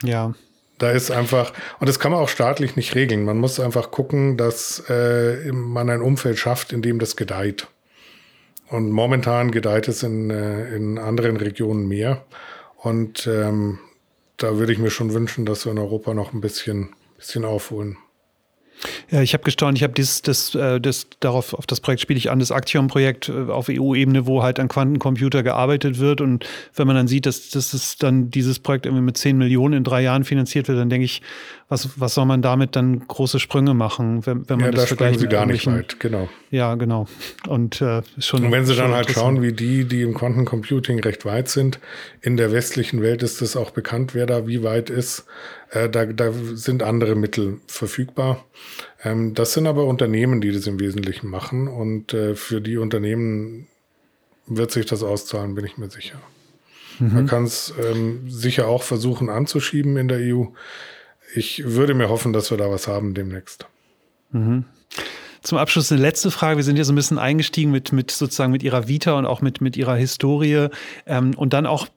Ja. 0.04 0.34
Da 0.78 0.92
ist 0.92 1.10
einfach, 1.10 1.54
und 1.80 1.90
das 1.90 2.00
kann 2.00 2.12
man 2.12 2.22
auch 2.22 2.30
staatlich 2.30 2.76
nicht 2.76 2.94
regeln. 2.94 3.26
Man 3.26 3.38
muss 3.38 3.60
einfach 3.60 3.90
gucken, 3.90 4.38
dass 4.38 4.84
äh, 4.90 5.52
man 5.52 5.90
ein 5.90 6.02
Umfeld 6.02 6.38
schafft, 6.38 6.72
in 6.72 6.84
dem 6.84 7.00
das 7.00 7.16
gedeiht. 7.16 7.68
Und 8.70 8.92
momentan 8.92 9.52
gedeiht 9.52 9.88
es 9.88 10.04
in, 10.04 10.30
äh, 10.30 10.76
in 10.76 10.98
anderen 10.98 11.38
Regionen 11.38 11.88
mehr. 11.88 12.26
Und 12.76 13.28
ähm, 13.28 13.80
da 14.38 14.58
würde 14.58 14.74
ich 14.74 14.80
mir 14.80 14.92
schon 14.92 15.14
wünschen, 15.14 15.46
dass 15.46 15.66
wir 15.66 15.72
in 15.72 15.80
Europa 15.80 16.14
noch 16.14 16.34
ein 16.34 16.42
bisschen, 16.42 16.90
bisschen 17.18 17.46
aufholen. 17.46 17.98
Ja, 19.10 19.22
ich 19.22 19.34
habe 19.34 19.44
gestaunt, 19.44 19.78
ich 19.78 19.84
habe 19.84 19.94
das, 19.94 20.22
das, 20.22 20.54
äh, 20.54 20.80
das, 20.80 21.08
darauf, 21.20 21.54
auf 21.54 21.66
das 21.66 21.80
Projekt 21.80 22.02
spiele 22.02 22.18
ich 22.18 22.30
an, 22.30 22.40
das 22.40 22.52
Axiom-Projekt 22.52 23.30
äh, 23.30 23.50
auf 23.50 23.70
EU-Ebene, 23.70 24.28
wo 24.28 24.44
halt 24.44 24.60
an 24.60 24.68
Quantencomputer 24.68 25.42
gearbeitet 25.42 25.98
wird. 25.98 26.22
Und 26.22 26.46
wenn 26.76 26.86
man 26.86 26.96
dann 26.96 27.08
sieht, 27.08 27.26
dass, 27.26 27.50
dass 27.50 27.74
es 27.74 27.98
dann 27.98 28.30
dieses 28.30 28.60
Projekt 28.60 28.86
irgendwie 28.86 29.04
mit 29.04 29.18
10 29.18 29.38
Millionen 29.38 29.74
in 29.74 29.84
drei 29.84 30.02
Jahren 30.04 30.24
finanziert 30.24 30.68
wird, 30.68 30.78
dann 30.78 30.90
denke 30.90 31.06
ich, 31.06 31.22
was, 31.70 32.00
was 32.00 32.14
soll 32.14 32.26
man 32.26 32.42
damit 32.42 32.78
dann 32.78 33.06
große 33.08 33.40
Sprünge 33.40 33.74
machen, 33.74 34.26
wenn, 34.26 34.48
wenn 34.50 34.58
man 34.60 34.68
ja, 34.68 34.72
das 34.72 34.82
da 34.84 34.88
vergleicht? 34.88 35.20
sie 35.20 35.28
gar 35.28 35.46
nicht 35.46 35.68
weit, 35.68 36.00
genau. 36.00 36.30
Ja, 36.50 36.76
genau. 36.76 37.08
Und, 37.46 37.82
äh, 37.82 38.04
schon, 38.20 38.46
Und 38.46 38.52
wenn 38.54 38.66
Sie 38.66 38.74
dann 38.74 38.94
halt 38.94 39.12
schauen, 39.12 39.42
wie 39.42 39.52
die, 39.52 39.84
die 39.84 40.02
im 40.02 40.14
Quantencomputing 40.14 41.02
recht 41.02 41.26
weit 41.26 41.50
sind, 41.50 41.80
in 42.22 42.38
der 42.38 42.54
westlichen 42.54 43.02
Welt 43.02 43.22
ist 43.22 43.42
es 43.42 43.58
auch 43.58 43.72
bekannt, 43.72 44.16
wer 44.16 44.26
da 44.26 44.48
wie 44.48 44.64
weit 44.64 44.90
ist. 44.90 45.26
Äh, 45.72 45.90
da, 45.90 46.06
da 46.06 46.32
sind 46.32 46.84
andere 46.84 47.16
Mittel 47.16 47.60
verfügbar. 47.68 48.46
Ähm, 49.04 49.34
das 49.34 49.54
sind 49.54 49.68
aber 49.68 49.84
Unternehmen, 49.84 50.40
die 50.40 50.54
das 50.54 50.68
im 50.68 50.80
Wesentlichen 50.80 51.28
machen. 51.28 51.68
Und 51.68 52.14
äh, 52.14 52.36
für 52.36 52.62
die 52.62 52.78
Unternehmen 52.78 53.68
wird 54.46 54.72
sich 54.72 54.86
das 54.86 55.04
auszahlen, 55.04 55.56
bin 55.56 55.66
ich 55.66 55.78
mir 55.78 55.90
sicher. 55.90 56.22
Mhm. 57.00 57.14
Man 57.14 57.28
kann 57.28 57.44
es 57.44 57.74
ähm, 57.84 58.30
sicher 58.30 58.68
auch 58.68 58.84
versuchen 58.84 59.30
anzuschieben 59.30 59.98
in 59.98 60.08
der 60.08 60.20
EU. 60.20 60.46
Ich 61.34 61.64
würde 61.66 61.94
mir 61.94 62.10
hoffen, 62.10 62.34
dass 62.34 62.52
wir 62.52 62.58
da 62.58 62.70
was 62.70 62.88
haben 62.88 63.14
demnächst. 63.14 63.68
Mhm. 64.32 64.66
Zum 65.42 65.58
Abschluss 65.58 65.92
eine 65.92 66.02
letzte 66.02 66.32
Frage. 66.32 66.58
Wir 66.58 66.64
sind 66.64 66.78
ja 66.78 66.84
so 66.84 66.92
ein 66.92 66.96
bisschen 66.96 67.20
eingestiegen 67.20 67.72
mit, 67.72 67.94
mit 67.94 68.12
sozusagen 68.12 68.52
mit 68.52 68.64
Ihrer 68.64 68.88
Vita 68.88 69.14
und 69.14 69.26
auch 69.26 69.42
mit, 69.42 69.62
mit 69.62 69.78
Ihrer 69.78 69.96
Historie 69.96 70.68
ähm, 71.06 71.34
und 71.36 71.54
dann 71.54 71.66
auch 71.66 71.88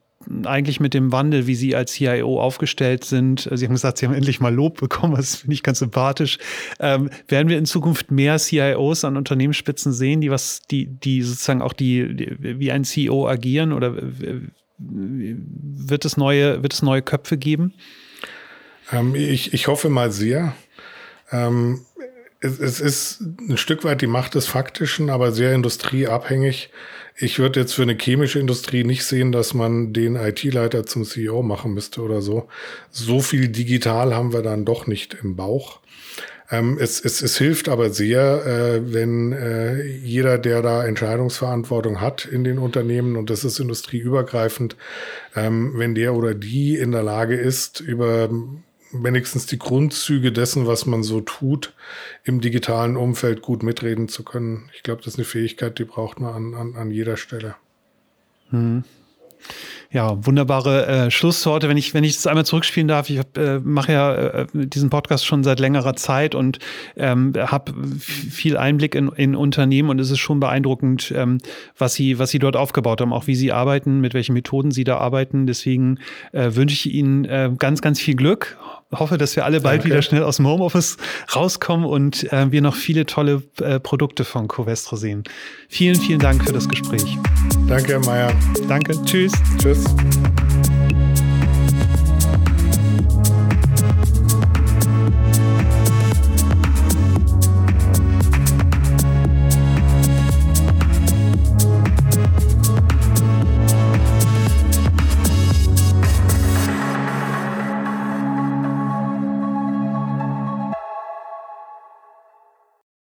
eigentlich 0.45 0.81
mit 0.81 0.93
dem 0.93 1.13
Wandel, 1.13 1.47
wie 1.47 1.55
Sie 1.55 1.75
als 1.75 1.93
CIO 1.93 2.41
aufgestellt 2.41 3.05
sind. 3.05 3.49
Sie 3.53 3.65
haben 3.65 3.73
gesagt, 3.73 3.99
Sie 3.99 4.07
haben 4.07 4.15
endlich 4.15 4.39
mal 4.39 4.55
Lob 4.55 4.79
bekommen, 4.79 5.17
das 5.17 5.37
finde 5.37 5.55
ich 5.55 5.63
ganz 5.63 5.79
sympathisch. 5.79 6.39
Ähm, 6.79 7.09
werden 7.27 7.49
wir 7.49 7.57
in 7.57 7.65
Zukunft 7.65 8.11
mehr 8.11 8.39
CIOs 8.39 9.05
an 9.05 9.17
Unternehmensspitzen 9.17 9.93
sehen, 9.93 10.21
die 10.21 10.31
was, 10.31 10.61
die, 10.71 10.87
die 10.87 11.23
sozusagen 11.23 11.63
auch 11.63 11.73
die, 11.73 12.15
die 12.15 12.59
wie 12.59 12.71
ein 12.71 12.85
CEO 12.85 13.27
agieren 13.27 13.73
oder 13.73 13.95
wird 14.79 16.05
es 16.05 16.17
neue, 16.17 16.63
wird 16.63 16.75
es 16.75 16.83
neue 16.83 17.03
Köpfe 17.03 17.37
geben? 17.37 17.75
Ähm, 18.93 19.15
ich, 19.15 19.55
ich 19.55 19.69
hoffe 19.69 19.89
mal 19.89 20.11
sehr. 20.11 20.55
Ähm, 21.31 21.81
es, 22.41 22.59
es 22.59 22.81
ist 22.81 23.21
ein 23.21 23.57
Stück 23.57 23.85
weit 23.85 24.01
die 24.01 24.07
Macht 24.07 24.35
des 24.35 24.47
Faktischen, 24.47 25.11
aber 25.11 25.33
sehr 25.33 25.55
industrieabhängig. 25.55 26.71
Ich 27.17 27.39
würde 27.39 27.61
jetzt 27.61 27.75
für 27.75 27.83
eine 27.83 27.99
chemische 27.99 28.39
Industrie 28.39 28.83
nicht 28.83 29.05
sehen, 29.05 29.31
dass 29.31 29.53
man 29.53 29.93
den 29.93 30.17
IT-Leiter 30.17 30.87
zum 30.87 31.05
CEO 31.05 31.43
machen 31.43 31.75
müsste 31.75 32.01
oder 32.01 32.23
so. 32.23 32.49
So 32.91 33.21
viel 33.21 33.49
digital 33.49 34.15
haben 34.15 34.33
wir 34.33 34.43
dann 34.43 34.65
doch 34.65 34.87
nicht 34.87 35.17
im 35.23 35.37
Bauch. 35.37 35.81
Ähm, 36.51 36.79
es, 36.81 37.05
es, 37.05 37.23
es 37.23 37.37
hilft 37.37 37.69
aber 37.69 37.91
sehr, 37.91 38.47
äh, 38.47 38.93
wenn 38.93 39.33
äh, 39.33 39.83
jeder, 39.85 40.39
der 40.39 40.63
da 40.63 40.85
Entscheidungsverantwortung 40.85 42.01
hat 42.01 42.25
in 42.25 42.43
den 42.43 42.59
Unternehmen, 42.59 43.17
und 43.17 43.31
das 43.31 43.45
ist 43.45 43.61
industrieübergreifend, 43.61 44.77
ähm, 45.37 45.73
wenn 45.77 45.95
der 45.95 46.15
oder 46.15 46.35
die 46.35 46.77
in 46.77 46.91
der 46.91 47.03
Lage 47.03 47.37
ist, 47.37 47.81
über 47.81 48.31
wenigstens 48.93 49.47
die 49.47 49.59
Grundzüge 49.59 50.33
dessen, 50.33 50.67
was 50.67 50.87
man 50.87 51.03
so 51.03 51.21
tut, 51.21 51.75
im 52.25 52.41
digitalen 52.41 52.97
Umfeld 52.97 53.43
gut 53.43 53.63
mitreden 53.63 54.09
zu 54.09 54.25
können. 54.25 54.71
Ich 54.75 54.83
glaube, 54.83 55.03
das 55.03 55.15
ist 55.15 55.19
eine 55.19 55.25
Fähigkeit, 55.25 55.79
die 55.79 55.85
braucht 55.85 56.21
man 56.21 56.35
an, 56.35 56.55
an, 56.55 56.77
an 56.77 56.91
jeder 56.91 57.17
Stelle. 57.17 57.55
Hm. 58.51 58.85
Ja, 59.93 60.25
wunderbare 60.25 60.87
äh, 60.87 61.11
Schlussworte. 61.11 61.69
Wenn 61.69 61.77
ich, 61.77 61.95
wenn 61.95 62.05
ich 62.05 62.15
das 62.15 62.29
einmal 62.29 62.47
zurückspielen 62.47 62.87
darf, 62.87 63.11
ich 63.11 63.21
äh, 63.37 63.59
mache 63.59 63.93
ja 63.93 64.15
äh, 64.15 64.47
diesen 64.53 64.89
Podcast 64.89 65.27
schon 65.27 65.43
seit 65.43 65.59
längerer 65.59 65.97
Zeit 65.97 66.37
und 66.37 66.61
ähm, 66.97 67.33
habe 67.37 67.73
viel 67.99 68.57
Einblick 68.57 68.95
in, 68.95 69.09
in 69.09 69.35
Unternehmen 69.35 69.89
und 69.91 69.99
es 69.99 70.11
ist 70.11 70.21
schon 70.21 70.39
beeindruckend, 70.39 71.13
ähm, 71.17 71.39
was 71.77 71.95
sie, 71.95 72.21
was 72.21 72.31
sie 72.31 72.39
dort 72.39 72.55
aufgebaut 72.55 73.01
haben, 73.01 73.13
auch 73.13 73.27
wie 73.27 73.35
sie 73.35 73.51
arbeiten, 73.51 74.01
mit 74.01 74.15
welchen 74.15 74.35
Methoden 74.35 74.71
sie 74.71 74.85
da 74.85 74.99
arbeiten. 74.99 75.49
Deswegen 75.49 75.99
äh, 76.31 76.55
wünsche 76.55 76.75
ich 76.75 76.95
Ihnen 76.95 77.25
äh, 77.25 77.51
ganz, 77.59 77.83
ganz 77.83 77.99
viel 77.99 78.15
Glück 78.15 78.59
hoffe, 78.93 79.19
dass 79.19 79.37
wir 79.37 79.45
alle 79.45 79.61
bald 79.61 79.83
Danke. 79.83 79.91
wieder 79.91 80.03
schnell 80.03 80.23
aus 80.23 80.37
dem 80.37 80.47
Homeoffice 80.47 80.97
rauskommen 81.35 81.87
und 81.87 82.33
äh, 82.33 82.51
wir 82.51 82.63
noch 82.63 82.75
viele 82.75 83.07
tolle 83.07 83.43
äh, 83.61 83.79
Produkte 83.79 84.25
von 84.25 84.49
Covestro 84.49 84.97
sehen. 84.97 85.25
Vielen, 85.69 85.97
vielen 85.97 86.19
Dank 86.19 86.45
für 86.45 86.53
das 86.53 86.69
Gespräch. 86.69 87.19
Danke, 87.69 87.93
Herr 87.93 88.01
Mayer. 88.01 88.33
Danke. 88.69 89.01
Tschüss. 89.05 89.33
Tschüss. 89.59 89.85